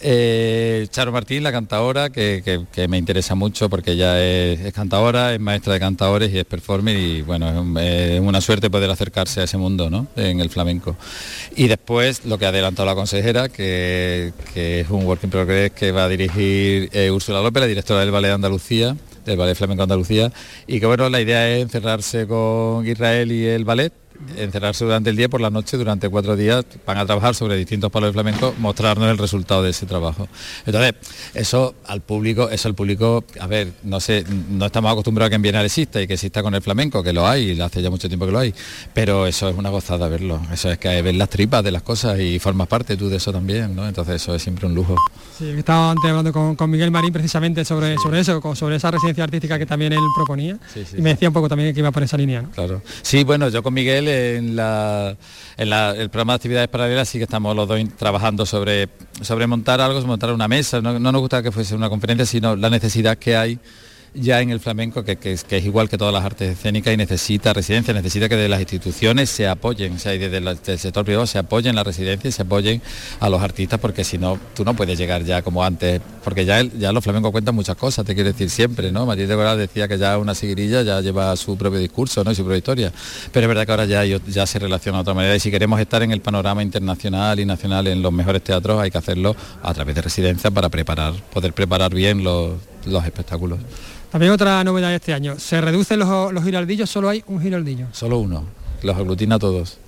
eh, 0.00 0.86
Charo 0.90 1.12
Martín, 1.12 1.42
la 1.42 1.52
cantadora, 1.52 2.10
que, 2.10 2.66
me 2.88 2.98
interesa 2.98 3.34
mucho 3.34 3.68
porque 3.68 3.92
ella 3.92 4.22
es, 4.22 4.72
cantadora, 4.72 5.34
es 5.34 5.40
maestra 5.40 5.72
de 5.74 5.80
cantadores 5.80 6.32
y 6.32 6.38
es 6.38 6.44
performer 6.44 6.96
y 6.96 7.22
bueno, 7.22 7.78
es, 7.80 8.20
una 8.20 8.40
suerte 8.40 8.70
poder 8.70 8.90
acercarse 8.90 9.40
a 9.40 9.44
ese 9.44 9.56
mundo 9.56 9.90
¿no? 9.90 10.06
en 10.16 10.40
el 10.40 10.50
flamenco. 10.50 10.96
Y 11.56 11.68
después 11.68 12.24
lo 12.24 12.38
que 12.38 12.46
ha 12.46 12.48
adelantado 12.48 12.86
la 12.86 12.94
consejera, 12.94 13.48
que, 13.48 14.32
es 14.54 14.90
un 14.90 15.04
work 15.04 15.24
in 15.24 15.30
progress 15.30 15.72
que 15.72 15.92
va 15.92 16.04
a 16.04 16.08
dirigir 16.08 16.90
eh, 16.92 17.10
Úrsula 17.10 17.42
López, 17.42 17.60
la 17.60 17.66
directora 17.66 18.00
del 18.00 18.10
Ballet 18.10 18.28
de 18.28 18.34
Andalucía, 18.34 18.96
del 19.24 19.36
Ballet 19.36 19.54
Flamenco 19.54 19.82
Andalucía, 19.82 20.32
y 20.66 20.80
que 20.80 20.86
bueno, 20.86 21.08
la 21.08 21.20
idea 21.20 21.48
es 21.48 21.62
encerrarse 21.62 22.26
con 22.26 22.86
Israel 22.86 23.30
y 23.30 23.44
el 23.44 23.64
ballet 23.64 23.92
encerrarse 24.36 24.84
durante 24.84 25.10
el 25.10 25.16
día, 25.16 25.28
por 25.28 25.40
la 25.40 25.50
noche, 25.50 25.76
durante 25.76 26.08
cuatro 26.08 26.36
días, 26.36 26.64
van 26.86 26.98
a 26.98 27.06
trabajar 27.06 27.34
sobre 27.34 27.56
distintos 27.56 27.90
palos 27.90 28.08
de 28.08 28.12
flamenco, 28.12 28.54
mostrarnos 28.58 29.10
el 29.10 29.18
resultado 29.18 29.62
de 29.62 29.70
ese 29.70 29.86
trabajo. 29.86 30.28
Entonces, 30.66 30.94
eso 31.34 31.74
al 31.86 32.00
público, 32.00 32.48
eso 32.50 32.68
al 32.68 32.74
público, 32.74 33.24
a 33.40 33.46
ver, 33.46 33.72
no 33.84 34.00
sé, 34.00 34.24
no 34.50 34.66
estamos 34.66 34.92
acostumbrados 34.92 35.28
a 35.28 35.30
que 35.30 35.36
en 35.36 35.42
Bienal 35.42 35.64
exista 35.64 36.00
y 36.00 36.06
que 36.06 36.14
exista 36.14 36.42
con 36.42 36.54
el 36.54 36.62
flamenco, 36.62 37.02
que 37.02 37.12
lo 37.12 37.26
hay, 37.26 37.52
y 37.52 37.60
hace 37.60 37.82
ya 37.82 37.90
mucho 37.90 38.08
tiempo 38.08 38.26
que 38.26 38.32
lo 38.32 38.38
hay, 38.38 38.54
pero 38.92 39.26
eso 39.26 39.48
es 39.48 39.56
una 39.56 39.70
gozada 39.70 40.08
verlo, 40.08 40.40
eso 40.52 40.70
es 40.70 40.78
que 40.78 41.00
ver 41.02 41.14
las 41.14 41.28
tripas 41.28 41.62
de 41.62 41.70
las 41.70 41.82
cosas 41.82 42.18
y 42.18 42.38
formas 42.38 42.68
parte 42.68 42.96
tú 42.96 43.08
de 43.08 43.16
eso 43.16 43.32
también, 43.32 43.74
¿no? 43.74 43.86
Entonces 43.86 44.16
eso 44.16 44.34
es 44.34 44.42
siempre 44.42 44.66
un 44.66 44.74
lujo. 44.74 44.96
Sí, 45.38 45.50
estaba 45.50 45.92
antes 45.92 46.10
hablando 46.10 46.32
con, 46.32 46.70
Miguel 46.70 46.90
Marín 46.90 47.12
precisamente 47.12 47.64
sobre, 47.64 47.96
sobre 47.98 48.20
eso, 48.20 48.42
sobre 48.54 48.76
esa 48.76 48.90
residencia 48.90 49.24
artística 49.24 49.58
que 49.58 49.66
también 49.66 49.92
él 49.92 50.00
proponía, 50.16 50.58
y 50.96 51.00
me 51.00 51.10
decía 51.10 51.28
un 51.28 51.34
poco 51.34 51.48
también 51.48 51.72
que 51.72 51.80
iba 51.80 51.92
por 51.92 52.02
esa 52.02 52.16
línea, 52.16 52.42
¿no? 52.42 52.50
Claro. 52.50 52.82
Sí, 53.02 53.24
bueno, 53.24 53.48
yo 53.48 53.62
con 53.62 53.72
Miguel 53.72 54.07
en, 54.08 54.58
el 54.58 56.10
programa 56.10 56.32
de 56.32 56.36
actividades 56.36 56.68
paralelas 56.68 57.08
sí 57.08 57.18
que 57.18 57.24
estamos 57.24 57.54
los 57.54 57.68
dos 57.68 57.80
trabajando 57.96 58.46
sobre, 58.46 58.88
sobre 59.22 59.46
montar 59.46 59.80
algo, 59.80 60.00
montar 60.02 60.32
una 60.32 60.48
mesa. 60.48 60.80
No 60.80 60.98
nos 60.98 61.20
gusta 61.20 61.42
que 61.42 61.52
fuese 61.52 61.74
una 61.74 61.88
conferencia, 61.88 62.26
sino 62.26 62.56
la 62.56 62.70
necesidad 62.70 63.18
que 63.18 63.36
hay 63.36 63.58
ya 64.20 64.40
en 64.40 64.50
el 64.50 64.60
flamenco, 64.60 65.04
que, 65.04 65.18
es 65.22 65.64
igual 65.64 65.88
que 65.88 65.98
todas 65.98 66.12
las 66.12 66.24
artes 66.24 66.50
escénicas 66.50 66.92
y 66.94 66.96
necesita 66.96 67.52
residencia, 67.52 67.94
necesita 67.94 68.28
que 68.28 68.36
de 68.36 68.48
las 68.48 68.60
instituciones 68.60 69.30
se 69.30 69.46
apoyen, 69.46 69.94
o 69.94 69.98
sea, 69.98 70.14
y 70.14 70.18
desde 70.18 70.38
el 70.38 70.78
sector 70.78 71.04
privado 71.04 71.26
se 71.26 71.38
apoyen 71.38 71.74
la 71.74 71.84
residencia 71.84 72.28
y 72.28 72.32
se 72.32 72.42
apoyen 72.42 72.82
a 73.20 73.28
los 73.28 73.42
artistas, 73.42 73.78
porque 73.80 74.04
si 74.04 74.18
no, 74.18 74.38
tú 74.54 74.64
no 74.64 74.74
puedes 74.74 74.98
llegar 74.98 75.24
ya 75.24 75.42
como 75.42 75.64
antes, 75.64 76.00
porque 76.24 76.44
ya, 76.44 76.62
ya 76.62 76.92
los 76.92 77.02
flamencos 77.02 77.32
cuentan 77.32 77.54
muchas 77.54 77.76
cosas, 77.76 78.04
te 78.04 78.14
quiero 78.14 78.30
decir 78.30 78.50
siempre, 78.50 78.92
¿no? 78.92 79.06
Matilde 79.06 79.34
Coral 79.34 79.58
decía 79.58 79.88
que 79.88 79.98
ya 79.98 80.18
una 80.18 80.34
seguirilla 80.34 80.82
ya 80.82 81.00
lleva 81.00 81.34
su 81.36 81.56
propio 81.56 81.78
discurso, 81.78 82.24
¿no? 82.24 82.32
Y 82.32 82.34
su 82.34 82.42
propia 82.42 82.58
historia, 82.58 82.92
pero 83.32 83.44
es 83.44 83.48
verdad 83.48 83.66
que 83.66 83.72
ahora 83.72 83.84
ya, 83.84 84.04
ya 84.04 84.46
se 84.46 84.58
relaciona 84.58 84.98
de 84.98 85.02
otra 85.02 85.14
manera 85.14 85.36
y 85.36 85.40
si 85.40 85.50
queremos 85.50 85.80
estar 85.80 86.02
en 86.02 86.12
el 86.12 86.20
panorama 86.20 86.62
internacional 86.62 87.40
y 87.40 87.46
nacional 87.46 87.86
en 87.86 88.02
los 88.02 88.12
mejores 88.12 88.42
teatros 88.42 88.80
hay 88.80 88.90
que 88.90 88.98
hacerlo 88.98 89.34
a 89.62 89.74
través 89.74 89.94
de 89.94 90.02
residencia 90.02 90.50
para 90.50 90.68
preparar, 90.68 91.14
poder 91.32 91.52
preparar 91.52 91.94
bien 91.94 92.24
los, 92.24 92.54
los 92.88 93.04
espectáculos. 93.04 93.58
También 94.10 94.32
otra 94.32 94.64
novedad 94.64 94.88
de 94.88 94.96
este 94.96 95.12
año, 95.12 95.38
se 95.38 95.60
reducen 95.60 95.98
los, 95.98 96.44
giraldillos, 96.44 96.88
solo 96.88 97.08
hay 97.08 97.22
un 97.26 97.40
giraldillo. 97.40 97.86
Solo 97.92 98.18
uno, 98.18 98.44
los 98.82 98.96
aglutina 98.96 99.38
todos. 99.38 99.78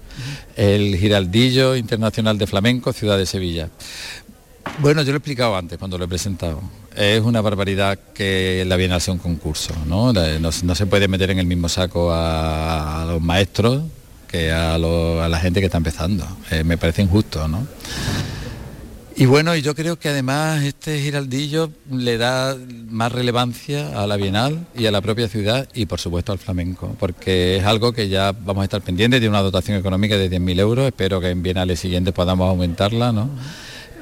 El 0.56 0.96
giraldillo 0.96 1.74
internacional 1.74 2.36
de 2.36 2.46
flamenco, 2.46 2.92
Ciudad 2.92 3.16
de 3.16 3.24
Sevilla. 3.24 3.70
Bueno, 4.78 5.02
yo 5.02 5.12
lo 5.12 5.16
he 5.16 5.18
explicado 5.18 5.56
antes 5.56 5.78
cuando 5.78 5.96
lo 5.96 6.04
he 6.04 6.08
presentado. 6.08 6.60
Es 6.94 7.22
una 7.22 7.40
barbaridad 7.40 7.98
que 8.12 8.64
la 8.66 8.76
Bienal 8.76 9.00
sea 9.00 9.14
un 9.14 9.20
concurso, 9.20 9.72
¿no? 9.86 10.12
No, 10.12 10.74
se 10.74 10.86
puede 10.86 11.08
meter 11.08 11.30
en 11.30 11.38
el 11.38 11.46
mismo 11.46 11.68
saco 11.68 12.10
a, 12.12 13.06
los 13.08 13.22
maestros 13.22 13.84
que 14.28 14.52
a, 14.52 14.76
la 14.76 15.40
gente 15.40 15.60
que 15.60 15.66
está 15.66 15.78
empezando. 15.78 16.26
Eh, 16.50 16.62
me 16.62 16.76
parece 16.76 17.00
injusto, 17.00 17.48
¿no? 17.48 17.66
Y 19.20 19.26
bueno, 19.26 19.54
y 19.54 19.61
yo 19.61 19.74
creo 19.74 19.98
que 19.98 20.09
además 20.09 20.62
este 20.62 20.98
giraldillo 20.98 21.70
le 21.90 22.16
da 22.16 22.56
más 22.88 23.12
relevancia 23.12 24.02
a 24.02 24.06
la 24.06 24.16
Bienal 24.16 24.66
y 24.74 24.87
a 24.87 24.90
la 24.90 25.02
propia 25.02 25.28
ciudad 25.28 25.68
y 25.74 25.85
por 25.85 26.00
supuesto 26.00 26.33
al 26.33 26.38
flamenco, 26.38 26.96
porque 26.98 27.59
es 27.59 27.64
algo 27.64 27.92
que 27.92 28.09
ya 28.09 28.33
vamos 28.33 28.62
a 28.62 28.64
estar 28.64 28.80
pendientes 28.80 29.20
de 29.20 29.28
una 29.28 29.42
dotación 29.42 29.76
económica 29.76 30.16
de 30.16 30.30
10.000 30.30 30.61
euros, 30.61 30.87
espero 30.87 31.20
que 31.20 31.28
en 31.28 31.42
Bienales 31.42 31.80
siguientes 31.80 32.14
podamos 32.14 32.48
aumentarla, 32.48 33.12
¿no? 33.12 33.28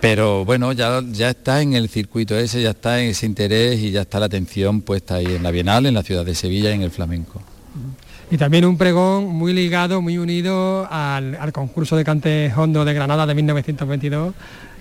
Pero 0.00 0.44
bueno, 0.44 0.70
ya, 0.70 1.02
ya 1.10 1.30
está 1.30 1.62
en 1.62 1.72
el 1.72 1.88
circuito 1.88 2.38
ese, 2.38 2.62
ya 2.62 2.70
está 2.70 3.00
en 3.00 3.10
ese 3.10 3.26
interés 3.26 3.80
y 3.80 3.90
ya 3.90 4.02
está 4.02 4.20
la 4.20 4.26
atención 4.26 4.82
puesta 4.82 5.16
ahí 5.16 5.26
en 5.26 5.42
la 5.42 5.50
Bienal, 5.50 5.86
en 5.86 5.94
la 5.94 6.04
ciudad 6.04 6.24
de 6.24 6.36
Sevilla 6.36 6.70
y 6.70 6.74
en 6.74 6.82
el 6.82 6.92
flamenco. 6.92 7.42
Y 8.30 8.36
también 8.36 8.66
un 8.66 8.78
pregón 8.78 9.24
muy 9.24 9.52
ligado, 9.52 10.00
muy 10.00 10.16
unido 10.16 10.86
al, 10.88 11.34
al 11.34 11.52
concurso 11.52 11.96
de 11.96 12.04
cante 12.04 12.52
hondo 12.54 12.84
de 12.84 12.94
Granada 12.94 13.26
de 13.26 13.34
1922 13.34 14.34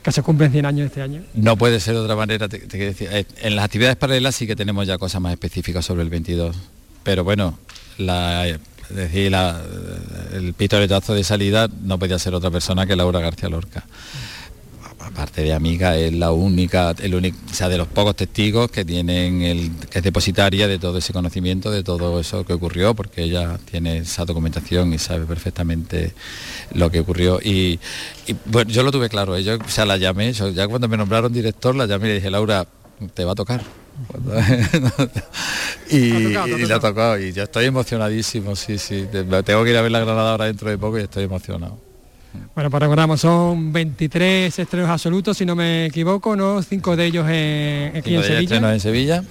que 0.08 0.14
se 0.14 0.24
cumplen 0.24 0.54
100 0.54 0.66
años 0.66 0.86
este 0.86 1.02
año. 1.02 1.22
No 1.34 1.58
puede 1.58 1.82
ser 1.82 1.96
de 1.96 2.00
otra 2.00 2.16
manera, 2.16 2.48
te, 2.48 2.60
decir. 2.60 3.10
Eh, 3.12 3.26
en 3.42 3.58
las 3.58 3.66
actividades 3.66 3.98
paralelas 3.98 4.36
sí 4.36 4.48
que 4.48 4.56
tenemos 4.56 4.88
ya 4.88 4.98
cosas 4.98 5.20
más 5.20 5.34
específicas 5.34 5.84
sobre 5.84 6.02
el 6.02 6.10
22, 6.10 6.56
pero 7.04 7.26
bueno, 7.26 7.60
la, 7.98 8.46
decir, 8.90 9.36
el 10.32 10.54
pistoletazo 10.54 11.14
de 11.14 11.26
salida 11.26 11.68
no 11.84 12.00
podía 12.00 12.18
ser 12.20 12.34
otra 12.36 12.50
persona 12.50 12.86
que 12.86 12.96
Laura 12.96 13.20
García 13.20 13.50
Lorca 13.50 13.84
aparte 15.08 15.42
de 15.42 15.54
amiga, 15.54 15.98
es 15.98 16.14
la 16.14 16.32
única, 16.32 16.94
el 17.00 17.16
único, 17.16 17.38
o 17.50 17.54
sea, 17.54 17.70
de 17.70 17.78
los 17.78 17.88
pocos 17.88 18.16
testigos 18.16 18.70
que 18.70 18.86
tienen 18.86 19.42
el, 19.42 19.72
que 19.90 20.00
es 20.00 20.04
depositaria 20.04 20.68
de 20.68 20.80
todo 20.80 20.98
ese 20.98 21.14
conocimiento, 21.14 21.72
de 21.72 21.84
todo 21.84 22.20
eso 22.20 22.46
que 22.46 22.54
ocurrió, 22.54 22.94
porque 22.94 23.24
ella 23.24 23.58
tiene 23.70 24.00
esa 24.00 24.26
documentación 24.26 24.94
y 24.94 25.00
sabe 25.00 25.26
perfectamente 25.26 26.14
lo 26.74 26.92
que 26.92 27.00
ocurrió. 27.00 27.40
Y, 27.42 27.80
bueno, 28.46 28.70
yo 28.70 28.84
lo 28.84 28.92
tuve 28.92 29.10
claro, 29.10 29.38
yo, 29.40 29.56
o 29.56 29.70
sea, 29.70 29.86
la 29.86 29.98
llamé, 29.98 30.34
ya 30.34 30.68
cuando 30.68 30.88
me 30.88 30.98
nombraron 30.98 31.32
director, 31.32 31.76
la 31.76 31.86
llamé 31.86 32.08
y 32.08 32.10
le 32.10 32.16
dije, 32.16 32.30
Laura, 32.30 32.68
te 33.14 33.26
va 33.26 33.32
a 33.32 33.36
tocar. 33.36 33.64
y, 35.90 35.98
y 35.98 36.66
le 36.68 36.74
ha 36.74 36.80
tocado 36.80 37.18
y 37.18 37.34
yo 37.34 37.44
estoy 37.44 37.66
emocionadísimo, 37.66 38.56
sí, 38.56 38.78
sí. 38.78 39.08
Tengo 39.12 39.64
que 39.64 39.72
ir 39.72 39.78
a 39.78 39.82
ver 39.82 39.92
la 39.92 40.02
Granada 40.02 40.32
ahora 40.32 40.46
dentro 40.46 40.70
de 40.70 40.78
poco 40.78 41.00
y 41.00 41.02
estoy 41.02 41.24
emocionado. 41.24 41.87
Bueno, 42.56 42.72
pues 42.72 42.82
recordamos, 42.82 43.22
son 43.22 43.72
23 43.72 44.58
estrenos 44.58 44.90
absolutos, 44.90 45.38
si 45.38 45.46
no 45.46 45.56
me 45.56 45.86
equivoco, 45.86 46.36
¿no? 46.36 46.62
Cinco 46.62 46.96
de 46.96 47.06
ellos 47.06 47.28
en, 47.30 47.96
aquí 47.96 48.16
en 48.16 48.24
Sevilla. 48.24 48.40
estrenos 48.42 48.74
en 48.74 48.80
Sevilla, 48.80 49.24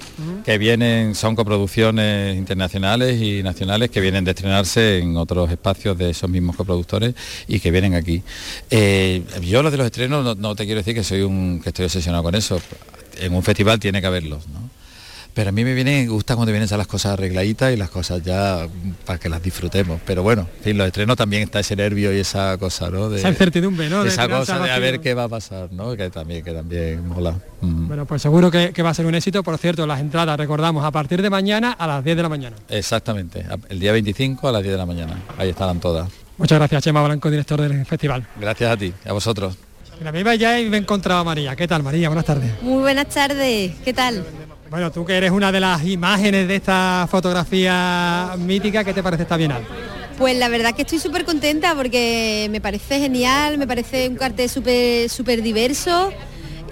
que 0.44 0.58
vienen, 0.58 1.14
son 1.14 1.34
coproducciones 1.34 2.36
internacionales 2.36 3.20
y 3.20 3.42
nacionales 3.42 3.90
que 3.90 4.00
vienen 4.00 4.24
de 4.24 4.30
estrenarse 4.30 4.98
en 4.98 5.16
otros 5.16 5.50
espacios 5.50 5.98
de 5.98 6.10
esos 6.10 6.30
mismos 6.30 6.56
coproductores 6.56 7.14
y 7.48 7.60
que 7.60 7.70
vienen 7.70 7.94
aquí. 7.94 8.22
Eh, 8.70 9.22
yo 9.42 9.62
lo 9.62 9.70
de 9.70 9.76
los 9.76 9.86
estrenos 9.86 10.24
no, 10.24 10.34
no, 10.34 10.54
te 10.54 10.64
quiero 10.64 10.80
decir 10.80 10.94
que 10.94 11.04
soy 11.04 11.22
un 11.22 11.60
que 11.62 11.70
estoy 11.70 11.86
obsesionado 11.86 12.22
con 12.22 12.34
eso. 12.34 12.60
En 13.18 13.34
un 13.34 13.42
festival 13.42 13.80
tiene 13.80 14.00
que 14.00 14.06
haberlos, 14.06 14.46
¿no? 14.48 14.70
Pero 15.36 15.50
a 15.50 15.52
mí 15.52 15.64
me 15.64 15.74
viene, 15.74 16.06
gusta 16.06 16.34
cuando 16.34 16.50
vienen 16.50 16.66
ya 16.66 16.78
las 16.78 16.86
cosas 16.86 17.12
arregladitas 17.12 17.70
y 17.70 17.76
las 17.76 17.90
cosas 17.90 18.22
ya 18.22 18.66
para 19.04 19.18
que 19.18 19.28
las 19.28 19.42
disfrutemos. 19.42 20.00
Pero 20.06 20.22
bueno, 20.22 20.48
en 20.56 20.64
fin, 20.64 20.78
los 20.78 20.86
estrenos 20.86 21.14
también 21.14 21.42
está 21.42 21.60
ese 21.60 21.76
nervio 21.76 22.10
y 22.10 22.20
esa 22.20 22.56
cosa, 22.56 22.88
¿no? 22.88 23.14
esa 23.14 23.28
incertidumbre, 23.28 23.90
¿no? 23.90 24.02
esa 24.02 24.30
cosa 24.30 24.58
de 24.58 24.70
a 24.70 24.78
ver 24.78 24.98
qué 25.00 25.12
va 25.12 25.24
a 25.24 25.28
pasar, 25.28 25.70
¿no? 25.72 25.94
Que 25.94 26.08
también, 26.08 26.42
que 26.42 26.52
también 26.52 27.06
mola. 27.06 27.34
Mm. 27.60 27.86
Bueno, 27.86 28.06
pues 28.06 28.22
seguro 28.22 28.50
que, 28.50 28.72
va 28.82 28.88
a 28.88 28.94
ser 28.94 29.04
un 29.04 29.14
éxito. 29.14 29.42
Por 29.42 29.58
cierto, 29.58 29.86
las 29.86 30.00
entradas, 30.00 30.38
recordamos, 30.38 30.82
a 30.86 30.90
partir 30.90 31.20
de 31.20 31.28
mañana 31.28 31.72
a 31.72 31.86
las 31.86 32.02
10 32.02 32.16
de 32.16 32.22
la 32.22 32.30
mañana. 32.30 32.56
Exactamente, 32.70 33.44
el 33.68 33.78
día 33.78 33.92
25 33.92 34.48
a 34.48 34.52
las 34.52 34.62
10 34.62 34.72
de 34.72 34.78
la 34.78 34.86
mañana. 34.86 35.22
Ahí 35.36 35.50
estarán 35.50 35.80
todas. 35.80 36.08
Muchas 36.38 36.58
gracias, 36.58 36.82
Chema 36.82 37.04
Blanco, 37.04 37.30
director 37.30 37.60
del 37.60 37.84
festival. 37.84 38.26
Gracias 38.40 38.70
a 38.70 38.76
ti, 38.78 38.90
a 39.04 39.12
vosotros. 39.12 39.54
La 40.02 40.12
misma 40.12 40.34
ya 40.34 40.58
y 40.58 40.70
me 40.70 40.78
he 40.78 40.80
encontrado 40.80 41.20
a 41.20 41.24
María. 41.24 41.54
¿Qué 41.56 41.68
tal, 41.68 41.82
María? 41.82 42.08
Buenas 42.08 42.24
tardes. 42.24 42.50
Muy 42.62 42.80
buenas 42.80 43.08
tardes. 43.08 43.74
¿Qué 43.84 43.92
tal? 43.92 44.24
Bueno, 44.70 44.90
tú 44.90 45.04
que 45.04 45.16
eres 45.16 45.30
una 45.30 45.52
de 45.52 45.60
las 45.60 45.84
imágenes 45.84 46.48
de 46.48 46.56
esta 46.56 47.06
fotografía 47.08 48.34
mítica, 48.38 48.82
¿qué 48.82 48.92
te 48.92 49.02
parece 49.02 49.22
esta 49.22 49.36
bienal? 49.36 49.62
Pues 50.18 50.36
la 50.36 50.48
verdad 50.48 50.74
que 50.74 50.82
estoy 50.82 50.98
súper 50.98 51.24
contenta 51.24 51.74
porque 51.76 52.48
me 52.50 52.60
parece 52.60 52.98
genial, 52.98 53.58
me 53.58 53.66
parece 53.66 54.08
un 54.08 54.16
cartel 54.16 54.48
súper 54.48 55.08
súper 55.08 55.42
diverso 55.42 56.12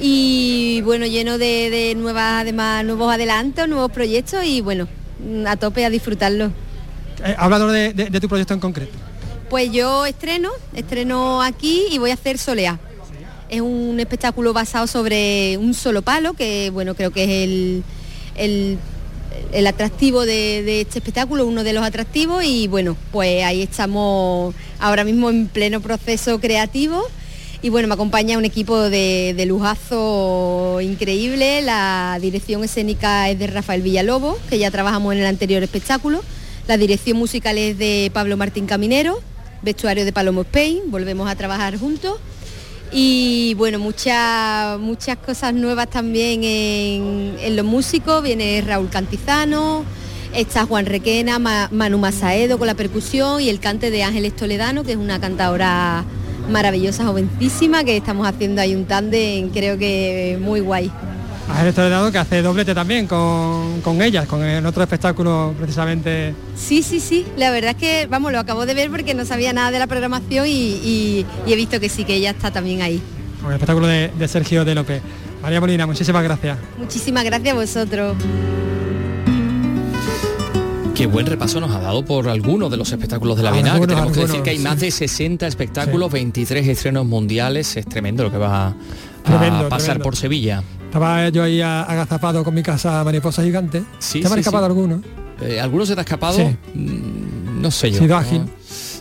y 0.00 0.80
bueno, 0.84 1.06
lleno 1.06 1.38
de, 1.38 1.94
nuevas, 1.96 2.42
además, 2.42 2.84
nuevos 2.84 3.12
adelantos, 3.14 3.68
nuevos 3.68 3.92
proyectos 3.92 4.44
y 4.44 4.60
bueno, 4.60 4.88
a 5.46 5.56
tope 5.56 5.84
a 5.84 5.90
disfrutarlo. 5.90 6.50
Eh, 7.24 7.92
de, 7.94 8.10
de, 8.10 8.20
tu 8.20 8.28
proyecto 8.28 8.54
en 8.54 8.60
concreto. 8.60 8.92
Pues 9.48 9.70
yo 9.70 10.04
estreno, 10.04 10.50
estreno 10.74 11.42
aquí 11.42 11.84
y 11.92 11.98
voy 11.98 12.10
a 12.10 12.14
hacer 12.14 12.38
Solea. 12.38 12.78
Es 13.54 13.60
un 13.60 14.00
espectáculo 14.00 14.52
basado 14.52 14.88
sobre 14.88 15.56
un 15.58 15.74
solo 15.74 16.02
palo, 16.02 16.32
que 16.32 16.70
bueno, 16.70 16.96
creo 16.96 17.12
que 17.12 17.22
es 17.22 17.30
el, 17.30 18.78
el, 19.52 19.66
atractivo 19.68 20.26
de, 20.26 20.80
este 20.80 20.98
espectáculo, 20.98 21.46
uno 21.46 21.62
de 21.62 21.72
los 21.72 21.84
atractivos, 21.84 22.42
y 22.44 22.66
bueno, 22.66 22.96
pues 23.12 23.44
ahí 23.44 23.62
estamos 23.62 24.56
ahora 24.80 25.04
mismo 25.04 25.30
en 25.30 25.46
pleno 25.46 25.80
proceso 25.80 26.40
creativo. 26.40 27.00
Y 27.62 27.68
bueno, 27.68 27.86
me 27.86 27.94
acompaña 27.94 28.38
un 28.38 28.44
equipo 28.44 28.90
de, 28.90 29.34
de 29.36 29.46
lujazo 29.46 30.80
increíble. 30.80 31.62
La 31.62 32.18
dirección 32.20 32.64
escénica 32.64 33.30
es 33.30 33.38
de 33.38 33.46
Rafael 33.46 33.82
Villalobos, 33.82 34.36
que 34.50 34.58
ya 34.58 34.72
trabajamos 34.72 35.14
en 35.14 35.20
el 35.20 35.26
anterior 35.26 35.62
espectáculo. 35.62 36.24
La 36.66 36.76
dirección 36.76 37.18
musical 37.18 37.56
es 37.56 37.78
de 37.78 38.10
Pablo 38.12 38.36
Martín 38.36 38.66
Caminero, 38.66 39.20
vestuario 39.62 40.04
de 40.04 40.12
Palomo 40.12 40.40
Spain, 40.40 40.90
volvemos 40.90 41.30
a 41.30 41.36
trabajar 41.36 41.78
juntos 41.78 42.18
y 42.96 43.54
bueno, 43.54 43.80
muchas, 43.80 44.78
muchas 44.78 45.16
cosas 45.18 45.52
nuevas 45.52 45.90
también 45.90 46.44
en, 46.44 47.56
los 47.56 47.66
músicos, 47.66 48.22
viene 48.22 48.62
Raúl 48.64 48.88
Cantizano, 48.88 49.84
está 50.32 50.64
Juan 50.64 50.86
Requena, 50.86 51.40
Manu 51.40 51.98
Masaedo 51.98 52.56
con 52.56 52.68
la 52.68 52.74
percusión 52.74 53.40
y 53.40 53.48
el 53.48 53.58
cante 53.58 53.90
de 53.90 54.04
Ángeles 54.04 54.36
Toledano, 54.36 54.84
que 54.84 54.92
es 54.92 54.96
una 54.96 55.20
cantadora 55.20 56.04
maravillosa, 56.48 57.04
jovencísima, 57.04 57.82
que 57.82 57.96
estamos 57.96 58.28
haciendo 58.28 58.60
ahí 58.60 58.76
un 58.76 58.84
tándem, 58.84 59.50
creo 59.50 59.76
que 59.76 60.38
muy 60.40 60.60
guay. 60.60 60.92
A 61.48 61.72
Toledano 61.72 62.10
que 62.10 62.18
hace 62.18 62.42
doblete 62.42 62.74
también 62.74 63.06
con, 63.06 63.80
con 63.82 64.00
ellas, 64.02 64.26
con 64.26 64.42
el 64.42 64.64
otro 64.66 64.82
espectáculo 64.82 65.54
precisamente. 65.58 66.34
Sí, 66.56 66.82
sí, 66.82 67.00
sí. 67.00 67.24
La 67.36 67.50
verdad 67.50 67.70
es 67.72 67.76
que, 67.76 68.06
vamos, 68.06 68.32
lo 68.32 68.38
acabo 68.40 68.66
de 68.66 68.74
ver 68.74 68.90
porque 68.90 69.14
no 69.14 69.24
sabía 69.24 69.52
nada 69.52 69.70
de 69.70 69.78
la 69.78 69.86
programación 69.86 70.46
y, 70.46 70.50
y- 70.50 71.26
y 71.46 71.52
he 71.52 71.56
visto 71.56 71.78
que 71.80 71.88
sí, 71.88 72.04
que 72.04 72.14
ella 72.14 72.30
está 72.30 72.50
también 72.50 72.82
ahí. 72.82 73.00
Con 73.40 73.50
el 73.50 73.54
espectáculo 73.54 73.86
de, 73.86 74.08
de 74.18 74.28
Sergio 74.28 74.64
de 74.64 74.74
López. 74.74 75.02
María 75.42 75.60
Molina, 75.60 75.86
muchísimas 75.86 76.22
gracias. 76.24 76.58
Muchísimas 76.78 77.24
gracias 77.24 77.52
a 77.54 77.58
vosotros. 77.58 78.16
Qué 80.94 81.06
buen 81.06 81.26
repaso 81.26 81.60
nos 81.60 81.70
ha 81.72 81.80
dado 81.80 82.04
por 82.04 82.28
algunos 82.28 82.70
de 82.70 82.76
los 82.76 82.90
espectáculos 82.90 83.36
de 83.36 83.42
la 83.42 83.50
Bienal. 83.50 83.72
que 83.72 83.82
Algunos, 83.82 83.94
tenemos 83.96 84.12
que 84.16 84.20
decir 84.26 84.42
que 84.42 84.50
hay 84.50 84.58
más 84.60 84.74
sí. 84.78 84.86
de 84.86 84.90
60 84.92 85.46
espectáculos, 85.46 86.10
23 86.10 86.66
estrenos 86.68 87.04
mundiales. 87.04 87.76
Es 87.76 87.86
tremendo 87.86 88.22
lo 88.22 88.30
que 88.30 88.38
va 88.38 88.68
a 88.68 88.74
Tremendo, 89.24 89.68
pasar 89.68 89.80
tremendo. 89.86 90.04
por 90.04 90.16
Sevilla. 90.16 90.62
Estaba 90.94 91.28
yo 91.28 91.42
ahí 91.42 91.60
agazapado 91.60 92.44
con 92.44 92.54
mi 92.54 92.62
casa 92.62 93.02
mariposa 93.02 93.42
gigante. 93.42 93.82
Sí, 93.98 94.20
¿Te 94.20 94.28
han 94.28 94.34
sí, 94.34 94.38
escapado 94.38 94.64
sí. 94.64 94.68
algunos? 94.68 95.00
Eh, 95.42 95.58
¿Alguno 95.58 95.84
se 95.84 95.94
te 95.94 96.00
ha 96.00 96.04
escapado? 96.04 96.36
Sí. 96.36 96.44
Mm, 96.78 97.60
No 97.60 97.72
sé 97.72 97.90
yo. 97.90 97.98
Sido 97.98 98.16
ágil. 98.16 98.42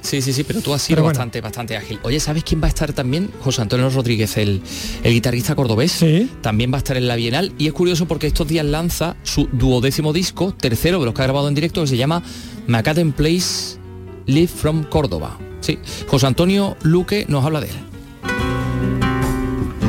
Sí, 0.02 0.20
sí, 0.24 0.34
sí, 0.34 0.44
pero 0.44 0.60
tú 0.62 0.74
has 0.74 0.82
sido 0.82 1.04
bueno. 1.04 1.10
bastante, 1.14 1.40
bastante 1.40 1.78
ágil. 1.78 2.00
Oye, 2.02 2.20
¿sabes 2.20 2.44
quién 2.44 2.60
va 2.60 2.66
a 2.66 2.70
estar 2.70 2.94
también? 2.94 3.30
José 3.42 3.62
Antonio 3.62 3.92
Rodríguez, 3.92 4.38
el, 4.38 4.64
el 5.04 5.14
guitarrista 5.14 5.54
cordobés. 5.54 6.04
También 6.42 6.72
va 6.72 6.78
a 6.78 6.80
estar 6.80 6.98
en 6.98 7.08
la 7.08 7.16
Bienal. 7.16 7.54
Y 7.60 7.68
es 7.68 7.74
curioso 7.74 8.08
porque 8.08 8.26
estos 8.26 8.48
días 8.48 8.66
lanza 8.66 9.16
su 9.22 9.48
duodécimo 9.52 10.14
disco, 10.14 10.52
tercero 10.52 10.98
de 11.00 11.06
los 11.06 11.14
que 11.14 11.22
ha 11.22 11.26
grabado 11.26 11.48
en 11.48 11.54
directo, 11.54 11.82
que 11.82 11.88
se 11.88 11.98
llama 11.98 12.24
Macadam 12.66 13.12
Place 13.12 13.78
Live 14.26 14.48
from 14.48 14.84
Córdoba. 14.86 15.38
Sí, 15.62 15.78
José 16.08 16.26
Antonio 16.26 16.76
Luque 16.82 17.26
nos 17.30 17.46
habla 17.46 17.62
de 17.62 17.68
él. 17.68 17.76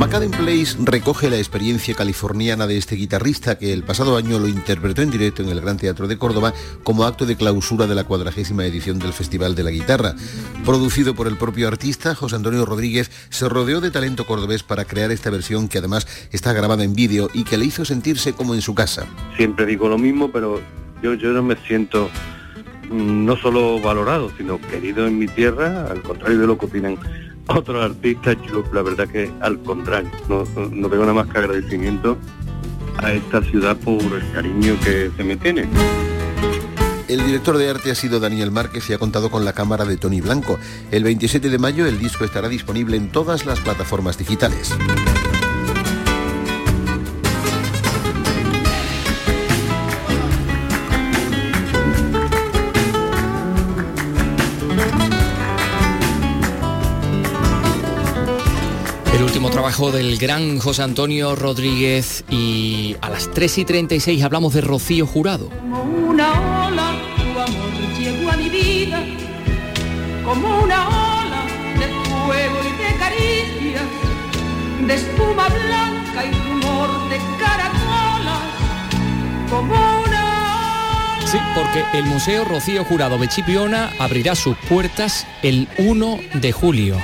Macadam 0.05 0.29
Place 0.29 0.77
recoge 0.83 1.31
la 1.31 1.37
experiencia 1.37 1.95
californiana 1.95 2.67
de 2.67 2.77
este 2.77 2.95
guitarrista 2.95 3.57
que 3.57 3.73
el 3.73 3.81
pasado 3.81 4.17
año 4.17 4.37
lo 4.37 4.47
interpretó 4.47 5.01
en 5.01 5.09
directo 5.09 5.41
en 5.41 5.49
el 5.49 5.61
Gran 5.61 5.77
Teatro 5.77 6.07
de 6.07 6.19
Córdoba 6.19 6.53
como 6.83 7.05
acto 7.05 7.25
de 7.25 7.35
clausura 7.35 7.87
de 7.87 7.95
la 7.95 8.03
cuadragésima 8.03 8.67
edición 8.67 8.99
del 8.99 9.13
Festival 9.13 9.55
de 9.55 9.63
la 9.63 9.71
Guitarra. 9.71 10.13
Producido 10.63 11.15
por 11.15 11.25
el 11.25 11.37
propio 11.37 11.67
artista, 11.67 12.13
José 12.13 12.35
Antonio 12.35 12.67
Rodríguez 12.67 13.09
se 13.31 13.49
rodeó 13.49 13.81
de 13.81 13.89
talento 13.89 14.27
cordobés 14.27 14.61
para 14.61 14.85
crear 14.85 15.09
esta 15.09 15.31
versión 15.31 15.67
que 15.67 15.79
además 15.79 16.05
está 16.31 16.53
grabada 16.53 16.83
en 16.83 16.93
vídeo 16.93 17.31
y 17.33 17.43
que 17.43 17.57
le 17.57 17.65
hizo 17.65 17.83
sentirse 17.83 18.33
como 18.33 18.53
en 18.53 18.61
su 18.61 18.75
casa. 18.75 19.07
siempre 19.35 19.65
digo 19.65 19.89
lo 19.89 19.97
mismo, 19.97 20.31
pero 20.31 20.61
yo, 21.01 21.15
yo 21.15 21.31
no 21.31 21.41
me 21.41 21.55
siento 21.67 22.11
mm, 22.91 23.25
no 23.25 23.37
solo 23.37 23.81
valorado, 23.81 24.31
sino 24.37 24.61
querido 24.61 25.07
en 25.07 25.17
mi 25.17 25.27
tierra, 25.27 25.87
al 25.89 26.03
contrario 26.03 26.37
de 26.37 26.45
lo 26.45 26.59
que 26.59 26.67
opinan 26.67 26.95
otros 27.47 27.83
artistas, 27.83 28.37
yo 28.47 28.63
la 28.73 28.81
verdad 28.81 29.07
que 29.07 29.31
al 29.41 29.59
contrario, 29.61 30.09
no, 30.29 30.43
no- 30.71 30.89
tengo 30.89 31.03
nada 31.03 31.13
más 31.13 31.27
que 31.27 31.37
agradecimiento 31.39 32.17
a 32.97 33.11
esta 33.13 33.41
ciudad 33.43 33.75
por 33.77 34.01
el 34.01 34.31
cariño 34.33 34.75
que 34.83 35.11
se 35.15 35.23
me 35.23 35.35
tiene. 35.37 35.67
El 37.07 37.23
director 37.23 37.57
de 37.57 37.69
arte 37.69 37.91
ha 37.91 37.95
sido 37.95 38.19
Daniel 38.19 38.49
Márquez 38.51 38.89
y 38.89 38.93
ha 38.93 38.97
contado 38.97 39.29
con 39.29 39.45
la 39.45 39.53
cámara 39.53 39.85
de 39.85 39.95
Tony 39.95 40.21
Blanco. 40.21 40.57
El 40.89 41.03
27 41.03 41.49
de 41.51 41.57
mayo 41.59 41.85
el 41.85 41.99
disco 41.99 42.25
estará 42.25 42.49
disponible 42.49 42.97
en 42.97 43.11
todas 43.11 43.45
las 43.45 43.59
plataformas 43.59 44.17
digitales. 44.17 44.73
Trabajo 59.65 59.91
del 59.91 60.19
gran 60.19 60.59
José 60.59 60.83
Antonio 60.83 61.35
Rodríguez 61.35 62.23
y 62.29 62.95
a 63.01 63.09
las 63.09 63.31
3 63.31 63.57
y 63.57 63.65
36 63.65 64.23
hablamos 64.23 64.53
de 64.53 64.61
Rocío 64.61 65.07
Jurado. 65.07 65.49
Como 65.49 65.81
una 66.09 66.67
ola, 66.67 66.91
tu 67.17 67.39
amor 67.39 67.97
llegó 67.97 68.29
a 68.29 68.37
mi 68.37 68.47
vida, 68.47 69.03
como 70.23 70.59
una 70.59 70.87
ola 70.87 71.45
de 71.79 71.87
fuego 71.87 72.57
y 72.61 72.83
de 72.83 72.99
caricias, 72.99 73.85
de 74.85 74.93
espuma 74.93 75.47
blanca 75.47 76.25
y 76.25 76.47
rumor 76.47 77.09
de 77.09 77.17
caracolas, 77.39 78.41
como 79.49 79.73
una 79.73 81.17
Sí, 81.25 81.39
porque 81.55 81.83
el 81.97 82.05
Museo 82.05 82.45
Rocío 82.45 82.85
Jurado 82.85 83.17
Bechipiona 83.17 83.91
abrirá 83.97 84.35
sus 84.35 84.55
puertas 84.69 85.25
el 85.41 85.67
1 85.79 86.19
de 86.35 86.51
julio. 86.51 86.97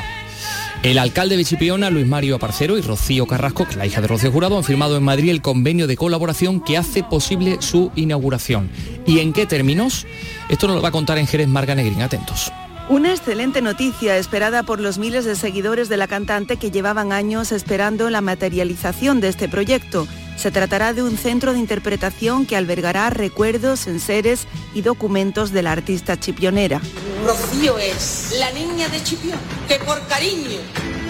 El 0.83 0.97
alcalde 0.97 1.37
de 1.37 1.45
Chipiona, 1.45 1.91
Luis 1.91 2.07
Mario 2.07 2.35
Aparcero 2.35 2.75
y 2.75 2.81
Rocío 2.81 3.27
Carrasco, 3.27 3.65
que 3.65 3.71
es 3.71 3.77
la 3.77 3.85
hija 3.85 4.01
de 4.01 4.07
Rocío 4.07 4.31
Jurado, 4.31 4.57
han 4.57 4.63
firmado 4.63 4.97
en 4.97 5.03
Madrid 5.03 5.29
el 5.29 5.43
convenio 5.43 5.85
de 5.85 5.95
colaboración 5.95 6.59
que 6.59 6.75
hace 6.75 7.03
posible 7.03 7.57
su 7.59 7.91
inauguración. 7.95 8.71
¿Y 9.05 9.19
en 9.19 9.31
qué 9.31 9.45
términos? 9.45 10.07
Esto 10.49 10.65
nos 10.65 10.77
lo 10.77 10.81
va 10.81 10.89
a 10.89 10.91
contar 10.91 11.19
en 11.19 11.27
Jerez 11.27 11.47
Marga 11.47 11.75
Negrín. 11.75 12.01
Atentos. 12.01 12.51
Una 12.89 13.11
excelente 13.11 13.61
noticia 13.61 14.17
esperada 14.17 14.63
por 14.63 14.79
los 14.79 14.97
miles 14.97 15.23
de 15.23 15.35
seguidores 15.35 15.87
de 15.87 15.97
la 15.97 16.07
cantante 16.07 16.57
que 16.57 16.71
llevaban 16.71 17.11
años 17.11 17.51
esperando 17.51 18.09
la 18.09 18.21
materialización 18.21 19.21
de 19.21 19.27
este 19.27 19.47
proyecto. 19.47 20.07
Se 20.37 20.51
tratará 20.51 20.93
de 20.93 21.03
un 21.03 21.17
centro 21.17 21.53
de 21.53 21.59
interpretación 21.59 22.45
que 22.45 22.55
albergará 22.55 23.09
recuerdos, 23.09 23.87
enseres 23.87 24.47
y 24.73 24.81
documentos 24.81 25.51
de 25.51 25.61
la 25.61 25.71
artista 25.71 26.19
chipionera. 26.19 26.81
Rocío 27.25 27.77
es 27.77 28.35
la 28.39 28.51
niña 28.51 28.87
de 28.89 29.03
Chipión, 29.03 29.37
que 29.67 29.75
por 29.79 30.05
cariño 30.07 30.59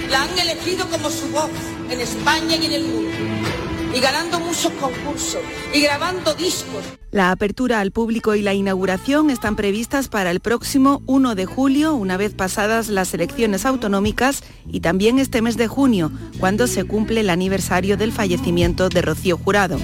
la 0.10 0.24
han 0.24 0.38
elegido 0.38 0.90
como 0.90 1.10
su 1.10 1.28
voz 1.30 1.50
en 1.90 2.02
España 2.02 2.56
y 2.58 2.66
en 2.66 2.74
el 2.74 2.84
mundo. 2.84 3.61
Y 3.94 4.00
ganando 4.00 4.40
muchos 4.40 4.72
concursos 4.74 5.42
y 5.74 5.82
grabando 5.82 6.34
discos. 6.34 6.84
La 7.12 7.32
apertura 7.32 7.82
al 7.82 7.92
público 7.92 8.36
y 8.36 8.42
la 8.42 8.54
inauguración 8.54 9.30
están 9.30 9.58
previstas 9.58 10.08
para 10.08 10.32
el 10.32 10.40
próximo 10.40 11.02
1 11.08 11.36
de 11.36 11.46
julio, 11.46 11.94
una 11.94 12.16
vez 12.16 12.34
pasadas 12.34 12.88
las 12.88 13.14
elecciones 13.14 13.66
autonómicas, 13.66 14.44
y 14.66 14.80
también 14.80 15.20
este 15.20 15.42
mes 15.42 15.58
de 15.58 15.68
junio, 15.68 16.12
cuando 16.40 16.68
se 16.68 16.86
cumple 16.86 17.20
el 17.20 17.30
aniversario 17.30 17.98
del 17.98 18.14
fallecimiento 18.14 18.88
de 18.88 19.02
Rocío 19.02 19.38
Jurado. 19.38 19.78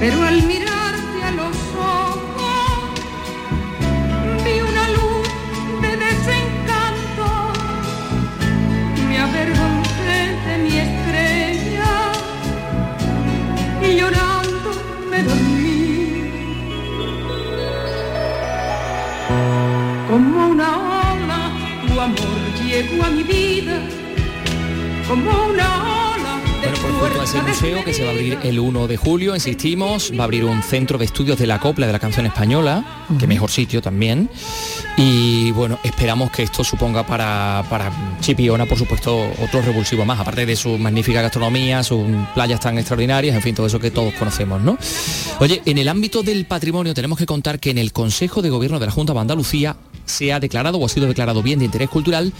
Pero 0.00 0.20
al 0.24 0.42
mirarte 0.42 0.67
llegó 22.82 23.02
a 23.02 23.10
mi 23.10 23.22
vida. 23.24 23.80
Como 25.08 25.48
una 25.48 25.97
Bueno, 26.60 26.76
pues 26.80 26.94
junto 27.00 27.20
a 27.20 27.24
ese 27.24 27.42
museo 27.42 27.84
que 27.84 27.94
se 27.94 28.02
va 28.02 28.10
a 28.10 28.12
abrir 28.12 28.38
el 28.42 28.58
1 28.58 28.88
de 28.88 28.96
julio, 28.96 29.34
insistimos, 29.34 30.12
va 30.12 30.22
a 30.22 30.24
abrir 30.24 30.44
un 30.44 30.62
centro 30.62 30.98
de 30.98 31.04
estudios 31.04 31.38
de 31.38 31.46
la 31.46 31.60
copla 31.60 31.86
de 31.86 31.92
la 31.92 32.00
canción 32.00 32.26
española, 32.26 33.06
que 33.18 33.26
mejor 33.26 33.50
sitio 33.50 33.80
también. 33.80 34.28
Y 34.96 35.52
bueno, 35.52 35.78
esperamos 35.84 36.30
que 36.32 36.42
esto 36.42 36.64
suponga 36.64 37.06
para, 37.06 37.64
para 37.70 37.92
Chipiona, 38.20 38.66
por 38.66 38.76
supuesto, 38.76 39.30
otro 39.42 39.62
revulsivo 39.62 40.04
más, 40.04 40.18
aparte 40.18 40.46
de 40.46 40.56
su 40.56 40.76
magnífica 40.78 41.22
gastronomía, 41.22 41.84
sus 41.84 42.04
playas 42.34 42.58
tan 42.58 42.76
extraordinarias, 42.76 43.36
en 43.36 43.42
fin, 43.42 43.54
todo 43.54 43.66
eso 43.66 43.78
que 43.78 43.92
todos 43.92 44.12
conocemos, 44.14 44.60
¿no? 44.60 44.76
Oye, 45.38 45.62
en 45.64 45.78
el 45.78 45.88
ámbito 45.88 46.24
del 46.24 46.44
patrimonio 46.44 46.92
tenemos 46.92 47.18
que 47.18 47.26
contar 47.26 47.60
que 47.60 47.70
en 47.70 47.78
el 47.78 47.92
Consejo 47.92 48.42
de 48.42 48.50
Gobierno 48.50 48.80
de 48.80 48.86
la 48.86 48.92
Junta 48.92 49.12
de 49.12 49.20
Andalucía 49.20 49.76
se 50.06 50.32
ha 50.32 50.40
declarado 50.40 50.78
o 50.78 50.86
ha 50.86 50.88
sido 50.88 51.06
declarado 51.06 51.42
bien 51.42 51.58
de 51.58 51.66
interés 51.66 51.88
cultural 51.88 52.32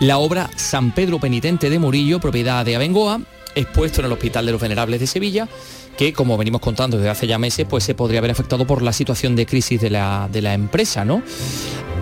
la 0.00 0.18
obra 0.18 0.48
San 0.56 0.92
Pedro 0.92 1.18
Penitente 1.18 1.68
de 1.68 1.78
Murillo, 1.78 2.20
propiedad 2.20 2.64
de 2.64 2.76
Abengoa, 2.76 3.20
expuesto 3.58 4.00
en 4.00 4.06
el 4.06 4.12
Hospital 4.12 4.46
de 4.46 4.52
los 4.52 4.60
Venerables 4.60 5.00
de 5.00 5.06
Sevilla, 5.06 5.48
que 5.96 6.12
como 6.12 6.36
venimos 6.36 6.60
contando 6.60 6.96
desde 6.96 7.10
hace 7.10 7.26
ya 7.26 7.38
meses, 7.38 7.66
pues 7.68 7.84
se 7.84 7.94
podría 7.94 8.20
haber 8.20 8.30
afectado 8.30 8.66
por 8.66 8.82
la 8.82 8.92
situación 8.92 9.36
de 9.36 9.46
crisis 9.46 9.80
de 9.80 9.90
la, 9.90 10.28
de 10.30 10.42
la 10.42 10.54
empresa, 10.54 11.04
¿no? 11.04 11.22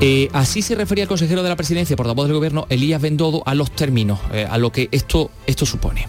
Eh, 0.00 0.28
así 0.34 0.60
se 0.60 0.74
refería 0.74 1.04
el 1.04 1.08
consejero 1.08 1.42
de 1.42 1.48
la 1.48 1.56
presidencia, 1.56 1.96
portavoz 1.96 2.26
del 2.26 2.36
gobierno, 2.36 2.66
Elías 2.68 3.00
Bendodo, 3.00 3.42
a 3.46 3.54
los 3.54 3.70
términos, 3.70 4.20
eh, 4.32 4.46
a 4.48 4.58
lo 4.58 4.70
que 4.70 4.88
esto, 4.92 5.30
esto 5.46 5.64
supone. 5.64 6.06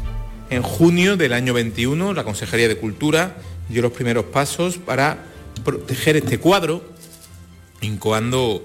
En 0.49 0.61
junio 0.61 1.15
del 1.15 1.33
año 1.33 1.53
21, 1.53 2.13
la 2.13 2.23
Consejería 2.23 2.67
de 2.67 2.77
Cultura 2.77 3.37
dio 3.69 3.81
los 3.81 3.91
primeros 3.91 4.25
pasos 4.25 4.77
para 4.77 5.25
proteger 5.63 6.17
este 6.17 6.39
cuadro, 6.39 6.83
incoando 7.81 8.63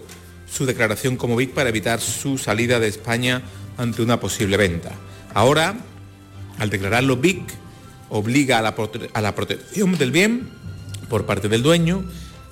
su 0.51 0.67
declaración 0.67 1.17
como 1.17 1.37
BIC 1.37 1.55
para 1.55 1.69
evitar 1.69 2.01
su 2.01 2.39
salida 2.39 2.79
de 2.81 2.89
España 2.89 3.43
ante 3.79 4.03
una 4.03 4.21
posible 4.21 4.57
venta. 4.57 4.93
Ahora, 5.35 5.77
al 6.63 6.71
declararlo 6.71 7.17
BIC, 7.17 7.43
obliga 8.09 8.59
a 8.59 8.63
la, 8.63 8.77
a 9.15 9.21
la 9.21 9.35
protección 9.35 9.99
del 9.99 10.13
bien 10.13 10.49
por 11.09 11.27
parte 11.27 11.49
del 11.49 11.63
dueño, 11.63 12.05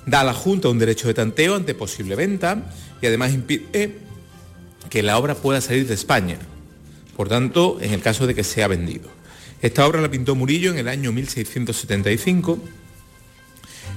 da 0.05 0.19
a 0.19 0.23
la 0.25 0.33
Junta 0.33 0.67
un 0.67 0.79
derecho 0.79 1.07
de 1.07 1.13
tanteo 1.13 1.55
ante 1.55 1.73
posible 1.73 2.15
venta 2.15 2.69
y 3.01 3.05
además 3.05 3.33
impide 3.33 3.95
que 4.89 5.01
la 5.01 5.17
obra 5.17 5.35
pueda 5.35 5.61
salir 5.61 5.87
de 5.87 5.93
España, 5.93 6.37
por 7.15 7.29
tanto, 7.29 7.77
en 7.79 7.93
el 7.93 8.01
caso 8.01 8.27
de 8.27 8.35
que 8.35 8.43
sea 8.43 8.67
vendido. 8.67 9.09
Esta 9.61 9.87
obra 9.87 10.01
la 10.01 10.11
pintó 10.11 10.35
Murillo 10.35 10.71
en 10.71 10.77
el 10.77 10.89
año 10.89 11.13
1675, 11.13 12.59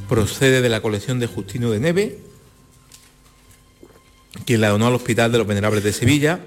procede 0.09 0.61
de 0.61 0.69
la 0.69 0.81
colección 0.81 1.19
de 1.19 1.27
Justino 1.27 1.73
de 1.73 1.81
Neve, 1.81 2.19
quien 4.47 4.61
la 4.61 4.69
donó 4.69 4.87
al 4.87 4.95
Hospital 4.95 5.33
de 5.33 5.39
los 5.39 5.47
Venerables 5.47 5.83
de 5.83 5.93
Sevilla. 5.93 6.39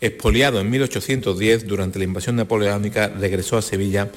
Expoliado 0.00 0.60
en 0.60 0.68
1810 0.68 1.66
durante 1.66 1.98
la 1.98 2.04
invasión 2.04 2.36
napoleónica, 2.36 3.08
regresó 3.08 3.56
a 3.56 3.62
Sevilla 3.62 4.10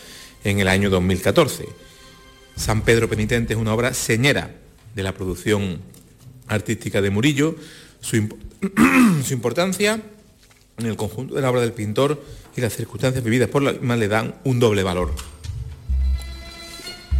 en 0.43 0.59
el 0.59 0.67
año 0.67 0.89
2014. 0.89 1.65
San 2.55 2.81
Pedro 2.81 3.09
Penitente 3.09 3.53
es 3.53 3.59
una 3.59 3.73
obra 3.73 3.93
señera 3.93 4.51
de 4.93 5.03
la 5.03 5.13
producción 5.13 5.79
artística 6.47 7.01
de 7.01 7.09
Murillo. 7.09 7.55
Su, 8.01 9.33
importancia 9.33 10.01
en 10.77 10.85
el 10.85 10.95
conjunto 10.95 11.35
de 11.35 11.41
la 11.41 11.49
obra 11.49 11.61
del 11.61 11.73
pintor 11.73 12.21
y 12.55 12.61
las 12.61 12.75
circunstancias 12.75 13.23
vividas 13.23 13.49
por 13.49 13.61
la 13.61 13.73
misma 13.73 13.95
le 13.95 14.07
dan 14.07 14.35
un 14.43 14.59
doble 14.59 14.83
valor, 14.83 15.13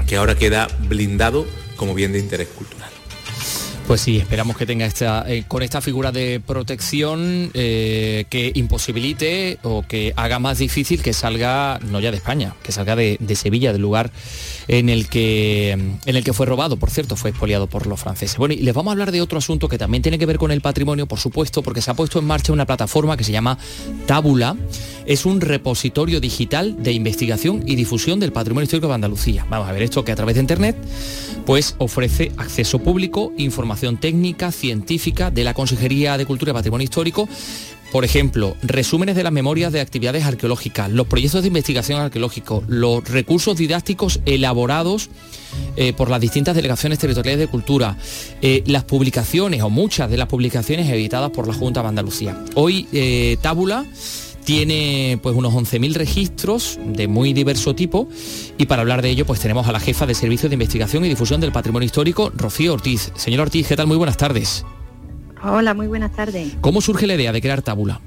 que 0.07 0.16
ahora 0.16 0.36
queda 0.36 0.68
blindado 0.88 1.45
como 1.76 1.93
bien 1.93 2.12
de 2.12 2.20
interés 2.20 2.47
cultural. 2.49 2.79
Pues 3.90 4.02
sí, 4.02 4.18
esperamos 4.18 4.56
que 4.56 4.68
tenga 4.68 4.86
esta, 4.86 5.26
eh, 5.28 5.46
con 5.48 5.64
esta 5.64 5.82
figura 5.82 6.12
de 6.12 6.40
protección 6.46 7.50
eh, 7.56 8.26
que 8.30 8.52
imposibilite 8.54 9.58
o 9.64 9.82
que 9.82 10.14
haga 10.16 10.38
más 10.38 10.60
difícil 10.60 11.02
que 11.02 11.12
salga, 11.12 11.80
no 11.80 12.00
ya 12.00 12.12
de 12.12 12.18
España, 12.18 12.54
que 12.62 12.72
salga 12.72 12.96
de, 12.96 13.18
de 13.20 13.36
Sevilla, 13.36 13.74
del 13.74 13.82
lugar 13.82 14.12
en 14.70 14.88
el, 14.88 15.09
que, 15.09 15.72
en 15.72 16.15
el 16.15 16.24
que 16.24 16.32
fue 16.32 16.45
robado, 16.45 16.78
por 16.78 16.91
cierto, 16.91 17.15
fue 17.15 17.32
expoliado 17.32 17.65
por 17.65 17.88
los 17.88 17.99
franceses. 17.99 18.38
Bueno, 18.38 18.53
y 18.53 18.57
les 18.57 18.76
vamos 18.76 18.91
a 18.91 18.93
hablar 18.93 19.11
de 19.11 19.20
otro 19.20 19.39
asunto 19.39 19.67
que 19.67 19.80
también 19.80 20.03
tiene 20.03 20.20
que 20.20 20.28
ver 20.28 20.38
con 20.38 20.51
el 20.51 20.61
patrimonio, 20.61 21.07
por 21.07 21.17
supuesto, 21.17 21.63
porque 21.63 21.82
se 21.82 21.89
ha 21.89 21.95
puesto 21.95 22.20
en 22.20 22.26
marcha 22.26 22.53
una 22.53 22.67
plataforma 22.67 23.17
que 23.17 23.24
se 23.24 23.32
llama 23.32 23.57
Tábula. 24.05 24.55
Es 25.07 25.26
un 25.26 25.41
repositorio 25.41 26.22
digital 26.22 26.84
de 26.84 26.91
investigación 26.91 27.63
y 27.65 27.76
difusión 27.76 28.20
del 28.20 28.32
patrimonio 28.32 28.65
histórico 28.65 28.89
de 28.89 28.93
Andalucía. 28.93 29.43
Vamos 29.49 29.67
a 29.67 29.72
ver 29.72 29.82
esto 29.82 30.05
que 30.05 30.11
a 30.11 30.15
través 30.15 30.36
de 30.36 30.41
Internet 30.41 30.76
pues 31.47 31.74
ofrece 31.80 32.32
acceso 32.38 32.78
público, 32.78 33.34
información 33.38 33.97
técnica, 33.97 34.51
científica 34.51 35.32
de 35.32 35.43
la 35.43 35.55
Consejería 35.55 36.15
de 36.15 36.28
Cultura 36.28 36.51
y 36.51 36.53
Patrimonio 36.53 36.84
Histórico 36.84 37.28
por 37.92 38.06
ejemplo, 38.06 38.56
resúmenes 38.62 39.16
de 39.16 39.24
las 39.24 39.34
memorias 39.34 39.74
de 39.74 39.82
actividades 39.82 40.26
arqueológicas, 40.26 40.92
los 40.92 41.08
proyectos 41.08 41.42
de 41.42 41.48
investigación 41.48 42.00
arqueológicos, 42.00 42.64
los 42.68 43.08
recursos 43.10 43.58
didácticos 43.58 44.20
elaborados 44.26 45.10
eh, 45.76 45.94
por 45.94 46.10
las 46.10 46.22
distintas 46.22 46.56
delegaciones 46.56 47.00
territoriales 47.00 47.40
de 47.40 47.48
cultura, 47.48 47.98
eh, 48.42 48.64
las 48.68 48.84
publicaciones 48.84 49.64
o 49.64 49.70
muchas 49.70 50.10
de 50.10 50.18
las 50.18 50.28
publicaciones 50.28 50.90
editadas 50.90 51.32
por 51.32 51.48
la 51.48 51.54
Junta 51.54 51.82
de 51.82 51.88
Andalucía. 51.88 52.38
Hoy 52.56 52.88
eh, 52.94 53.38
Tábula 53.42 53.86
tiene 54.44 55.20
pues 55.22 55.36
unos 55.36 55.54
11.000 55.54 55.94
registros 55.94 56.80
de 56.84 57.08
muy 57.08 57.34
diverso 57.34 57.76
tipo 57.76 58.08
y 58.58 58.66
para 58.66 58.82
hablar 58.82 59.02
de 59.02 59.10
ello 59.10 59.26
pues 59.26 59.40
tenemos 59.40 59.68
a 59.68 59.72
la 59.72 59.80
jefa 59.80 60.06
de 60.06 60.16
Servicios 60.16 60.50
de 60.50 60.56
Investigación 60.56 61.06
y 61.06 61.10
Difusión 61.10 61.42
del 61.42 61.52
Patrimonio 61.52 61.86
Histórico, 61.86 62.32
Rocío 62.36 62.74
Ortiz. 62.74 63.12
Señor 63.16 63.42
Ortiz, 63.42 63.68
¿qué 63.68 63.76
tal? 63.76 63.88
Muy 63.88 63.98
buenas 63.98 64.18
tardes. 64.18 64.66
Hola, 65.44 65.74
muy 65.74 65.88
buenas 65.88 66.12
tardes. 66.12 66.58
¿Cómo 66.62 66.82
surge 66.82 67.08
la 67.08 67.16
idea 67.16 67.32
de 67.32 67.42
crear 67.42 67.62
Tábula? 67.62 68.02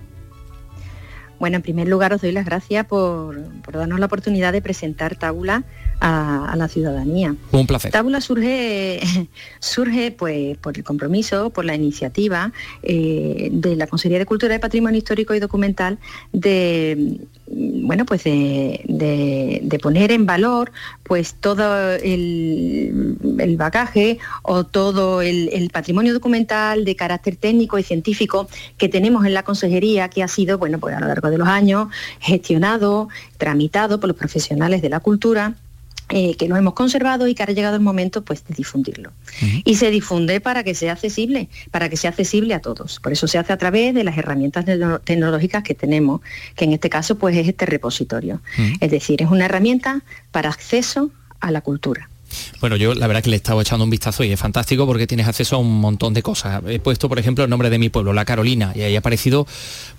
Bueno, 1.39 1.57
en 1.57 1.62
primer 1.62 1.89
lugar 1.89 2.12
os 2.12 2.20
doy 2.20 2.30
las 2.30 2.45
gracias 2.45 2.87
por, 2.87 3.43
por 3.62 3.74
darnos 3.74 3.99
la 3.99 4.07
oportunidad 4.07 4.53
de 4.53 4.62
presentar 4.62 5.16
Tábula 5.16 5.64
a, 6.03 6.50
a, 6.53 6.57
la 6.57 6.66
ciudadanía. 6.66 7.36
Un 7.53 7.66
placer. 7.66 7.92
Tábula 7.92 8.20
surge, 8.20 9.00
surge 9.61 10.11
pues, 10.11 10.59
por 10.59 10.76
el 10.76 10.82
compromiso, 10.82 11.50
por 11.50 11.64
la 11.64 11.76
iniciativa 11.76 12.53
eh, 12.82 13.50
de 13.53 13.76
la 13.76 13.86
Consejería 13.86 14.18
de 14.18 14.26
Cultura 14.26 14.55
y 14.55 14.59
Patrimonio 14.59 14.98
Histórico 14.98 15.32
y 15.34 15.38
Documental 15.40 15.98
de 16.32 17.20
bueno 17.55 18.07
pues 18.07 18.24
de, 18.24 18.82
de, 18.86 19.61
de, 19.62 19.78
poner 19.78 20.11
en 20.11 20.24
valor 20.24 20.72
pues 21.03 21.34
todo 21.34 21.92
el, 21.92 23.18
el 23.38 23.57
bagaje 23.57 24.18
o 24.42 24.64
todo 24.64 25.20
el, 25.20 25.50
el, 25.53 25.68
patrimonio 25.68 26.14
documental 26.14 26.84
de 26.84 26.96
carácter 26.96 27.36
técnico 27.36 27.78
y 27.78 27.82
científico 27.82 28.48
que 28.78 28.88
tenemos 28.88 29.26
en 29.26 29.34
la 29.34 29.42
consejería 29.42 30.09
que 30.09 30.22
ha 30.22 30.28
sido 30.28 30.57
bueno 30.57 30.78
pues 30.78 30.96
a 30.96 31.00
lo 31.00 31.09
largo 31.09 31.30
de 31.30 31.38
los 31.38 31.48
años 31.48 31.88
gestionado 32.20 33.09
tramitado 33.36 34.00
por 34.00 34.09
los 34.09 34.16
profesionales 34.16 34.80
de 34.80 34.88
la 34.88 35.00
cultura 35.00 35.55
eh, 36.14 36.36
que 36.36 36.46
lo 36.46 36.56
hemos 36.56 36.74
conservado 36.74 37.26
y 37.26 37.34
que 37.34 37.42
ha 37.42 37.46
llegado 37.46 37.74
el 37.74 37.80
momento 37.80 38.22
pues, 38.22 38.44
de 38.44 38.54
difundirlo. 38.54 39.12
Uh 39.40 39.46
-huh. 39.46 39.62
Y 39.64 39.76
se 39.76 39.90
difunde 39.90 40.42
para 40.42 40.62
que 40.62 40.74
sea 40.74 40.92
accesible, 40.92 41.48
para 41.70 41.88
que 41.88 41.96
sea 41.96 42.10
accesible 42.10 42.52
a 42.52 42.60
todos. 42.60 43.00
Por 43.00 43.12
eso 43.12 43.26
se 43.26 43.38
hace 43.38 43.54
a 43.54 43.56
través 43.56 43.94
de 43.94 44.04
las 44.04 44.18
herramientas 44.18 44.66
tecnológicas 45.04 45.62
que 45.62 45.74
tenemos, 45.74 46.20
que 46.54 46.66
en 46.66 46.74
este 46.74 46.90
caso 46.90 47.16
pues, 47.16 47.34
es 47.36 47.48
este 47.48 47.64
repositorio. 47.64 48.42
Uh 48.58 48.60
-huh. 48.60 48.76
Es 48.80 48.90
decir, 48.90 49.22
es 49.22 49.30
una 49.30 49.46
herramienta 49.46 50.02
para 50.32 50.50
acceso 50.50 51.10
a 51.40 51.50
la 51.50 51.62
cultura. 51.62 52.10
Bueno, 52.61 52.76
yo 52.76 52.95
la 52.95 53.07
verdad 53.07 53.22
que 53.22 53.30
le 53.30 53.37
he 53.37 53.39
estado 53.39 53.61
echando 53.61 53.85
un 53.85 53.91
vistazo 53.91 54.24
y 54.24 54.33
es 54.33 54.39
fantástico 54.39 54.87
porque 54.87 55.07
tienes 55.07 55.26
acceso 55.26 55.57
a 55.57 55.59
un 55.59 55.80
montón 55.80 56.14
de 56.14 56.22
cosas. 56.22 56.62
He 56.66 56.78
puesto, 56.78 57.09
por 57.09 57.18
ejemplo, 57.18 57.45
el 57.45 57.51
nombre 57.51 57.70
de 57.70 57.78
mi 57.78 57.89
pueblo, 57.89 58.12
La 58.12 58.24
Carolina, 58.24 58.72
y 58.74 58.83
ahí 58.83 58.97
ha 58.97 58.99
aparecido 58.99 59.47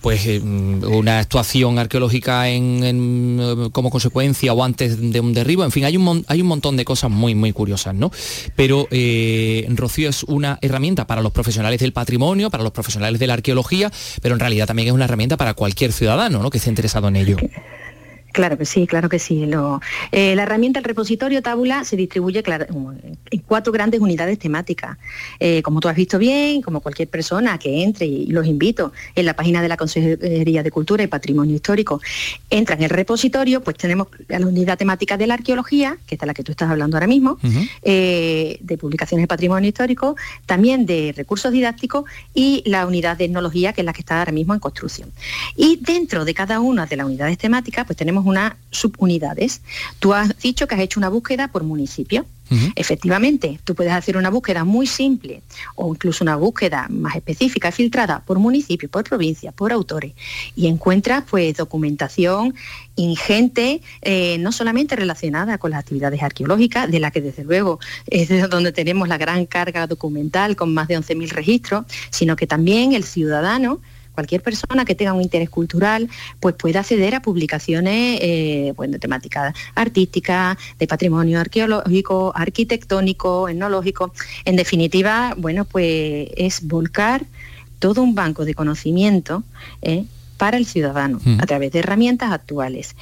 pues 0.01 0.27
una 0.43 1.19
actuación 1.19 1.79
arqueológica 1.79 2.49
en, 2.49 3.69
como 3.71 3.89
consecuencia 3.89 4.53
o 4.53 4.63
antes 4.63 5.11
de 5.11 5.19
un 5.19 5.33
derribo. 5.33 5.63
En 5.63 5.71
fin, 5.71 5.85
hay 5.85 5.97
un, 5.97 6.25
hay 6.27 6.41
un 6.41 6.47
montón 6.47 6.77
de 6.77 6.85
cosas 6.85 7.11
muy, 7.11 7.35
muy 7.35 7.53
curiosas, 7.53 7.95
¿no? 7.95 8.11
Pero 8.55 8.87
eh, 8.91 9.65
Rocío 9.69 10.09
es 10.09 10.23
una 10.23 10.59
herramienta 10.61 11.07
para 11.07 11.21
los 11.21 11.31
profesionales 11.31 11.79
del 11.79 11.93
patrimonio, 11.93 12.49
para 12.49 12.63
los 12.63 12.71
profesionales 12.71 13.19
de 13.19 13.27
la 13.27 13.33
arqueología, 13.33 13.91
pero 14.21 14.35
en 14.35 14.39
realidad 14.39 14.67
también 14.67 14.87
es 14.87 14.93
una 14.93 15.05
herramienta 15.05 15.37
para 15.37 15.53
cualquier 15.53 15.91
ciudadano 15.93 16.41
¿no? 16.41 16.49
que 16.49 16.57
esté 16.57 16.69
interesado 16.69 17.07
en 17.07 17.15
ello. 17.15 17.37
Claro 18.33 18.57
que 18.57 18.65
sí, 18.65 18.87
claro 18.87 19.09
que 19.09 19.19
sí. 19.19 19.45
Lo, 19.45 19.79
eh, 20.11 20.35
la 20.35 20.43
herramienta, 20.43 20.79
el 20.79 20.85
repositorio 20.85 21.43
Tábula, 21.43 21.83
se 21.85 21.95
distribuye 21.95 22.41
claro, 22.41 22.65
en 23.29 23.39
cuatro 23.45 23.71
grandes 23.71 24.01
unidades 24.01 24.39
temáticas. 24.39 24.97
Eh, 25.39 25.61
como 25.61 25.79
tú 25.79 25.87
has 25.87 25.95
visto 25.95 26.17
bien, 26.17 26.63
como 26.63 26.81
cualquier 26.81 27.09
persona 27.09 27.59
que 27.59 27.83
entre, 27.83 28.07
y 28.07 28.25
los 28.27 28.47
invito, 28.47 28.91
en 29.15 29.27
la 29.27 29.35
página 29.35 29.61
de 29.61 29.67
la 29.67 29.77
Consejería 29.77 30.63
de 30.63 30.71
Cultura 30.71 31.03
y 31.03 31.07
Patrimonio 31.07 31.55
Histórico, 31.55 32.01
entra 32.49 32.75
en 32.75 32.81
el 32.81 32.89
repositorio, 32.89 33.61
pues 33.61 33.77
tenemos 33.77 34.07
la 34.27 34.39
unidad 34.39 34.79
temática 34.79 35.15
de 35.15 35.27
la 35.27 35.35
arqueología, 35.35 35.97
que 36.07 36.15
es 36.15 36.25
la 36.25 36.33
que 36.33 36.43
tú 36.43 36.51
estás 36.51 36.71
hablando 36.71 36.97
ahora 36.97 37.07
mismo, 37.07 37.37
uh 37.43 37.47
-huh. 37.47 37.69
eh, 37.83 38.57
de 38.61 38.77
publicaciones 38.79 39.23
de 39.23 39.27
patrimonio 39.27 39.67
histórico, 39.69 40.15
también 40.47 40.87
de 40.87 41.13
recursos 41.15 41.51
didácticos 41.51 42.05
y 42.33 42.63
la 42.65 42.87
unidad 42.87 43.15
de 43.15 43.25
etnología, 43.25 43.73
que 43.73 43.81
es 43.81 43.85
la 43.85 43.93
que 43.93 44.01
está 44.01 44.17
ahora 44.17 44.31
mismo 44.31 44.55
en 44.55 44.59
construcción. 44.59 45.11
Y 45.55 45.77
dentro 45.81 46.25
de 46.25 46.33
cada 46.33 46.59
una 46.59 46.87
de 46.87 46.95
las 46.95 47.05
unidades 47.05 47.37
temáticas, 47.37 47.85
pues 47.85 47.95
tenemos 47.95 48.22
unas 48.25 48.53
subunidades. 48.71 49.61
Tú 49.99 50.13
has 50.13 50.37
dicho 50.39 50.67
que 50.67 50.75
has 50.75 50.81
hecho 50.81 50.99
una 50.99 51.09
búsqueda 51.09 51.47
por 51.47 51.63
municipio. 51.63 52.25
Uh 52.51 52.55
-huh. 52.55 52.73
Efectivamente, 52.75 53.59
tú 53.63 53.73
puedes 53.73 53.93
hacer 53.93 54.17
una 54.17 54.29
búsqueda 54.29 54.65
muy 54.65 54.85
simple 54.85 55.41
o 55.75 55.89
incluso 55.89 56.23
una 56.23 56.35
búsqueda 56.35 56.87
más 56.89 57.15
específica, 57.15 57.71
filtrada 57.71 58.19
por 58.25 58.37
municipio, 58.37 58.89
por 58.89 59.03
provincia, 59.05 59.51
por 59.51 59.71
autores 59.71 60.13
y 60.55 60.67
encuentras 60.67 61.23
pues 61.29 61.55
documentación 61.55 62.53
ingente, 62.95 63.81
eh, 64.01 64.37
no 64.39 64.51
solamente 64.51 64.95
relacionada 64.95 65.57
con 65.57 65.71
las 65.71 65.79
actividades 65.79 66.21
arqueológicas, 66.21 66.91
de 66.91 66.99
la 66.99 67.11
que 67.11 67.21
desde 67.21 67.43
luego 67.43 67.79
es 68.07 68.29
de 68.29 68.47
donde 68.47 68.71
tenemos 68.71 69.07
la 69.07 69.17
gran 69.17 69.45
carga 69.45 69.87
documental 69.87 70.55
con 70.55 70.73
más 70.73 70.87
de 70.87 70.99
11.000 70.99 71.29
registros, 71.29 71.85
sino 72.11 72.35
que 72.35 72.45
también 72.45 72.93
el 72.93 73.03
ciudadano 73.03 73.79
cualquier 74.13 74.41
persona 74.41 74.85
que 74.85 74.95
tenga 74.95 75.13
un 75.13 75.21
interés 75.21 75.49
cultural 75.49 76.09
pues 76.39 76.55
puede 76.55 76.77
acceder 76.79 77.15
a 77.15 77.21
publicaciones 77.21 78.19
eh, 78.21 78.73
pues, 78.75 78.91
de 78.91 78.99
temática 78.99 79.53
artística, 79.75 80.57
de 80.79 80.87
patrimonio 80.87 81.39
arqueológico, 81.39 82.31
arquitectónico, 82.35 83.49
etnológico. 83.49 84.13
En 84.45 84.55
definitiva, 84.55 85.33
bueno, 85.37 85.65
pues 85.65 86.29
es 86.35 86.65
volcar 86.65 87.25
todo 87.79 88.01
un 88.01 88.15
banco 88.15 88.45
de 88.45 88.53
conocimiento 88.53 89.43
eh, 89.81 90.05
para 90.37 90.57
el 90.57 90.65
ciudadano 90.65 91.19
mm. 91.23 91.39
a 91.41 91.45
través 91.45 91.71
de 91.71 91.79
herramientas 91.79 92.31
actuales. 92.31 92.95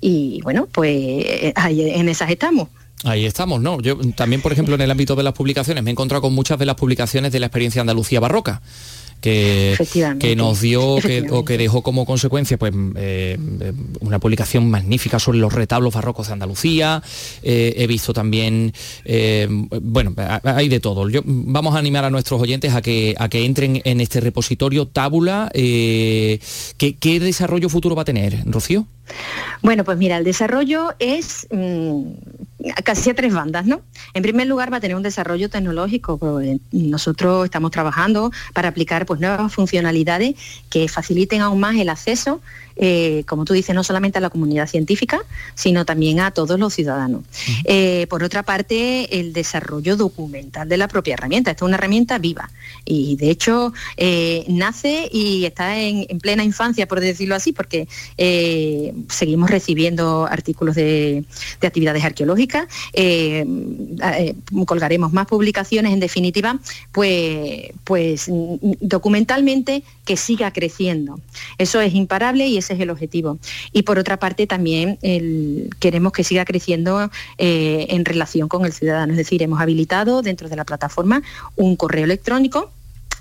Y 0.00 0.40
bueno, 0.42 0.68
pues 0.70 1.52
ahí 1.54 1.90
en 1.90 2.08
esas 2.08 2.30
estamos. 2.30 2.68
Ahí 3.04 3.26
estamos, 3.26 3.60
¿no? 3.60 3.80
Yo 3.80 3.98
también, 4.14 4.42
por 4.42 4.52
ejemplo, 4.52 4.76
en 4.76 4.80
el 4.80 4.90
ámbito 4.90 5.16
de 5.16 5.24
las 5.24 5.32
publicaciones, 5.32 5.82
me 5.82 5.90
he 5.90 5.92
encontrado 5.92 6.22
con 6.22 6.34
muchas 6.34 6.58
de 6.58 6.66
las 6.66 6.76
publicaciones 6.76 7.32
de 7.32 7.40
la 7.40 7.46
experiencia 7.46 7.80
Andalucía 7.80 8.20
barroca 8.20 8.62
que, 9.22 9.76
que 10.18 10.36
nos 10.36 10.60
dio 10.60 10.96
que, 10.96 11.26
o 11.30 11.44
que 11.44 11.56
dejó 11.56 11.82
como 11.82 12.04
consecuencia 12.04 12.58
pues 12.58 12.74
eh, 12.96 13.38
una 14.00 14.18
publicación 14.18 14.68
magnífica 14.68 15.18
sobre 15.18 15.38
los 15.38 15.52
retablos 15.52 15.94
barrocos 15.94 16.26
de 16.26 16.32
Andalucía. 16.34 17.02
Eh, 17.42 17.74
he 17.78 17.86
visto 17.86 18.12
también 18.12 18.74
eh, 19.04 19.48
bueno 19.80 20.14
hay 20.44 20.68
de 20.68 20.80
todo. 20.80 21.08
Yo, 21.08 21.22
vamos 21.24 21.74
a 21.74 21.78
animar 21.78 22.04
a 22.04 22.10
nuestros 22.10 22.42
oyentes 22.42 22.74
a 22.74 22.82
que 22.82 23.14
a 23.16 23.28
que 23.28 23.44
entren 23.44 23.80
en 23.84 24.00
este 24.00 24.20
repositorio 24.20 24.86
tábula 24.86 25.50
¿qué, 25.52 26.40
¿qué, 26.76 27.20
desarrollo 27.20 27.68
futuro 27.68 27.94
va 27.94 28.02
a 28.02 28.04
tener 28.04 28.42
Rocío? 28.44 28.86
Bueno, 29.62 29.84
pues 29.84 29.98
mira, 29.98 30.16
el 30.16 30.24
desarrollo 30.24 30.94
es 30.98 31.46
mmm, 31.50 32.02
casi 32.84 33.10
a 33.10 33.14
tres 33.14 33.32
bandas, 33.32 33.66
¿no? 33.66 33.82
En 34.14 34.22
primer 34.22 34.46
lugar 34.46 34.72
va 34.72 34.78
a 34.78 34.80
tener 34.80 34.96
un 34.96 35.02
desarrollo 35.02 35.48
tecnológico. 35.48 36.18
Pues, 36.18 36.58
nosotros 36.72 37.44
estamos 37.44 37.70
trabajando 37.70 38.30
para 38.52 38.68
aplicar 38.68 39.06
pues, 39.06 39.20
nuevas 39.20 39.52
funcionalidades 39.52 40.34
que 40.70 40.88
faciliten 40.88 41.40
aún 41.40 41.60
más 41.60 41.76
el 41.76 41.88
acceso 41.88 42.40
eh, 42.76 43.24
como 43.26 43.44
tú 43.44 43.52
dices, 43.52 43.74
no 43.74 43.84
solamente 43.84 44.18
a 44.18 44.20
la 44.20 44.30
comunidad 44.30 44.66
científica, 44.68 45.20
sino 45.54 45.84
también 45.84 46.20
a 46.20 46.30
todos 46.30 46.58
los 46.58 46.74
ciudadanos. 46.74 47.22
Eh, 47.64 48.06
por 48.08 48.22
otra 48.22 48.42
parte, 48.42 49.18
el 49.20 49.32
desarrollo 49.32 49.96
documental 49.96 50.68
de 50.68 50.76
la 50.76 50.88
propia 50.88 51.14
herramienta. 51.14 51.50
Esta 51.50 51.64
es 51.64 51.68
una 51.68 51.76
herramienta 51.76 52.18
viva 52.18 52.50
y 52.84 53.16
de 53.16 53.30
hecho 53.30 53.72
eh, 53.96 54.44
nace 54.48 55.08
y 55.12 55.44
está 55.44 55.78
en, 55.78 56.06
en 56.08 56.18
plena 56.18 56.44
infancia, 56.44 56.86
por 56.86 57.00
decirlo 57.00 57.34
así, 57.34 57.52
porque 57.52 57.88
seguimos 59.08 59.50
recibiendo 59.50 60.26
artículos 60.26 60.74
de, 60.74 61.24
de 61.60 61.66
actividades 61.66 62.04
arqueológicas, 62.04 62.66
colgaremos 64.66 65.12
más 65.12 65.26
publicaciones, 65.26 65.92
en 65.92 66.00
definitiva, 66.00 66.58
pues, 66.92 67.70
pues 67.84 68.26
documentalmente 68.80 69.82
que 70.04 70.16
siga 70.16 70.52
creciendo. 70.52 71.20
Eso 71.58 71.80
es 71.80 71.94
imparable 71.94 72.46
y 72.46 72.58
ese 72.62 72.74
es 72.74 72.80
el 72.80 72.90
objetivo. 72.90 73.38
Y 73.72 73.82
por 73.82 73.98
otra 73.98 74.16
parte 74.16 74.46
también 74.46 74.98
queremos 75.78 76.12
que 76.12 76.24
siga 76.24 76.44
creciendo 76.44 77.10
eh, 77.38 77.86
en 77.90 78.04
relación 78.04 78.48
con 78.48 78.64
el 78.64 78.72
ciudadano, 78.72 79.12
es 79.12 79.18
decir, 79.18 79.42
hemos 79.42 79.60
habilitado 79.60 80.22
dentro 80.22 80.48
de 80.48 80.56
la 80.56 80.64
plataforma 80.64 81.22
un 81.56 81.76
correo 81.76 82.04
electrónico 82.04 82.70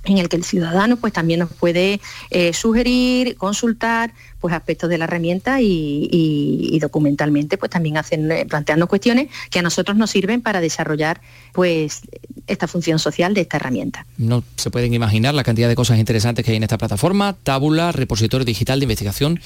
en 0.04 0.18
el 0.18 0.30
que 0.30 0.36
el 0.36 0.44
ciudadano 0.44 0.98
pues 0.98 1.14
también 1.14 1.42
nos 1.42 1.52
puede 1.52 2.02
eh, 2.32 2.54
sugerir, 2.54 3.36
consultar 3.38 4.14
pues 4.42 4.54
aspectos 4.54 4.90
de 4.90 4.98
la 4.98 5.06
herramienta 5.06 5.62
y, 5.62 6.10
y- 6.12 6.70
y 6.76 6.80
documentalmente 6.80 7.58
pues 7.58 7.70
también 7.72 7.98
hacen, 7.98 8.30
eh, 8.32 8.46
planteando 8.50 8.88
cuestiones 8.88 9.30
que 9.50 9.60
a 9.60 9.62
nosotros 9.62 9.96
nos 9.96 10.10
sirven 10.10 10.42
para 10.42 10.60
desarrollar 10.60 11.22
pues 11.54 12.02
esta 12.48 12.68
función 12.68 13.00
social 13.00 13.34
de 13.34 13.42
esta 13.42 13.58
herramienta. 13.58 14.06
No 14.18 14.44
se 14.58 14.70
pueden 14.72 14.94
imaginar 14.94 15.34
la 15.34 15.44
cantidad 15.44 15.70
de 15.70 15.76
cosas 15.76 16.00
interesantes 16.00 16.44
que 16.44 16.52
hay 16.52 16.58
en 16.58 16.64
esta 16.64 16.78
plataforma. 16.78 17.38
Tábula, 17.44 17.92
repositorio 17.92 18.44
digital 18.44 18.80
de 18.80 18.86
investigación 18.86 19.40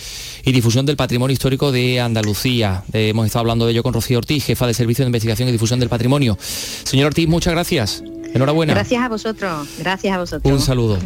y 0.43 0.51
difusión 0.53 0.85
del 0.85 0.95
patrimonio 0.95 1.33
histórico 1.33 1.71
de 1.71 1.99
Andalucía. 1.99 2.83
Eh, 2.93 3.09
hemos 3.09 3.25
estado 3.25 3.41
hablando 3.41 3.65
de 3.65 3.73
ello 3.73 3.83
con 3.83 3.93
Rocío 3.93 4.17
Ortiz, 4.17 4.45
jefa 4.45 4.65
de 4.65 4.73
Servicio 4.73 5.03
de 5.03 5.09
Investigación 5.09 5.49
y 5.49 5.51
Difusión 5.51 5.79
del 5.79 5.89
Patrimonio. 5.89 6.37
Señor 6.39 7.07
Ortiz, 7.07 7.27
muchas 7.27 7.53
gracias. 7.53 8.01
Enhorabuena. 8.33 8.73
Gracias 8.73 9.01
a 9.01 9.07
vosotros, 9.07 9.65
gracias 9.79 10.13
a 10.13 10.19
vosotros. 10.19 10.51
Un 10.53 10.59
saludo. 10.59 10.99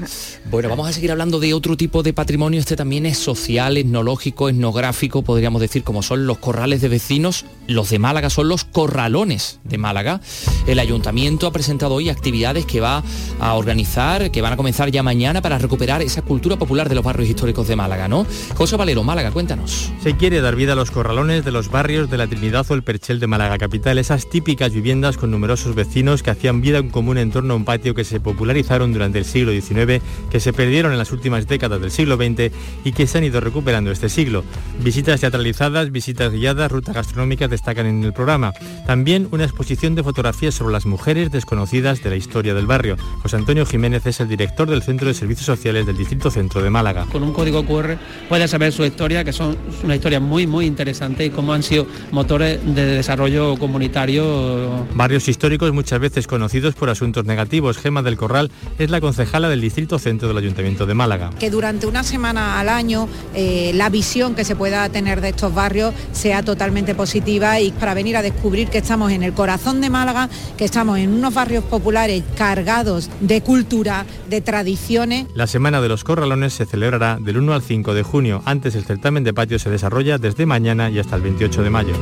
Bueno, 0.49 0.67
vamos 0.69 0.89
a 0.89 0.93
seguir 0.93 1.11
hablando 1.11 1.39
de 1.39 1.53
otro 1.53 1.77
tipo 1.77 2.01
de 2.01 2.11
patrimonio. 2.11 2.59
Este 2.59 2.75
también 2.75 3.05
es 3.05 3.19
social, 3.19 3.77
etnológico, 3.79 4.49
etnográfico, 4.49 5.23
podríamos 5.23 5.61
decir, 5.61 5.83
como 5.83 6.03
son 6.03 6.27
los 6.27 6.37
corrales 6.37 6.81
de 6.81 6.89
vecinos. 6.89 7.45
Los 7.67 7.89
de 7.89 7.99
Málaga 7.99 8.29
son 8.29 8.47
los 8.47 8.65
corralones 8.65 9.59
de 9.63 9.77
Málaga. 9.77 10.21
El 10.67 10.79
ayuntamiento 10.79 11.47
ha 11.47 11.51
presentado 11.51 11.95
hoy 11.95 12.09
actividades 12.09 12.65
que 12.65 12.81
va 12.81 13.03
a 13.39 13.53
organizar, 13.53 14.31
que 14.31 14.41
van 14.41 14.53
a 14.53 14.57
comenzar 14.57 14.91
ya 14.91 15.03
mañana 15.03 15.41
para 15.41 15.57
recuperar 15.57 16.01
esa 16.01 16.21
cultura 16.21 16.57
popular 16.57 16.89
de 16.89 16.95
los 16.95 17.03
barrios 17.03 17.29
históricos 17.29 17.67
de 17.67 17.75
Málaga, 17.75 18.07
¿no? 18.07 18.25
José 18.55 18.75
Valero, 18.75 19.03
Málaga, 19.03 19.31
cuéntanos. 19.31 19.91
Se 20.03 20.15
quiere 20.15 20.41
dar 20.41 20.55
vida 20.55 20.73
a 20.73 20.75
los 20.75 20.91
corralones 20.91 21.45
de 21.45 21.51
los 21.51 21.69
barrios 21.71 22.09
de 22.09 22.17
la 22.17 22.27
Trinidad 22.27 22.65
o 22.69 22.73
el 22.73 22.83
Perchel 22.83 23.19
de 23.19 23.27
Málaga 23.27 23.57
Capital, 23.57 23.97
esas 23.97 24.29
típicas 24.29 24.73
viviendas 24.73 25.17
con 25.17 25.31
numerosos 25.31 25.75
vecinos 25.75 26.23
que 26.23 26.31
hacían 26.31 26.61
vida 26.61 26.79
en 26.79 26.89
común 26.89 27.17
en 27.17 27.31
torno 27.31 27.53
a 27.53 27.57
un 27.57 27.65
patio 27.65 27.95
que 27.95 28.03
se 28.03 28.19
popularizaron 28.19 28.93
durante 28.93 29.19
el 29.19 29.25
siglo 29.25 29.51
XIX, 29.51 30.03
que 30.29 30.39
se 30.39 30.53
perdieron 30.53 30.91
en 30.91 30.97
las 30.97 31.11
últimas 31.11 31.47
décadas 31.47 31.79
del 31.81 31.91
siglo 31.91 32.17
XX 32.17 32.51
y 32.83 32.91
que 32.91 33.07
se 33.07 33.17
han 33.17 33.23
ido 33.23 33.39
recuperando 33.39 33.68
este 33.69 34.09
siglo. 34.09 34.43
Visitas 34.83 35.21
teatralizadas, 35.21 35.91
visitas 35.91 36.33
guiadas, 36.33 36.71
rutas 36.71 36.95
gastronómicas 36.95 37.49
destacan 37.49 37.85
en 37.85 38.03
el 38.03 38.13
programa. 38.13 38.51
También 38.87 39.27
una 39.31 39.43
exposición 39.43 39.93
de 39.93 40.03
fotografías 40.03 40.55
sobre 40.55 40.73
las 40.73 40.87
mujeres 40.87 41.31
desconocidas 41.31 42.01
de 42.01 42.09
la 42.09 42.15
historia 42.15 42.55
del 42.55 42.65
barrio. 42.65 42.97
José 43.21 43.35
Antonio 43.35 43.65
Jiménez 43.65 44.05
es 44.07 44.19
el 44.21 44.27
director 44.27 44.67
del 44.69 44.81
Centro 44.81 45.07
de 45.07 45.13
Servicios 45.13 45.45
Sociales 45.45 45.85
del 45.85 45.97
Distrito 45.97 46.31
Centro 46.31 46.63
de 46.63 46.69
Málaga. 46.71 47.05
con 47.11 47.21
un 47.21 47.31
código 47.31 47.63
QR 47.63 47.97
puedes 48.27 48.49
saber 48.49 48.73
su 48.73 48.83
historia, 48.83 49.23
que 49.23 49.33
son 49.33 49.55
una 49.83 49.95
historia 49.95 50.19
muy 50.19 50.47
muy 50.47 50.65
interesante 50.65 51.25
y 51.25 51.29
cómo 51.29 51.53
han 51.53 51.61
sido 51.61 51.85
motores 52.11 52.59
de 52.65 52.85
desarrollo 52.85 53.55
comunitario. 53.57 54.87
Barrios 54.95 55.27
históricos 55.27 55.71
muchas 55.73 55.99
veces 55.99 56.25
conocidos 56.25 56.73
por 56.73 56.89
asuntos 56.89 57.25
negativos. 57.25 57.77
Gema 57.77 58.01
del 58.01 58.17
Corral 58.17 58.51
es 58.79 58.89
la 58.89 58.99
concejala 58.99 59.47
del 59.47 59.61
Distrito 59.61 59.99
Centro 59.99 60.27
del 60.27 60.37
Ayuntamiento 60.37 60.87
de 60.87 60.95
Málaga. 60.95 61.29
que 61.39 61.51
durante 61.51 61.85
una 61.85 62.03
semana 62.03 62.59
al 62.59 62.69
año 62.69 63.07
eh, 63.35 63.58
la 63.73 63.89
visión 63.89 64.35
que 64.35 64.45
se 64.45 64.55
pueda 64.55 64.87
tener 64.89 65.21
de 65.21 65.29
estos 65.29 65.53
barrios 65.53 65.93
sea 66.11 66.43
totalmente 66.43 66.95
positiva 66.95 67.59
y 67.59 67.71
para 67.71 67.93
venir 67.93 68.17
a 68.17 68.21
descubrir 68.21 68.69
que 68.69 68.79
estamos 68.79 69.11
en 69.11 69.23
el 69.23 69.33
corazón 69.33 69.81
de 69.81 69.89
Málaga, 69.89 70.29
que 70.57 70.65
estamos 70.65 70.97
en 70.99 71.13
unos 71.13 71.33
barrios 71.33 71.63
populares 71.63 72.23
cargados 72.35 73.09
de 73.19 73.41
cultura, 73.41 74.05
de 74.29 74.41
tradiciones. 74.41 75.27
La 75.33 75.47
Semana 75.47 75.81
de 75.81 75.89
los 75.89 76.03
Corralones 76.03 76.53
se 76.53 76.65
celebrará 76.65 77.17
del 77.19 77.37
1 77.37 77.53
al 77.53 77.61
5 77.61 77.93
de 77.93 78.03
junio. 78.03 78.41
Antes 78.45 78.75
el 78.75 78.85
certamen 78.85 79.23
de 79.23 79.33
patio 79.33 79.59
se 79.59 79.69
desarrolla 79.69 80.17
desde 80.17 80.45
mañana 80.45 80.89
y 80.89 80.99
hasta 80.99 81.15
el 81.15 81.21
28 81.21 81.63
de 81.63 81.69
mayo. 81.69 81.93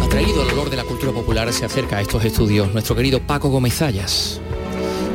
Ha 0.00 0.08
traído 0.08 0.42
el 0.42 0.52
olor 0.52 0.70
de 0.70 0.76
la 0.76 0.84
cultura 0.84 1.12
popular, 1.12 1.52
se 1.52 1.64
acerca 1.64 1.96
a 1.96 2.00
estos 2.00 2.24
estudios 2.24 2.72
nuestro 2.72 2.94
querido 2.94 3.20
Paco 3.26 3.48
Gómez 3.48 3.74
Zayas. 3.74 4.40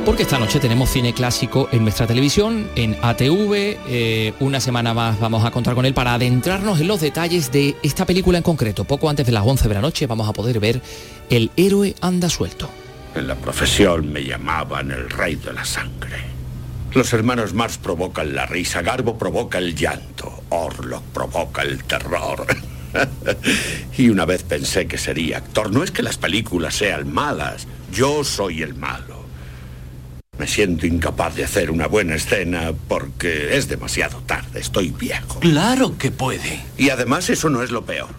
Porque 0.08 0.24
esta 0.24 0.40
noche 0.40 0.62
tenemos 0.62 0.90
cine 0.90 1.14
clásico 1.14 1.68
en 1.74 1.84
nuestra 1.84 2.08
televisión, 2.08 2.70
en 2.78 2.96
ATV. 3.02 3.78
eh, 3.90 4.34
una 4.40 4.62
semana 4.62 4.94
más 4.94 5.20
vamos 5.20 5.44
a 5.44 5.52
contar 5.52 5.76
con 5.76 5.86
él 5.86 5.94
para 5.94 6.14
adentrarnos 6.14 6.80
en 6.80 6.88
los 6.88 7.02
detalles 7.02 7.52
de 7.52 7.76
esta 7.84 8.06
película 8.06 8.38
en 8.38 8.44
concreto. 8.46 8.86
Poco 8.86 9.10
antes 9.10 9.26
de 9.26 9.34
las 9.34 9.46
11 9.46 9.68
de 9.68 9.74
la 9.74 9.82
noche 9.82 10.08
vamos 10.08 10.30
a 10.30 10.32
poder 10.32 10.62
ver 10.62 10.82
El 11.30 11.52
héroe 11.58 11.94
anda 12.00 12.30
suelto. 12.30 12.70
En 13.16 13.28
la 13.28 13.36
profesión 13.36 14.14
me 14.14 14.24
llamaban 14.24 14.92
el 14.92 15.10
rey 15.10 15.36
de 15.36 15.52
la 15.52 15.66
sangre. 15.66 16.22
Los 16.94 17.12
hermanos 17.12 17.54
Mars 17.54 17.78
provocan 17.78 18.34
la 18.34 18.46
risa, 18.46 18.82
Garbo 18.82 19.18
provoca 19.18 19.58
el 19.58 19.76
llanto, 19.76 20.42
Orlok 20.52 21.04
provoca 21.14 21.64
el 21.64 21.84
terror. 21.84 22.48
y 23.98 24.08
una 24.08 24.24
vez 24.24 24.44
pensé 24.44 24.88
que 24.88 24.98
sería 24.98 25.40
actor. 25.40 25.70
No 25.70 25.84
es 25.84 25.92
que 25.92 26.02
las 26.02 26.18
películas 26.18 26.76
sean 26.76 27.14
malas, 27.14 27.68
yo 27.92 28.24
soy 28.24 28.62
el 28.62 28.74
malo. 28.74 29.17
Me 30.40 30.48
siento 30.48 30.86
incapaz 30.86 31.36
de 31.36 31.44
hacer 31.44 31.72
una 31.72 31.88
buena 31.88 32.16
escena 32.16 32.74
porque 32.88 33.58
es 33.58 33.68
demasiado 33.68 34.22
tarde, 34.26 34.60
estoy 34.60 34.92
viejo. 34.92 35.40
Claro 35.40 35.98
que 35.98 36.12
puede. 36.12 36.64
Y 36.78 36.90
además 36.90 37.30
eso 37.30 37.50
no 37.50 37.64
es 37.64 37.72
lo 37.72 37.86
peor. 37.86 38.10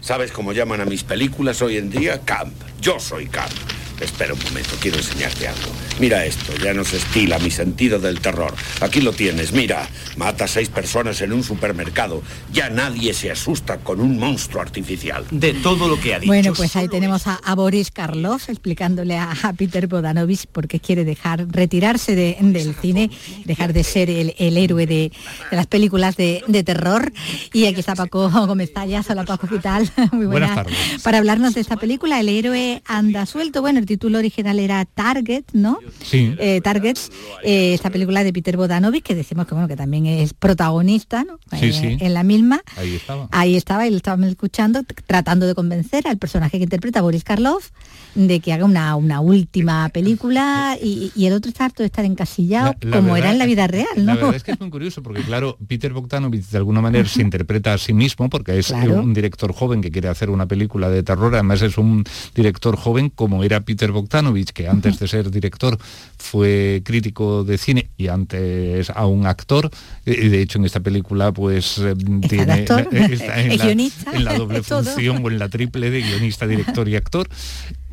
¿Sabes 0.00 0.32
cómo 0.32 0.52
llaman 0.52 0.80
a 0.80 0.84
mis 0.84 1.02
películas 1.02 1.62
hoy 1.62 1.76
en 1.76 1.90
día? 1.90 2.20
Camp. 2.20 2.54
Yo 2.80 2.98
soy 3.00 3.26
Camp. 3.26 3.52
Espera 4.00 4.34
un 4.34 4.42
momento, 4.42 4.70
quiero 4.80 4.96
enseñarte 4.98 5.46
algo. 5.48 5.70
Mira 6.00 6.24
esto, 6.26 6.52
ya 6.62 6.74
no 6.74 6.84
se 6.84 6.96
estila 6.96 7.38
mi 7.38 7.50
sentido 7.50 7.98
del 8.00 8.20
terror. 8.20 8.52
Aquí 8.80 9.00
lo 9.00 9.12
tienes, 9.12 9.52
mira. 9.52 9.88
Mata 10.16 10.44
a 10.44 10.48
seis 10.48 10.68
personas 10.68 11.20
en 11.20 11.32
un 11.32 11.42
supermercado. 11.44 12.22
Ya 12.52 12.68
nadie 12.70 13.14
se 13.14 13.30
asusta 13.30 13.78
con 13.78 14.00
un 14.00 14.18
monstruo 14.18 14.60
artificial. 14.62 15.24
De 15.30 15.54
todo 15.54 15.88
lo 15.88 15.98
que 16.00 16.14
ha 16.14 16.18
dicho. 16.18 16.26
Bueno, 16.32 16.52
pues 16.54 16.74
ahí 16.76 16.88
tenemos 16.88 17.26
a, 17.28 17.34
a 17.36 17.54
Boris 17.54 17.90
Karloff 17.92 18.48
explicándole 18.48 19.16
a, 19.16 19.30
a 19.42 19.52
Peter 19.52 19.86
Bodanovich 19.86 20.46
por 20.46 20.66
qué 20.68 20.80
quiere 20.80 21.04
dejar, 21.04 21.46
retirarse 21.48 22.14
de- 22.16 22.36
del 22.40 22.74
cine, 22.74 23.10
dejar 23.44 23.72
de 23.72 23.84
ser 23.84 24.10
el, 24.10 24.34
el 24.38 24.56
héroe 24.56 24.86
de, 24.86 25.12
de 25.50 25.56
las 25.56 25.66
películas 25.66 26.16
de, 26.16 26.42
de 26.48 26.62
terror. 26.64 27.12
Y 27.52 27.66
aquí 27.66 27.80
está 27.80 27.94
Paco 27.94 28.28
Gómez 28.30 28.72
Tallas, 28.72 29.08
hola 29.10 29.24
Paco, 29.24 29.46
¿qué 29.48 29.58
tal? 29.58 29.90
Muy 30.12 30.26
Buenas 30.26 30.50
buenas. 30.50 30.54
tardes. 30.56 31.02
Para 31.02 31.18
hablarnos 31.18 31.54
de 31.54 31.60
esta 31.60 31.76
película, 31.76 32.18
El 32.20 32.28
héroe 32.28 32.82
anda 32.86 33.24
suelto. 33.26 33.60
Bueno, 33.62 33.78
el 33.78 33.86
título 33.94 34.18
original 34.18 34.58
era 34.58 34.84
Target, 34.84 35.44
¿no? 35.52 35.78
Sí. 36.02 36.34
Eh, 36.38 36.60
Targets, 36.62 37.10
eh, 37.42 37.74
esta 37.74 37.90
película 37.90 38.24
de 38.24 38.32
Peter 38.32 38.56
Bodanovich, 38.56 39.02
que 39.04 39.14
decimos 39.14 39.46
que 39.46 39.54
bueno, 39.54 39.68
que 39.68 39.76
también 39.76 40.06
es 40.06 40.34
protagonista, 40.34 41.24
¿no? 41.24 41.38
Sí, 41.58 41.66
Eh, 41.66 41.72
sí. 41.72 41.96
En 42.00 42.14
la 42.14 42.22
misma. 42.22 42.60
Ahí 42.76 42.94
estaba. 42.96 43.28
Ahí 43.30 43.56
estaba 43.56 43.86
y 43.86 43.90
lo 43.90 43.96
estábamos 43.96 44.28
escuchando, 44.28 44.82
tratando 45.06 45.46
de 45.46 45.54
convencer 45.54 46.06
al 46.08 46.18
personaje 46.18 46.58
que 46.58 46.64
interpreta 46.64 47.02
Boris 47.02 47.24
Karloff 47.24 47.70
de 48.14 48.40
que 48.40 48.52
haga 48.52 48.64
una, 48.64 48.94
una 48.96 49.20
última 49.20 49.88
película 49.90 50.76
y, 50.80 51.10
y 51.16 51.26
el 51.26 51.32
otro 51.32 51.48
está 51.50 51.64
harto 51.66 51.82
de 51.82 51.86
estar 51.86 52.04
encasillado 52.04 52.74
La- 52.82 52.90
la 52.90 52.96
como 52.96 53.12
verdad- 53.14 53.18
era 53.18 53.32
en 53.32 53.38
la 53.38 53.46
vida 53.46 53.66
real, 53.66 53.86
¿no? 53.96 54.04
La 54.04 54.14
verdad 54.14 54.34
es 54.36 54.44
que 54.44 54.52
es 54.52 54.60
muy 54.60 54.70
curioso 54.70 55.02
porque, 55.02 55.22
claro, 55.22 55.56
Peter 55.66 55.92
Bogdanovich 55.92 56.46
de 56.48 56.58
alguna 56.58 56.80
manera 56.80 57.08
se 57.08 57.22
interpreta 57.22 57.74
a 57.74 57.78
sí 57.78 57.92
mismo 57.92 58.28
porque 58.30 58.58
es 58.58 58.68
Claro. 58.68 59.00
un 59.02 59.12
director 59.14 59.52
joven 59.52 59.80
que 59.82 59.90
quiere 59.90 60.08
hacer 60.08 60.30
una 60.30 60.46
película 60.46 60.88
de 60.90 61.02
terror. 61.02 61.34
Además 61.34 61.60
es 61.62 61.76
un 61.78 62.04
director 62.34 62.76
joven 62.76 63.10
como 63.10 63.42
era 63.44 63.60
Peter 63.60 63.73
Bogdanovich, 63.76 64.50
que 64.52 64.68
antes 64.68 64.98
de 64.98 65.08
ser 65.08 65.30
director 65.30 65.78
fue 66.18 66.82
crítico 66.84 67.44
de 67.44 67.58
cine 67.58 67.90
y 67.96 68.08
antes 68.08 68.90
a 68.90 69.06
un 69.06 69.26
actor. 69.26 69.70
De 70.04 70.40
hecho 70.40 70.58
en 70.58 70.64
esta 70.64 70.80
película 70.80 71.32
pues 71.32 71.78
eh, 71.78 71.94
tiene 72.28 72.52
actor, 72.52 72.88
está 72.92 73.40
en, 73.40 73.58
la, 73.58 73.64
guionista, 73.64 74.12
en 74.12 74.24
la 74.24 74.38
doble 74.38 74.62
función 74.64 75.24
o 75.24 75.30
en 75.30 75.38
la 75.38 75.48
triple 75.48 75.90
de 75.90 76.02
guionista, 76.02 76.46
director 76.46 76.88
y 76.88 76.96
actor. 76.96 77.28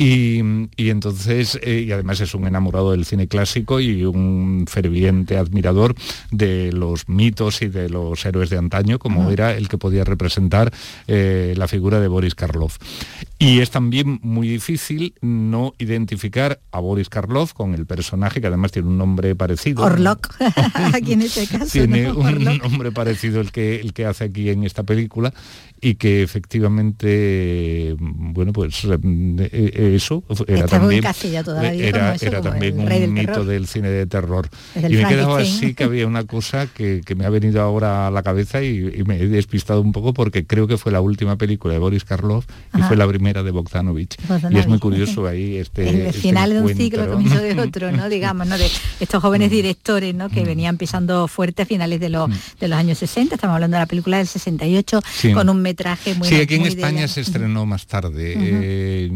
Y, 0.03 0.41
y 0.77 0.89
entonces, 0.89 1.59
eh, 1.61 1.83
y 1.85 1.91
además 1.91 2.19
es 2.21 2.33
un 2.33 2.47
enamorado 2.47 2.89
del 2.89 3.05
cine 3.05 3.27
clásico 3.27 3.79
y 3.79 4.03
un 4.03 4.65
ferviente 4.67 5.37
admirador 5.37 5.93
de 6.31 6.71
los 6.71 7.07
mitos 7.07 7.61
y 7.61 7.67
de 7.67 7.87
los 7.87 8.25
héroes 8.25 8.49
de 8.49 8.57
antaño, 8.57 8.97
como 8.97 9.29
era 9.29 9.55
el 9.55 9.69
que 9.69 9.77
podía 9.77 10.03
representar 10.03 10.73
eh, 11.05 11.53
la 11.55 11.67
figura 11.67 11.99
de 11.99 12.07
Boris 12.07 12.33
Karloff. 12.33 12.79
Y 13.37 13.59
es 13.59 13.69
también 13.69 14.19
muy 14.23 14.47
difícil 14.47 15.13
no 15.21 15.73
identificar 15.77 16.59
a 16.71 16.79
Boris 16.79 17.09
Karloff 17.09 17.53
con 17.53 17.75
el 17.75 17.85
personaje, 17.85 18.41
que 18.41 18.47
además 18.47 18.71
tiene 18.71 18.87
un 18.87 18.97
nombre 18.97 19.35
parecido. 19.35 19.83
Orlok, 19.83 20.35
aquí 20.93 21.13
en 21.13 21.21
este 21.21 21.45
caso. 21.45 21.71
Tiene 21.71 22.05
¿no? 22.05 22.15
un 22.15 22.25
Orlok. 22.25 22.63
nombre 22.63 22.91
parecido 22.91 23.39
el 23.39 23.51
que, 23.51 23.79
el 23.79 23.93
que 23.93 24.07
hace 24.07 24.23
aquí 24.23 24.49
en 24.49 24.63
esta 24.63 24.81
película 24.81 25.31
y 25.79 25.95
que 25.95 26.21
efectivamente, 26.21 27.95
bueno, 27.99 28.53
pues 28.53 28.85
eh, 28.85 29.90
eh, 29.91 29.95
eso 29.95 30.23
era 30.47 30.65
también, 30.67 31.03
era, 31.81 32.15
eso, 32.15 32.41
también 32.41 32.85
del 32.85 33.09
un 33.09 33.13
mito 33.13 33.31
terror. 33.31 33.45
del 33.45 33.67
cine 33.67 33.89
de 33.89 34.05
terror. 34.05 34.49
Y 34.75 34.79
me 34.81 35.01
he 35.01 35.07
quedado 35.07 35.35
así 35.35 35.73
que 35.73 35.83
había 35.83 36.07
una 36.07 36.23
cosa 36.25 36.67
que, 36.67 37.01
que 37.05 37.15
me 37.15 37.25
ha 37.25 37.29
venido 37.29 37.61
ahora 37.61 38.07
a 38.07 38.11
la 38.11 38.23
cabeza 38.23 38.61
y, 38.63 38.77
y 38.95 39.03
me 39.03 39.17
he 39.19 39.27
despistado 39.27 39.81
un 39.81 39.91
poco 39.91 40.13
porque 40.13 40.45
creo 40.45 40.67
que 40.67 40.77
fue 40.77 40.91
la 40.91 41.01
última 41.01 41.35
película 41.37 41.73
de 41.73 41.79
Boris 41.79 42.03
Karloff 42.05 42.45
y 42.73 42.77
Ajá. 42.77 42.87
fue 42.87 42.97
la 42.97 43.07
primera 43.07 43.43
de 43.43 43.51
Bogdanovich. 43.51 44.15
Y 44.49 44.57
es 44.57 44.67
muy 44.67 44.79
curioso 44.79 45.27
ahí 45.27 45.57
este... 45.57 45.89
el 45.89 45.95
este 46.07 46.21
final 46.21 46.49
de 46.51 46.61
un 46.61 46.75
ciclo, 46.75 47.07
comienzo 47.09 47.39
de 47.39 47.59
otro, 47.61 47.91
¿no? 47.91 48.09
Digamos, 48.09 48.47
¿no? 48.47 48.57
De 48.57 48.67
estos 48.99 49.21
jóvenes 49.21 49.51
directores, 49.51 50.13
¿no? 50.15 50.29
Que 50.29 50.43
venían 50.43 50.77
pisando 50.77 51.27
fuerte 51.27 51.63
a 51.63 51.65
finales 51.65 51.99
de 51.99 52.09
los, 52.09 52.29
de 52.59 52.67
los 52.67 52.77
años 52.77 52.97
60. 52.97 53.35
Estamos 53.35 53.55
hablando 53.55 53.75
de 53.75 53.81
la 53.81 53.87
película 53.87 54.17
del 54.17 54.27
68, 54.27 55.01
Sí. 55.13 55.33
con 55.33 55.49
un 55.49 55.61
metraje 55.61 56.15
muy 56.15 56.27
Sí, 56.27 56.35
aquí 56.35 56.55
en 56.55 56.61
muy 56.61 56.69
España 56.69 57.07
se 57.07 57.21
estrenó 57.21 57.65
más 57.65 57.85
tarde, 57.87 58.33
eh, 58.37 59.09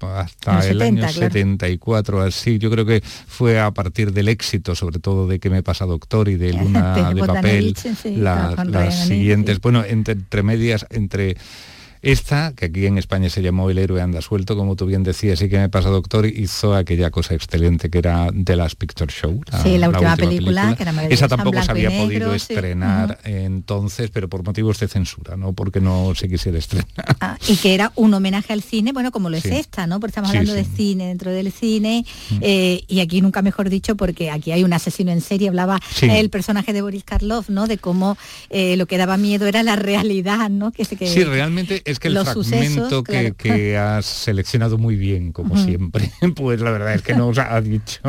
hasta 0.00 0.58
el 0.58 0.78
70, 0.78 0.84
año 0.84 0.96
claro. 0.98 1.12
74, 1.12 2.22
así. 2.22 2.58
Yo 2.58 2.70
creo 2.70 2.86
que 2.86 3.02
fue 3.02 3.60
a 3.60 3.70
partir 3.70 4.12
del 4.12 4.28
éxito, 4.28 4.74
sobre 4.74 4.98
todo 4.98 5.26
de 5.26 5.38
que 5.38 5.50
me 5.50 5.62
pasa 5.62 5.84
doctor 5.86 6.28
y 6.28 6.36
de 6.36 6.52
Luna 6.54 7.12
de 7.12 7.24
papel, 7.24 7.74
las 8.16 9.06
siguientes, 9.06 9.60
bueno, 9.60 9.84
entre, 9.84 10.12
entre 10.14 10.42
medias, 10.42 10.86
entre 10.90 11.36
esta, 12.02 12.52
que 12.54 12.66
aquí 12.66 12.86
en 12.86 12.98
España 12.98 13.28
se 13.30 13.42
llamó 13.42 13.70
El 13.70 13.78
héroe 13.78 14.00
anda 14.00 14.20
suelto, 14.22 14.56
como 14.56 14.76
tú 14.76 14.86
bien 14.86 15.02
decías, 15.02 15.40
y 15.42 15.48
que 15.48 15.58
me 15.58 15.68
pasa 15.68 15.88
doctor, 15.88 16.26
hizo 16.26 16.74
aquella 16.74 17.10
cosa 17.10 17.34
excelente 17.34 17.90
que 17.90 17.98
era 17.98 18.28
The 18.32 18.56
Last 18.56 18.76
Picture 18.78 19.12
Show. 19.12 19.40
Sí, 19.62 19.78
la 19.78 19.88
última 19.88 20.16
película, 20.16 20.74
que 20.76 20.82
era 20.84 21.04
Esa 21.08 21.28
tampoco 21.28 21.62
se 21.62 21.70
había 21.70 21.90
podido 21.90 22.30
sí. 22.38 22.52
estrenar 22.54 23.18
entonces, 23.24 24.10
pero 24.10 24.28
por 24.28 24.44
motivos 24.44 24.78
de 24.80 24.88
censura, 24.88 25.36
no 25.36 25.52
porque 25.52 25.80
no 25.80 26.12
se 26.14 26.28
quisiera 26.28 26.58
estrenar. 26.58 26.86
Ah, 27.20 27.36
y 27.48 27.56
que 27.56 27.74
era 27.74 27.92
un 27.96 28.14
homenaje 28.14 28.52
al 28.52 28.62
cine, 28.62 28.92
bueno, 28.92 29.10
como 29.10 29.30
lo 29.30 29.36
es 29.36 29.42
Sí. 29.44 29.50
esta, 29.50 29.86
¿no? 29.86 30.00
Porque 30.00 30.10
estamos 30.10 30.30
hablando 30.30 30.52
sí. 30.52 30.58
De 30.58 30.64
cine 30.64 31.06
dentro 31.08 31.30
del 31.30 31.50
cine, 31.52 32.04
eh, 32.40 32.82
y 32.88 33.00
aquí 33.00 33.20
nunca 33.20 33.40
mejor 33.42 33.70
dicho, 33.70 33.96
porque 33.96 34.30
aquí 34.30 34.52
hay 34.52 34.64
un 34.64 34.72
asesino 34.72 35.10
en 35.12 35.20
serie, 35.20 35.48
hablaba 35.48 35.80
el 36.02 36.30
personaje 36.30 36.72
de 36.72 36.82
Boris 36.82 37.04
Karloff, 37.04 37.48
¿no? 37.48 37.66
De 37.66 37.78
cómo 37.78 38.16
eh, 38.50 38.76
lo 38.76 38.86
que 38.86 38.98
daba 38.98 39.16
miedo 39.16 39.46
era 39.46 39.62
la 39.62 39.76
realidad, 39.76 40.50
¿no? 40.50 40.70
Que, 40.72 40.84
se- 40.84 40.96
que 40.96 41.06
Sí, 41.06 41.24
realmente 41.24 41.82
es 41.90 41.98
que 41.98 42.08
el 42.08 42.14
los 42.14 42.24
fragmento 42.24 42.44
sucesos, 42.44 43.02
que, 43.04 43.12
claro. 43.12 43.36
que 43.36 43.76
has 43.76 44.06
seleccionado 44.06 44.78
muy 44.78 44.96
bien, 44.96 45.32
como 45.32 45.56
siempre, 45.56 46.10
pues 46.36 46.60
la 46.60 46.70
verdad 46.70 46.94
es 46.94 47.02
que 47.02 47.14
nos 47.14 47.38
ha 47.38 47.60
dicho 47.60 48.00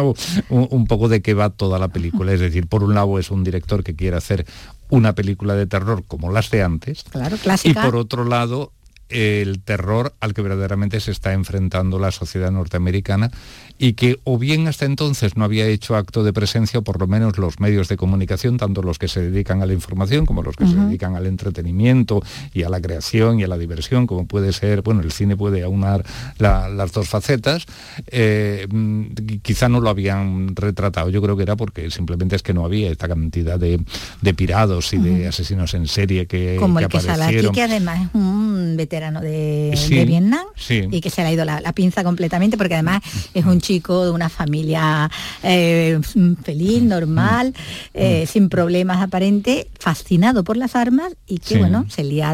un, 0.50 0.68
un 0.70 0.88
poco 0.88 1.10
de 1.10 1.22
qué 1.22 1.34
va 1.34 1.50
toda 1.50 1.80
la 1.80 1.88
película. 1.88 2.34
Es 2.34 2.40
decir, 2.40 2.68
por 2.68 2.84
un 2.84 2.94
lado 2.94 3.20
es 3.20 3.32
un 3.32 3.44
director 3.44 3.84
que 3.84 3.96
quiere 3.96 4.18
hacer 4.18 4.46
una 4.90 5.14
película 5.14 5.56
de 5.56 5.68
terror 5.68 6.04
como 6.08 6.32
las 6.32 6.50
de 6.50 6.64
antes, 6.64 7.04
Claro, 7.04 7.38
y 7.64 7.74
por 7.74 7.96
otro 7.96 8.26
lado 8.26 8.72
el 9.10 9.60
terror 9.62 10.14
al 10.20 10.34
que 10.34 10.42
verdaderamente 10.42 11.00
se 11.00 11.12
está 11.12 11.34
enfrentando 11.34 12.00
la 12.00 12.12
sociedad 12.12 12.52
norteamericana 12.52 13.32
y 13.78 13.94
que 13.94 14.20
o 14.26 14.38
bien 14.38 14.68
hasta 14.68 14.86
entonces 14.86 15.38
no 15.38 15.46
había 15.46 15.66
hecho 15.68 15.96
acto 15.96 16.24
de 16.24 16.34
presencia 16.34 16.80
o 16.80 16.84
por 16.84 17.00
lo 17.00 17.08
menos 17.08 17.38
los 17.38 17.60
medios 17.60 17.88
de 17.88 17.96
comunicación, 17.98 18.58
tanto 18.58 18.82
los 18.82 19.00
que 19.00 19.08
se 19.08 19.22
dedican 19.22 19.62
a 19.62 19.66
la 19.66 19.74
información 19.74 20.26
como 20.26 20.44
los 20.44 20.56
que 20.56 20.68
se 20.68 20.76
dedican 20.76 21.16
al 21.16 21.26
entretenimiento 21.28 22.22
y 22.54 22.64
a 22.64 22.70
la 22.70 22.82
creación 22.82 23.40
y 23.40 23.44
a 23.44 23.48
la 23.48 23.58
diversión, 23.58 24.06
como 24.08 24.28
puede 24.28 24.52
ser, 24.54 24.82
bueno, 24.82 25.02
el 25.02 25.12
cine 25.12 25.36
puede 25.38 25.64
aunar 25.64 26.06
la- 26.38 26.68
las 26.70 26.92
dos 26.92 27.08
facetas, 27.08 27.66
eh, 28.08 28.68
mm, 28.70 29.04
quizá 29.42 29.70
no 29.70 29.80
lo 29.82 29.90
habían 29.90 30.56
retratado, 30.56 31.10
yo 31.10 31.22
creo 31.22 31.36
que 31.38 31.44
era 31.44 31.56
porque 31.56 31.90
simplemente 31.90 32.36
es 32.36 32.44
que 32.44 32.54
no 32.54 32.66
había 32.66 32.92
esta 32.92 33.08
cantidad 33.08 33.58
de, 33.60 33.80
de 34.22 34.34
pirados 34.34 34.92
y 34.94 34.98
de 34.98 35.28
asesinos 35.28 35.74
en 35.74 35.88
serie 35.88 36.28
que, 36.28 36.58
como 36.60 36.78
que 36.80 36.86
el 36.86 36.90
que 36.92 36.98
sale 37.00 37.24
aquí, 37.48 37.56
que 37.56 37.62
además 37.64 38.02
es 38.10 38.16
un 38.16 38.49
veterano 38.78 39.22
de, 39.22 39.74
Sí, 39.76 39.96
de 39.96 40.06
Vietnam 40.06 40.46
sí. 40.56 40.88
y 40.92 41.02
que 41.02 41.10
se 41.10 41.22
le 41.22 41.28
ha 41.30 41.32
ido 41.34 41.46
la, 41.46 41.60
la 41.62 41.74
pinza 41.74 42.04
completamente 42.04 42.58
porque 42.58 42.74
además 42.76 43.02
es 43.34 43.46
un 43.46 43.60
chico 43.62 44.06
de 44.06 44.12
una 44.12 44.30
familia 44.30 45.10
eh, 45.44 46.00
feliz, 46.44 46.82
normal, 46.84 47.54
eh, 47.94 48.26
sin 48.28 48.50
problemas 48.50 49.02
aparentes, 49.02 49.68
fascinado 49.80 50.44
por 50.44 50.58
las 50.58 50.76
armas 50.76 51.14
y 51.28 51.40
que 51.40 51.50
Sí. 51.56 51.58
bueno, 51.58 51.86
se 51.90 52.04
lía 52.04 52.30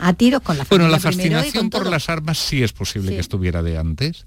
a, 0.00 0.12
tiros 0.14 0.40
con 0.42 0.56
la 0.58 0.64
Bueno, 0.64 0.84
familia 0.84 0.96
la 0.96 0.98
primero 1.10 1.38
y 1.38 1.42
fascinación 1.42 1.70
por 1.70 1.82
todo. 1.82 1.90
las 1.90 2.08
armas 2.08 2.38
sí 2.38 2.62
es 2.62 2.72
posible 2.72 3.10
que 3.12 3.20
estuviera 3.20 3.62
de 3.62 3.76
antes. 3.78 4.24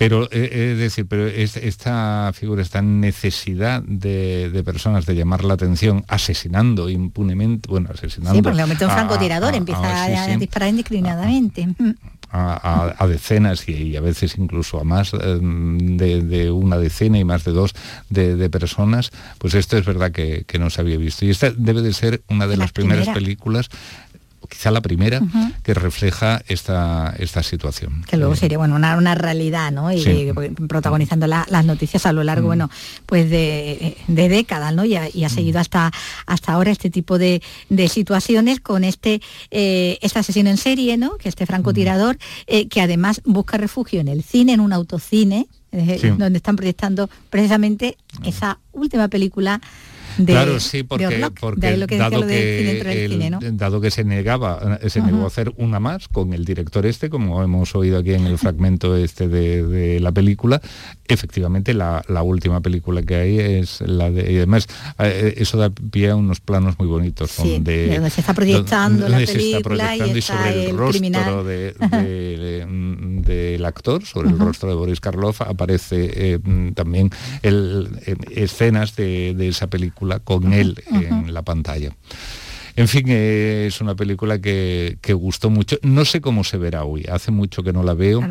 Pero 0.00 0.28
eh, 0.32 0.70
es 0.72 0.78
decir, 0.78 1.04
pero 1.06 1.26
es- 1.26 1.58
esta 1.58 2.32
figura, 2.32 2.62
esta 2.62 2.80
necesidad 2.80 3.82
de, 3.82 4.48
de 4.48 4.64
personas 4.64 5.04
de 5.04 5.14
llamar 5.14 5.44
la 5.44 5.52
atención, 5.54 6.04
asesinando 6.08 6.88
impunemente, 6.88 7.68
bueno, 7.68 7.90
asesinando. 7.92 8.34
Sí, 8.34 8.40
porque 8.42 8.56
le 8.56 8.66
mete 8.66 8.86
un 8.86 8.90
francotirador, 8.92 9.52
a- 9.52 9.56
empieza 9.58 10.04
a- 10.04 10.06
sí, 10.06 10.12
a, 10.14 10.24
sí, 10.24 10.36
disparar 10.36 10.70
indiscriminadamente. 10.70 11.68
a, 12.32 13.06
decenas 13.08 13.68
y, 13.68 13.72
y 13.72 13.96
a 13.96 14.00
veces 14.00 14.38
incluso 14.38 14.80
a 14.80 14.84
más 14.84 15.12
eh, 15.12 15.18
de, 15.42 16.22
de 16.22 16.50
una 16.50 16.78
decena 16.78 17.18
y 17.18 17.24
más 17.24 17.44
de 17.44 17.52
dos 17.52 17.74
de, 18.08 18.36
de 18.36 18.48
personas, 18.48 19.10
pues 19.38 19.52
esto 19.54 19.76
es 19.76 19.84
verdad 19.84 20.12
que, 20.12 20.44
que 20.46 20.58
no 20.58 20.70
se 20.70 20.80
había 20.80 20.96
visto. 20.96 21.26
Y 21.26 21.30
esta 21.30 21.50
debe 21.50 21.82
de 21.82 21.92
ser 21.92 22.22
una 22.30 22.46
de 22.46 22.56
La 22.56 22.64
las 22.64 22.72
primeras 22.72 23.04
primera. 23.08 23.14
películas, 23.20 23.68
quizá 24.50 24.70
la 24.70 24.80
primera, 24.82 25.22
que 25.62 25.72
refleja 25.72 26.42
esta, 26.48 27.14
esta 27.18 27.42
situación. 27.42 28.04
que 28.08 28.16
luego 28.16 28.34
sería 28.36 28.58
bueno 28.58 28.74
una, 28.76 28.96
una 28.96 29.14
realidad 29.14 29.70
no 29.72 29.90
y 29.92 30.02
Sí. 30.02 30.28
protagonizando 30.68 31.26
la- 31.26 31.46
las 31.48 31.64
noticias 31.64 32.04
a 32.06 32.12
lo 32.12 32.22
largo 32.24 32.48
bueno 32.48 32.68
pues 33.06 33.30
de, 33.30 33.96
de 34.08 34.28
décadas 34.28 34.74
no 34.74 34.84
y 34.84 34.96
ha, 34.96 35.08
y 35.12 35.24
ha 35.24 35.28
seguido 35.28 35.60
hasta 35.60 35.90
hasta 36.26 36.52
ahora 36.52 36.70
este 36.70 36.90
tipo 36.90 37.18
de, 37.18 37.42
de 37.68 37.88
situaciones 37.88 38.60
con 38.60 38.84
este 38.84 39.20
eh, 39.50 39.98
este 40.02 40.18
asesino 40.18 40.50
en 40.50 40.56
serie 40.56 40.96
no 40.96 41.16
que 41.16 41.28
este 41.28 41.46
francotirador 41.46 42.18
eh, 42.46 42.68
que 42.68 42.80
además 42.80 43.20
busca 43.24 43.56
refugio 43.56 44.00
en 44.00 44.08
el 44.08 44.22
cine 44.22 44.52
en 44.54 44.60
un 44.60 44.72
autocine 44.72 45.46
eh, 45.72 45.98
Sí. 46.00 46.08
donde 46.08 46.38
están 46.38 46.56
proyectando 46.56 47.08
precisamente 47.30 47.96
esa 48.24 48.58
última 48.72 49.06
película 49.06 49.60
de 50.18 50.32
claro, 50.32 50.60
sí, 50.60 50.82
porque, 50.82 51.08
que 51.08 51.18
dado, 51.98 52.26
que 52.26 52.62
dentro 52.64 52.88
del 52.90 52.98
el- 52.98 53.10
cine, 53.12 53.30
¿no? 53.30 53.38
dado 53.52 53.80
que 53.80 53.90
se 53.90 54.04
negaba, 54.04 54.78
eh, 54.82 54.90
se 54.90 55.00
negó 55.00 55.24
a 55.24 55.26
hacer 55.26 55.52
una 55.56 55.80
más 55.80 56.08
con 56.08 56.32
el 56.32 56.44
director 56.44 56.86
este, 56.86 57.10
como 57.10 57.42
hemos 57.42 57.74
oído 57.74 57.98
aquí 57.98 58.12
en 58.14 58.26
el 58.26 58.38
fragmento 58.38 58.96
este 58.96 59.28
de, 59.28 60.00
la 60.00 60.12
película, 60.12 60.60
efectivamente 61.08 61.74
la, 61.74 62.02
la 62.08 62.22
última 62.22 62.60
película 62.60 63.02
que 63.02 63.14
hay 63.14 63.38
es 63.38 63.80
la 63.82 64.10
de, 64.10 64.32
y 64.32 64.36
además 64.36 64.66
eh, 64.98 65.34
eso 65.38 65.58
da 65.58 65.70
pie 65.70 66.10
a 66.10 66.16
unos 66.16 66.40
planos 66.40 66.78
muy 66.78 66.88
bonitos, 66.88 67.30
Sí, 67.30 67.52
donde, 67.54 67.86
de 67.88 67.94
donde 67.94 68.10
se 68.10 68.20
está 68.20 68.34
proyectando 68.34 69.08
la 69.08 69.18
donde 69.18 69.26
se 69.26 69.32
está 69.32 69.40
película 69.60 69.96
y 69.96 69.98
proyectando 69.98 70.18
y 70.18 70.22
sobre 70.22 70.64
el, 70.64 70.70
el 70.70 70.76
rostro 70.76 71.44
del 71.44 71.74
actor, 73.64 74.04
sobre 74.04 74.30
el 74.30 74.38
rostro 74.38 74.68
de 74.68 74.74
Boris 74.74 75.00
Karloff, 75.00 75.40
aparece 75.42 76.10
eh, 76.14 76.38
también 76.74 77.10
el, 77.42 77.88
eh, 78.06 78.16
escenas 78.34 78.96
de 78.96 79.48
esa 79.48 79.66
película 79.68 79.99
con 80.24 80.52
él 80.52 80.82
en 80.90 81.32
la 81.32 81.42
pantalla. 81.42 81.94
En 82.76 82.88
fin, 82.88 83.04
eh, 83.08 83.66
es 83.68 83.80
una 83.80 83.94
película 83.94 84.40
que, 84.40 84.98
que 85.00 85.12
gustó 85.12 85.50
mucho. 85.50 85.76
No 85.82 86.04
sé 86.04 86.20
cómo 86.20 86.44
se 86.44 86.56
verá 86.56 86.84
hoy, 86.84 87.04
hace 87.10 87.30
mucho 87.30 87.62
que 87.62 87.72
no 87.72 87.82
la 87.82 87.94
veo, 87.94 88.22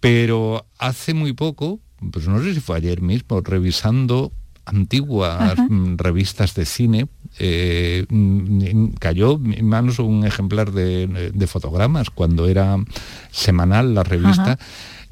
pero 0.00 0.66
hace 0.78 1.14
muy 1.14 1.32
poco, 1.32 1.80
pues 2.12 2.28
no 2.28 2.42
sé 2.42 2.54
si 2.54 2.60
fue 2.60 2.76
ayer 2.76 3.00
mismo, 3.00 3.40
revisando 3.40 4.32
antiguas 4.64 5.54
revistas 5.96 6.54
de 6.54 6.64
cine, 6.64 7.08
eh, 7.38 8.06
cayó 9.00 9.40
en 9.42 9.66
manos 9.66 9.98
un 9.98 10.24
ejemplar 10.24 10.70
de, 10.72 11.32
de 11.34 11.46
fotogramas 11.46 12.10
cuando 12.10 12.46
era 12.46 12.76
semanal 13.30 13.94
la 13.94 14.04
revista. 14.04 14.58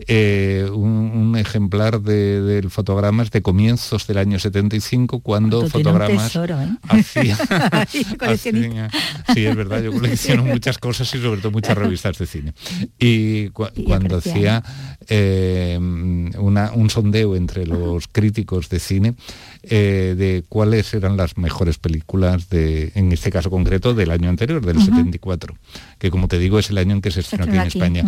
Eh, 0.07 0.69
un, 0.73 0.89
un 0.91 1.37
ejemplar 1.37 2.01
de, 2.01 2.41
del 2.41 2.71
fotogramas 2.71 3.31
de 3.31 3.43
comienzos 3.43 4.07
del 4.07 4.19
año 4.19 4.39
75 4.39 5.21
cuando 5.21 5.63
Tú 5.63 5.71
fotogramas 5.71 6.25
tesoro, 6.29 6.61
¿eh? 6.61 6.69
hacía, 6.89 7.37
sí 9.35 9.45
es 9.47 9.57
verdad 9.57 9.83
yo 9.83 9.93
colecciono 9.93 10.45
muchas 10.45 10.79
cosas 10.79 11.13
y 11.15 11.19
sobre 11.21 11.41
todo 11.41 11.51
muchas 11.53 11.77
revistas 11.77 12.19
de 12.19 12.27
cine 12.27 12.55
y, 12.99 13.49
cua- 13.51 13.73
Y 13.75 13.85
cuando 13.85 14.19
hacía 14.19 14.63
eh, 15.09 15.77
una- 15.81 16.73
un 16.73 16.91
sondeo 16.91 17.35
entre 17.37 17.67
los 17.67 18.09
críticos 18.09 18.69
de 18.69 18.79
cine 18.79 19.15
de 19.63 20.45
cuáles 20.49 20.95
eran 20.95 21.17
las 21.17 21.37
mejores 21.37 21.79
películas 21.79 22.49
de 22.49 22.93
en 22.95 23.13
este 23.13 23.31
caso 23.31 23.51
concreto 23.51 23.95
del 23.95 24.11
año 24.11 24.29
anterior 24.29 24.65
del 24.65 24.77
Ujú. 24.77 24.87
74 24.87 25.55
que 25.99 26.11
como 26.11 26.29
te 26.29 26.39
digo 26.39 26.59
es 26.59 26.71
el 26.71 26.79
año 26.79 26.95
en 26.95 27.01
que 27.01 27.11
se 27.11 27.21
estrenó 27.21 27.45
aquí 27.45 27.57
en 27.57 27.63
España. 27.67 28.05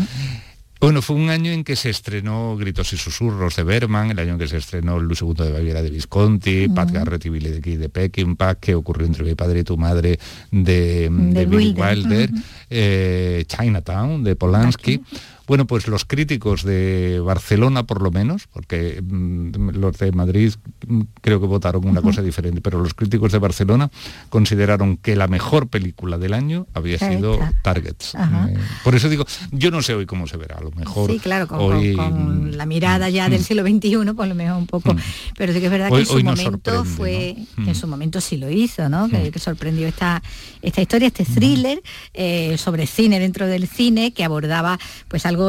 Bueno, 0.80 1.02
fue 1.02 1.16
un 1.16 1.28
año 1.28 1.52
en 1.52 1.62
que 1.62 1.76
se 1.76 1.90
estrenó 1.90 2.56
Gritos 2.56 2.94
y 2.94 2.96
Susurros 2.96 3.54
de 3.54 3.64
Berman, 3.64 4.12
el 4.12 4.18
año 4.18 4.32
en 4.32 4.38
que 4.38 4.48
se 4.48 4.56
estrenó 4.56 4.96
El 4.96 5.14
segundo 5.14 5.44
de 5.44 5.52
Baviera 5.52 5.82
de 5.82 5.90
Visconti. 5.90 6.68
Pat 6.68 6.90
Garrett 6.90 7.26
y 7.26 7.28
Billy 7.28 7.50
the 7.50 7.60
Kid 7.60 7.78
de 7.78 7.90
Peckinpah, 7.90 8.54
que 8.54 8.74
ocurrió 8.74 9.06
entre 9.06 9.24
mi 9.24 9.34
padre 9.34 9.60
y 9.60 9.64
tu 9.64 9.76
madre 9.76 10.18
de, 10.50 11.10
de 11.10 11.44
Billy 11.44 11.74
Wilder. 11.78 12.30
Eh, 12.70 13.44
Chinatown 13.46 14.24
de 14.24 14.36
Polanski. 14.36 15.02
Bueno, 15.50 15.66
pues 15.66 15.88
los 15.88 16.04
críticos 16.04 16.62
de 16.62 17.18
Barcelona, 17.24 17.82
por 17.82 18.02
lo 18.02 18.12
menos, 18.12 18.46
porque 18.52 19.02
mm, 19.02 19.70
los 19.80 19.98
de 19.98 20.12
Madrid 20.12 20.52
mm, 20.86 21.00
creo 21.20 21.40
que 21.40 21.48
votaron 21.48 21.88
una 21.88 22.00
cosa 22.02 22.22
diferente, 22.22 22.60
pero 22.60 22.80
los 22.80 22.94
críticos 22.94 23.32
de 23.32 23.38
Barcelona 23.40 23.90
consideraron 24.28 24.96
que 24.96 25.16
la 25.16 25.26
mejor 25.26 25.66
película 25.66 26.18
del 26.18 26.34
año 26.34 26.68
había 26.72 26.98
sido. 27.00 27.40
Targets. 27.64 28.14
Eh, 28.14 28.54
por 28.84 28.94
eso 28.94 29.08
digo, 29.08 29.26
yo 29.50 29.72
no 29.72 29.82
sé 29.82 29.94
hoy 29.94 30.06
cómo 30.06 30.28
se 30.28 30.36
verá, 30.36 30.58
a 30.58 30.60
lo 30.60 30.70
mejor 30.70 31.10
Sí, 31.10 31.18
claro, 31.18 31.48
con, 31.48 31.58
hoy, 31.58 31.96
con- 31.96 32.10
con 32.12 32.56
la 32.56 32.64
mirada 32.64 33.08
ya 33.08 33.28
del 33.28 33.42
siglo 33.42 33.64
XXI, 33.64 34.12
por 34.14 34.28
lo 34.28 34.36
menos 34.36 34.56
un 34.56 34.68
poco. 34.68 34.94
Pero 35.36 35.52
sí 35.52 35.58
que 35.58 35.64
es 35.66 35.72
verdad 35.72 35.90
Mm. 35.90 35.94
Hoy- 35.94 36.04
que 36.04 36.12
en 36.12 36.18
su 36.20 36.24
momento 36.24 36.84
fue, 36.84 37.36
en 37.58 37.74
su 37.74 37.88
momento 37.88 38.20
sí 38.20 38.36
lo 38.36 38.48
hizo, 38.50 38.88
¿no? 38.88 39.08
Que, 39.08 39.32
que 39.32 39.40
sorprendió 39.40 39.88
esta, 39.88 40.22
esta 40.62 40.80
historia, 40.80 41.08
este 41.08 41.24
thriller 41.24 41.82
eh, 42.14 42.56
sobre 42.56 42.86
cine 42.86 43.18
dentro 43.18 43.48
del 43.48 43.66
cine 43.66 44.12
que 44.12 44.22
abordaba 44.22 44.78
pues 45.08 45.26
algo 45.26 45.39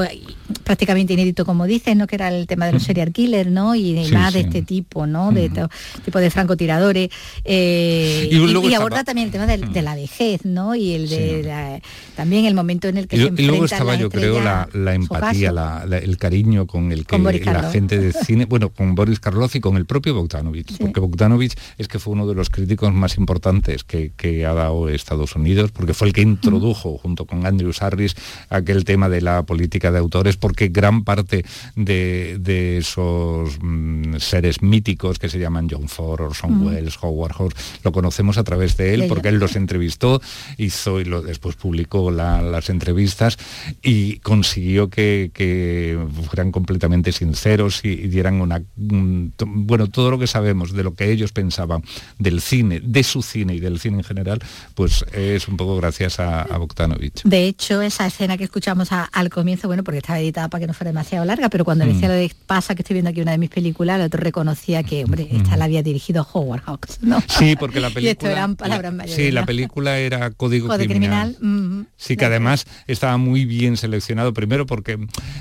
prácticamente 0.63 1.13
inédito, 1.13 1.45
como 1.45 1.65
dices, 1.65 1.95
¿no? 1.95 2.07
Que 2.07 2.15
era 2.15 2.29
el 2.29 2.47
tema 2.47 2.65
de 2.67 2.73
los 2.73 2.83
serial 2.83 3.11
killers, 3.11 3.49
¿no? 3.49 3.75
Y, 3.75 3.97
y 3.99 4.05
Sí, 4.05 4.13
más 4.13 4.33
de 4.33 4.41
este 4.41 4.61
tipo, 4.61 5.05
¿no? 5.07 5.31
De 5.31 5.49
to- 5.49 5.69
tipo 6.05 6.19
de 6.19 6.29
francotiradores. 6.29 7.09
eh, 7.43 8.27
Y 8.31 8.35
y, 8.35 8.47
luego 8.51 8.69
y 8.69 8.73
aborda 8.73 9.03
también 9.03 9.27
el 9.27 9.31
tema 9.31 9.47
de, 9.47 9.81
la 9.81 9.95
vejez, 9.95 10.45
¿no? 10.45 10.75
Y 10.75 10.93
el 10.93 11.09
de 11.09 11.43
la- 11.43 11.79
también 12.15 12.45
el 12.45 12.53
momento 12.53 12.87
en 12.87 12.97
el 12.97 13.07
que 13.07 13.17
Y, 13.17 13.19
se 13.23 13.29
luego 13.43 13.65
estaba 13.65 13.95
yo 13.95 14.09
creo 14.09 14.41
la, 14.41 14.67
empatía, 14.93 15.51
la- 15.51 15.85
el 15.97 16.17
cariño 16.17 16.67
con 16.67 16.91
el 16.91 17.05
que 17.05 17.15
Con 17.17 17.23
la 17.23 17.69
gente 17.71 17.97
de 17.97 18.13
cine, 18.25 18.45
bueno, 18.45 18.69
con 18.69 18.95
Boris 18.95 19.19
Karloff 19.19 19.55
y 19.55 19.59
con 19.59 19.77
el 19.77 19.85
propio 19.85 20.13
Bogdanovich, 20.13 20.77
porque 20.77 20.99
Bogdanovich 20.99 21.53
es 21.77 21.87
que 21.87 21.99
fue 21.99 22.13
uno 22.13 22.27
de 22.27 22.35
los 22.35 22.49
críticos 22.49 22.93
más 22.93 23.17
importantes 23.17 23.83
que, 23.83 24.11
que 24.15 24.45
ha 24.45 24.53
dado 24.53 24.89
Estados 24.89 25.35
Unidos, 25.35 25.71
porque 25.71 25.93
fue 25.93 26.07
el 26.07 26.13
que 26.13 26.21
introdujo 26.21 26.97
junto 26.97 27.25
con 27.25 27.45
Andrew 27.45 27.71
Harris 27.79 28.15
aquel 28.49 28.83
tema 28.85 29.09
de 29.09 29.21
la 29.21 29.43
política 29.43 29.80
de 29.89 29.97
autores, 29.97 30.37
porque 30.37 30.67
gran 30.67 31.03
parte 31.03 31.45
de, 31.75 32.37
de 32.39 32.77
esos 32.77 33.57
mm, 33.61 34.17
seres 34.17 34.61
míticos 34.61 35.17
que 35.17 35.29
se 35.29 35.39
llaman 35.39 35.67
John 35.71 35.87
Ford, 35.87 36.21
Orson. 36.21 36.51
Welles, 36.67 36.97
Howard 37.01 37.33
Hawks, 37.37 37.55
lo 37.83 37.91
conocemos 37.93 38.37
a 38.37 38.43
través 38.43 38.75
de 38.75 38.93
él, 38.93 39.05
porque 39.07 39.29
él 39.29 39.37
los 39.39 39.55
entrevistó, 39.55 40.21
hizo 40.57 40.99
y 40.99 41.05
lo, 41.05 41.21
después 41.21 41.55
publicó 41.55 42.11
la- 42.11 42.41
las 42.41 42.69
entrevistas 42.69 43.37
y 43.81 44.17
consiguió 44.19 44.89
que, 44.89 45.31
que 45.33 45.97
fueran 46.27 46.51
completamente 46.51 47.13
sinceros 47.13 47.85
y, 47.85 47.89
y 47.89 48.07
dieran 48.09 48.41
una 48.41 48.61
un- 48.77 49.33
bueno 49.39 49.87
todo 49.87 50.11
lo 50.11 50.19
que 50.19 50.27
sabemos 50.27 50.73
de 50.73 50.83
lo 50.83 50.93
que 50.93 51.11
ellos 51.11 51.31
pensaban 51.31 51.83
del 52.19 52.41
cine, 52.41 52.81
de 52.83 53.03
su 53.03 53.21
cine 53.21 53.55
y 53.55 53.59
del 53.61 53.79
cine 53.79 53.99
en 53.99 54.03
general, 54.03 54.39
pues 54.75 55.05
es 55.13 55.47
un 55.47 55.55
poco 55.55 55.77
gracias 55.77 56.19
a, 56.19 56.41
a 56.41 56.57
Bogdanovich. 56.57 57.21
De 57.23 57.45
hecho, 57.47 57.81
esa 57.81 58.05
escena 58.07 58.37
que 58.37 58.43
escuchamos 58.43 58.91
a- 58.91 59.05
al 59.05 59.29
comienzo, 59.29 59.67
bueno, 59.71 59.83
porque 59.83 59.99
estaba 59.99 60.19
editada 60.19 60.49
para 60.49 60.61
que 60.61 60.67
no 60.67 60.73
fuera 60.73 60.89
demasiado 60.91 61.25
larga, 61.25 61.49
pero 61.49 61.63
cuando 61.65 61.85
le 61.85 61.91
Mm. 61.91 61.93
decía 61.95 62.09
lo 62.09 62.15
de 62.15 62.31
pasa 62.45 62.75
que 62.75 62.81
estoy 62.81 62.93
viendo 62.95 63.09
aquí 63.09 63.21
una 63.21 63.31
de 63.31 63.37
mis 63.37 63.49
películas, 63.49 63.99
el 63.99 64.05
otro 64.05 64.21
reconocía 64.21 64.83
que, 64.83 65.03
hombre, 65.05 65.27
esta 65.31 65.55
la 65.57 65.65
había 65.65 65.81
dirigido 65.83 66.27
Howard 66.33 66.61
Hawks, 66.65 66.99
¿no? 67.01 67.19
Sí, 67.27 67.55
porque 67.57 67.79
la 67.79 67.87
Y 68.01 68.07
esto 68.07 68.25
película 68.25 68.31
eran 68.31 68.55
palabras 68.55 68.93
mayores. 68.93 69.15
Sí, 69.15 69.31
la 69.31 69.45
película 69.45 69.97
era 69.99 70.29
Código, 70.31 70.67
Código 70.67 70.89
Criminal. 70.89 71.35
criminal. 71.37 71.81
mm, 71.81 71.85
Sí, 71.97 72.17
que 72.17 72.25
además 72.25 72.65
estaba 72.87 73.17
muy 73.17 73.45
bien 73.45 73.77
seleccionado, 73.77 74.33
primero 74.33 74.65
porque 74.65 74.97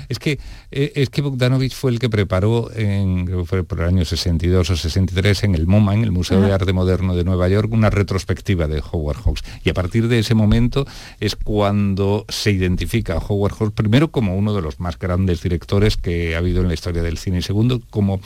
es 0.09 0.19
que 0.19 0.39
eh, 0.71 0.93
es 0.95 1.09
que 1.09 1.21
Bogdanovich 1.21 1.73
fue 1.73 1.91
el 1.91 1.99
que 1.99 2.09
preparó 2.09 2.71
en, 2.75 3.45
fue 3.45 3.63
por 3.63 3.79
el 3.81 3.87
año 3.87 4.05
62 4.05 4.69
o 4.69 4.75
63 4.77 5.43
en 5.43 5.55
el 5.55 5.67
MoMA, 5.67 5.93
en 5.95 6.03
el 6.03 6.11
Museo 6.11 6.39
de. 6.41 6.51
Arte 6.51 6.73
Moderno 6.73 7.15
de 7.15 7.23
Nueva 7.23 7.47
York, 7.47 7.71
una 7.71 7.89
retrospectiva 7.89 8.67
de 8.67 8.81
Howard 8.91 9.17
Hawks. 9.23 9.41
Y 9.63 9.69
a 9.69 9.73
partir 9.73 10.07
de 10.09 10.19
ese 10.19 10.35
momento 10.35 10.85
es 11.19 11.35
cuando 11.35 12.25
se 12.29 12.51
identifica 12.51 13.13
a 13.13 13.17
Howard 13.17 13.53
Hawks 13.53 13.73
primero 13.73 14.10
como 14.11 14.35
uno 14.35 14.53
de 14.53 14.61
los 14.61 14.79
más 14.79 14.99
grandes 14.99 15.41
directores 15.41 15.97
que 15.97 16.35
ha 16.35 16.37
habido 16.37 16.61
en 16.61 16.67
la 16.67 16.73
historia 16.73 17.01
del 17.01 17.17
cine. 17.17 17.39
Y 17.39 17.41
segundo 17.41 17.81
como 17.89 18.19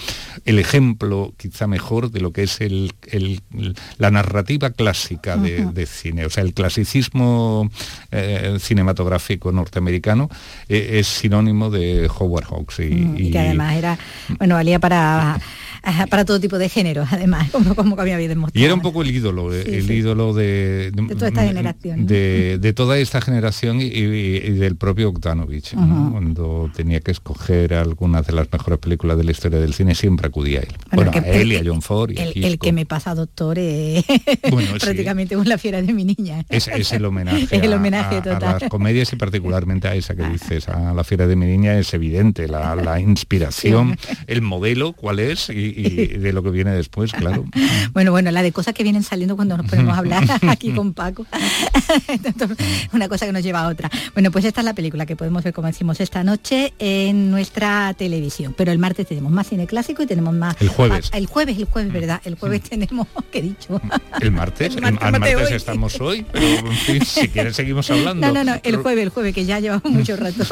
el 0.46 0.60
ejemplo 0.60 1.34
quizá 1.38 1.68
mejor 1.68 2.12
de 2.12 2.20
lo 2.20 2.32
que 2.32 2.44
es 2.44 2.60
el, 2.62 2.92
el- 3.08 3.42
la 3.98 4.12
narrativa 4.12 4.72
clásica 4.72 5.38
de, 5.38 5.66
de 5.66 5.86
cine, 5.86 6.26
o 6.26 6.30
sea, 6.30 6.44
el 6.44 6.54
clasicismo 6.54 7.70
eh, 8.12 8.58
cinematográfico 8.60 9.52
norteamericano 9.52 10.30
eh, 10.70 10.98
es 11.00 11.08
sinónimo 11.08 11.70
de 11.70 12.10
Howard 12.20 12.46
Hawks 12.46 12.80
y, 12.80 12.84
Mm, 12.96 13.18
y 13.18 13.28
y- 13.28 13.32
que 13.32 13.40
además 13.40 13.76
era, 13.78 14.00
bueno, 14.38 14.56
valía 14.56 14.80
para, 14.80 15.40
para 16.10 16.26
todo 16.26 16.40
tipo 16.40 16.58
de 16.58 16.70
géneros, 16.70 17.08
además, 17.12 17.50
como, 17.52 17.76
como 17.76 18.00
había 18.00 18.18
demostrado. 18.18 18.60
y 18.62 18.66
era 18.66 18.74
un 18.74 18.82
poco 18.82 19.02
el 19.02 19.12
ídolo, 19.12 19.54
eh, 19.54 19.64
Sí, 19.66 19.74
el 19.76 19.88
sí. 19.88 19.94
ídolo 19.94 20.34
de, 20.34 20.92
De 20.92 21.16
toda 21.16 21.28
esta 21.30 21.44
generación, 21.46 22.02
¿no? 22.02 22.06
de, 22.08 22.58
de 22.60 22.74
toda 22.74 22.98
esta 22.98 23.22
generación 23.22 23.82
y, 23.82 23.86
y- 23.86 24.38
y 24.38 24.52
del 24.52 24.76
propio 24.76 25.12
Bogdanovich. 25.12 25.74
¿no? 25.74 25.82
Ujú. 26.04 26.12
Cuando 26.12 26.72
tenía 26.76 27.00
que 27.00 27.12
escoger 27.12 27.74
algunas 27.74 28.26
de 28.28 28.34
las 28.34 28.52
mejores 28.52 28.80
películas 28.80 29.18
de 29.18 29.24
la 29.24 29.32
historia 29.32 29.60
del 29.60 29.74
cine, 29.74 29.96
siempre 29.96 30.28
acudía 30.28 30.60
a 30.60 30.64
él. 30.64 30.76
Bueno, 30.92 31.12
que- 31.12 31.20
a 31.20 31.28
él 31.28 31.52
y 31.52 31.56
a 31.58 31.62
John 31.66 31.82
Ford 31.82 32.12
y 32.12 32.18
a 32.20 32.24
El, 32.26 32.60
que 32.60 32.72
me 32.74 32.86
pasa 32.86 33.14
doctor 33.16 33.58
es 33.60 34.04
Bueno, 34.52 34.72
sí. 34.74 34.80
prácticamente 34.80 35.36
una 35.38 35.58
fiera 35.58 35.82
de 35.82 35.94
mi 35.94 36.04
niña. 36.06 36.44
Es, 36.50 36.68
es 36.68 36.92
el 36.94 37.06
homenaje, 37.06 37.44
Es 37.52 37.64
el 37.64 37.74
a- 37.74 37.76
homenaje 37.76 38.16
a, 38.16 38.20
a 38.20 38.24
total. 38.24 38.58
las 38.62 38.70
comedias 38.70 39.12
y 39.14 39.16
particularmente 39.16 39.88
a 39.88 39.96
esa 39.96 40.16
que 40.16 40.28
dices, 40.30 40.68
a 40.70 40.94
la 40.94 41.04
fiera 41.04 41.28
de 41.28 41.36
mi 41.36 41.46
niña 41.46 41.78
es 41.78 41.94
evidente, 41.94 42.48
la, 42.48 42.76
la 42.76 43.00
inspiración, 43.00 43.98
el 44.28 44.42
modelo, 44.42 44.94
cuál 44.94 45.20
es 45.20 45.50
y, 45.50 45.75
y 45.76 46.08
de 46.08 46.34
lo 46.34 46.42
que 46.42 46.50
viene 46.50 46.72
después, 46.72 47.12
claro. 47.12 47.46
Bueno, 47.94 48.12
bueno, 48.12 48.32
la 48.32 48.42
de 48.42 48.52
cosas 48.52 48.74
que 48.74 48.84
vienen 48.84 49.04
saliendo 49.04 49.36
cuando 49.36 49.56
nos 49.58 49.68
ponemos 49.70 49.96
a 49.96 50.00
hablar 50.00 50.24
aquí 50.50 50.72
con 50.72 50.94
Paco. 50.94 51.26
Una 52.94 53.08
cosa 53.08 53.26
que 53.26 53.32
nos 53.32 53.44
lleva 53.44 53.62
a 53.62 53.68
otra. 53.68 53.90
Bueno, 54.14 54.32
pues 54.32 54.46
esta 54.46 54.62
es 54.62 54.66
la 54.66 54.74
película 54.74 55.06
que 55.06 55.16
podemos 55.16 55.44
ver, 55.44 55.54
como 55.54 55.68
decimos, 55.68 56.00
esta 56.02 56.24
noche 56.24 56.74
en 56.80 57.32
nuestra 57.32 57.94
televisión. 57.94 58.54
Pero 58.58 58.72
el 58.72 58.80
martes 58.80 59.08
tenemos 59.08 59.32
más 59.32 59.48
cine 59.48 59.68
clásico 59.68 60.04
y 60.04 60.08
tenemos 60.08 60.34
más... 60.34 60.56
El 60.60 60.70
jueves. 60.70 61.10
Ah, 61.14 61.18
el 61.18 61.28
jueves, 61.28 61.58
el 61.58 61.66
jueves, 61.66 61.94
¿verdad? 61.94 62.22
El 62.26 62.36
jueves 62.36 62.62
tenemos... 62.64 63.08
¿Qué 63.32 63.40
he 63.40 63.44
dicho? 63.44 63.82
El 64.22 64.32
martes, 64.32 64.76
El 64.76 64.84
el, 64.84 64.94
martes, 64.94 65.06
al 65.06 65.12
martes 65.12 65.36
martes 65.36 65.52
hoy. 65.52 65.56
estamos 65.56 66.02
hoy, 66.02 66.26
pero 66.32 66.46
en 66.46 66.74
fin, 66.74 67.06
si 67.06 67.28
quieres 67.30 67.56
seguimos 67.56 67.90
hablando. 67.90 68.28
No, 68.28 68.34
no, 68.34 68.44
no, 68.44 68.60
el 68.64 68.78
jueves, 68.78 69.04
el 69.04 69.10
jueves, 69.10 69.34
que 69.34 69.46
ya 69.46 69.60
llevamos 69.60 69.92
mucho 69.92 70.16
rato. 70.16 70.44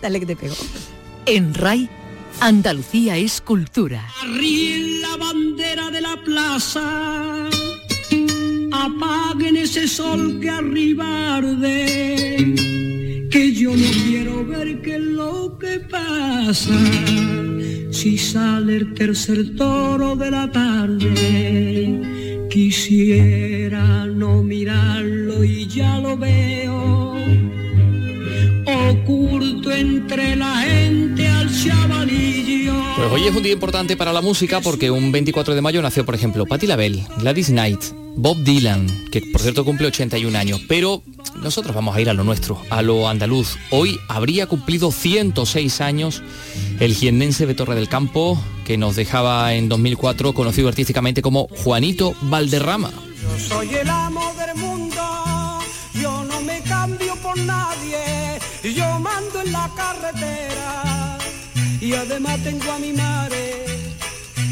Dale 0.00 0.20
que 0.20 0.26
te 0.26 0.36
pego. 0.36 0.54
En 1.26 1.52
RAI, 1.54 1.90
Andalucía 2.40 3.16
es 3.16 3.40
cultura. 3.40 4.06
Ríen 4.38 5.02
la 5.02 5.16
bandera 5.16 5.90
de 5.90 6.00
la 6.00 6.16
plaza, 6.24 7.48
apaguen 8.72 9.56
ese 9.56 9.88
sol 9.88 10.38
que 10.40 10.48
arriba 10.48 11.36
arde, 11.36 12.54
que 13.28 13.52
yo 13.52 13.74
no 13.74 13.90
quiero 14.06 14.46
ver 14.46 14.80
qué 14.82 14.94
es 14.94 15.02
lo 15.02 15.58
que 15.58 15.80
pasa. 15.80 16.78
Si 17.90 18.16
sale 18.16 18.76
el 18.76 18.94
tercer 18.94 19.56
toro 19.56 20.14
de 20.14 20.30
la 20.30 20.48
tarde, 20.50 22.46
quisiera 22.48 24.06
no 24.06 24.44
mirarlo 24.44 25.42
y 25.42 25.66
ya 25.66 25.98
lo 25.98 26.16
veo, 26.16 27.16
oculto 28.64 29.72
entre 29.72 30.36
la 30.36 30.60
gente. 30.60 31.17
Pues 32.98 33.12
hoy 33.12 33.26
es 33.26 33.34
un 33.34 33.42
día 33.42 33.52
importante 33.52 33.96
para 33.96 34.12
la 34.12 34.20
música 34.20 34.60
porque 34.60 34.90
un 34.90 35.12
24 35.12 35.54
de 35.54 35.62
mayo 35.62 35.80
nació, 35.80 36.04
por 36.04 36.14
ejemplo, 36.14 36.44
Patti 36.44 36.66
LaBelle, 36.66 37.06
Gladys 37.18 37.46
Knight, 37.46 37.80
Bob 38.16 38.36
Dylan, 38.42 38.86
que 39.10 39.22
por 39.32 39.40
cierto 39.40 39.64
cumple 39.64 39.86
81 39.86 40.36
años, 40.36 40.60
pero 40.68 41.02
nosotros 41.40 41.74
vamos 41.74 41.96
a 41.96 42.00
ir 42.00 42.10
a 42.10 42.12
lo 42.12 42.24
nuestro, 42.24 42.60
a 42.68 42.82
lo 42.82 43.08
andaluz. 43.08 43.56
Hoy 43.70 43.98
habría 44.08 44.46
cumplido 44.46 44.90
106 44.90 45.80
años 45.80 46.22
el 46.80 46.94
jiennense 46.94 47.46
de 47.46 47.54
Torre 47.54 47.76
del 47.76 47.88
Campo, 47.88 48.38
que 48.66 48.76
nos 48.76 48.96
dejaba 48.96 49.54
en 49.54 49.68
2004 49.68 50.34
conocido 50.34 50.68
artísticamente 50.68 51.22
como 51.22 51.48
Juanito 51.48 52.14
Valderrama. 52.22 52.90
Yo 53.22 53.38
soy 53.38 53.74
el 53.74 53.88
amo 53.88 54.34
del 54.34 54.56
mundo, 54.56 55.02
yo 55.94 56.24
no 56.24 56.40
me 56.42 56.60
cambio 56.62 57.14
por 57.22 57.38
nadie, 57.38 58.38
yo 58.74 58.98
mando 58.98 59.40
en 59.40 59.52
la 59.52 59.70
carretera 59.74 60.97
y 61.88 61.92
además 61.94 62.38
tengo 62.44 62.70
a 62.70 62.78
mi 62.78 62.92
madre 62.92 63.54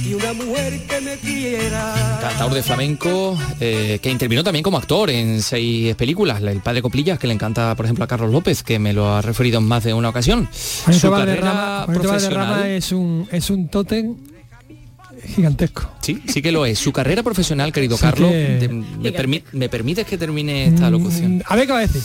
y 0.05 0.14
una 0.14 0.32
mujer 0.32 0.80
que 0.89 1.01
me 1.01 1.16
quiera. 1.16 2.18
Cantador 2.20 2.55
de 2.55 2.62
flamenco 2.62 3.37
eh, 3.61 3.99
que 4.01 4.11
intervino 4.11 4.43
también 4.45 4.62
como 4.62 4.78
actor 4.78 5.11
en 5.11 5.43
seis 5.43 5.95
películas. 5.97 6.41
El 6.43 6.61
padre 6.61 6.80
Coplillas, 6.80 7.18
que 7.18 7.26
le 7.26 7.34
encanta, 7.34 7.74
por 7.74 7.84
ejemplo, 7.87 8.05
a 8.05 8.07
Carlos 8.07 8.30
López, 8.30 8.62
que 8.62 8.78
me 8.78 8.93
lo 8.93 9.14
ha 9.14 9.20
referido 9.22 9.59
en 9.59 9.64
más 9.64 9.82
de 9.84 9.93
una 9.95 10.09
ocasión. 10.11 10.49
Juanito 10.84 11.07
Su 11.07 11.11
Valderrama, 11.11 11.87
profesional. 11.87 12.66
es 12.70 12.93
un 12.93 13.28
es 13.32 13.51
un 13.51 13.68
tótem 13.68 14.14
gigantesco. 15.34 15.91
Sí, 16.01 16.22
sí 16.28 16.41
que 16.41 16.53
lo 16.53 16.64
es. 16.66 16.78
Su 16.78 16.93
carrera 16.93 17.22
profesional, 17.22 17.72
querido 17.72 17.97
Sí 17.97 18.03
Carlos, 18.03 18.30
que- 18.30 18.59
de- 18.61 18.68
me, 18.68 19.12
permi- 19.12 19.43
me 19.53 19.68
permites 19.68 20.07
que 20.07 20.16
termine 20.16 20.66
esta 20.68 20.89
locución. 20.89 21.39
Mm, 21.39 21.43
A 21.47 21.57
ver 21.57 21.66
qué 21.66 21.72
va 21.72 21.78
a 21.80 21.82
decir. 21.82 22.03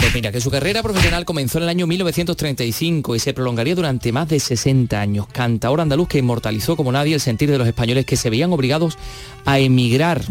Pues 0.00 0.14
mira, 0.14 0.32
que 0.32 0.40
su 0.40 0.50
carrera 0.50 0.82
profesional 0.82 1.24
comenzó 1.24 1.58
en 1.58 1.64
el 1.64 1.68
año 1.70 1.86
1935 1.86 3.16
y 3.16 3.18
se 3.18 3.34
prolongaría 3.34 3.74
durante 3.74 4.12
más 4.12 4.28
de 4.28 4.38
60 4.40 4.98
años. 4.98 5.26
Cantaor 5.32 5.80
andaluz 5.80 6.08
que 6.08 6.18
inmortalizó 6.18 6.76
como 6.76 6.92
nadie 6.92 7.14
el 7.14 7.20
sentir 7.20 7.50
de 7.50 7.58
los 7.58 7.66
españoles 7.66 8.06
que 8.06 8.16
se 8.16 8.30
veían 8.30 8.52
obligados 8.52 8.96
a 9.44 9.58
emigrar. 9.58 10.22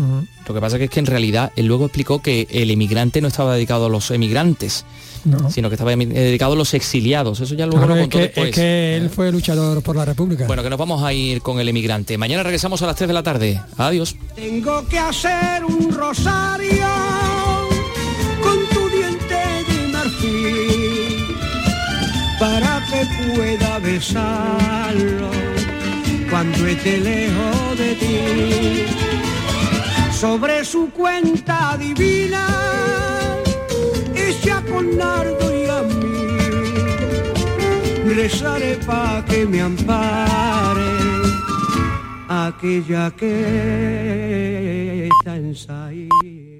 Lo 0.48 0.54
que 0.54 0.62
pasa 0.62 0.78
que 0.78 0.86
es 0.86 0.90
que 0.90 1.00
en 1.00 1.06
realidad 1.06 1.52
él 1.56 1.66
luego 1.68 1.86
explicó 1.86 2.22
que 2.22 2.48
el 2.50 2.72
emigrante 2.72 3.22
no 3.22 3.28
estaba 3.28 3.54
dedicado 3.56 3.86
a 3.88 3.90
los 3.90 4.10
emigrantes, 4.12 4.86
No. 5.26 5.52
sino 5.52 5.70
que 5.70 5.76
estaba 5.76 5.92
emi- 5.94 6.08
dedicado 6.08 6.54
a 6.54 6.56
los 6.56 6.74
exiliados. 6.74 7.40
Eso 7.42 7.54
ya 7.54 7.66
luego 7.66 7.80
Claro, 7.86 7.96
lo 7.96 8.02
es 8.02 8.04
contó 8.06 8.18
que, 8.18 8.24
después. 8.24 8.50
es 8.50 8.56
que 8.56 8.96
él 8.98 9.10
fue 9.10 9.32
luchador 9.32 9.84
por 9.84 9.96
la 9.98 10.06
República. 10.06 10.48
Bueno, 10.48 10.64
que 10.64 10.70
nos 10.70 10.80
vamos 10.80 11.04
a 11.04 11.12
ir 11.14 11.42
con 11.42 11.60
el 11.60 11.68
emigrante. 11.68 12.18
Mañana 12.18 12.42
regresamos 12.44 12.82
a 12.82 12.86
las 12.88 12.96
3 12.96 13.10
de 13.10 13.14
la 13.14 13.24
tarde. 13.24 13.62
Adiós. 13.78 14.16
Tengo 14.36 14.88
que 14.88 14.98
hacer 14.98 15.64
un 15.66 15.92
rosario 15.94 16.88
para 22.40 22.82
que 22.90 23.06
pueda 23.34 23.80
besarlo 23.80 25.32
cuando 26.30 26.68
esté 26.68 26.98
lejos 26.98 27.78
de 27.78 27.96
ti. 27.96 28.86
Sobre 30.12 30.66
su 30.66 30.90
cuenta 30.92 31.78
divina, 31.78 32.48
ella 34.16 34.64
con 34.72 34.98
nardo 34.98 35.56
y 35.56 35.66
a 35.68 35.84
mí, 35.84 36.28
rezaré 38.16 38.78
pa' 38.86 39.24
que 39.26 39.46
me 39.46 39.62
ampare 39.62 40.92
aquella 42.28 43.12
que 43.12 45.08
está 45.08 45.36
en. 45.36 46.57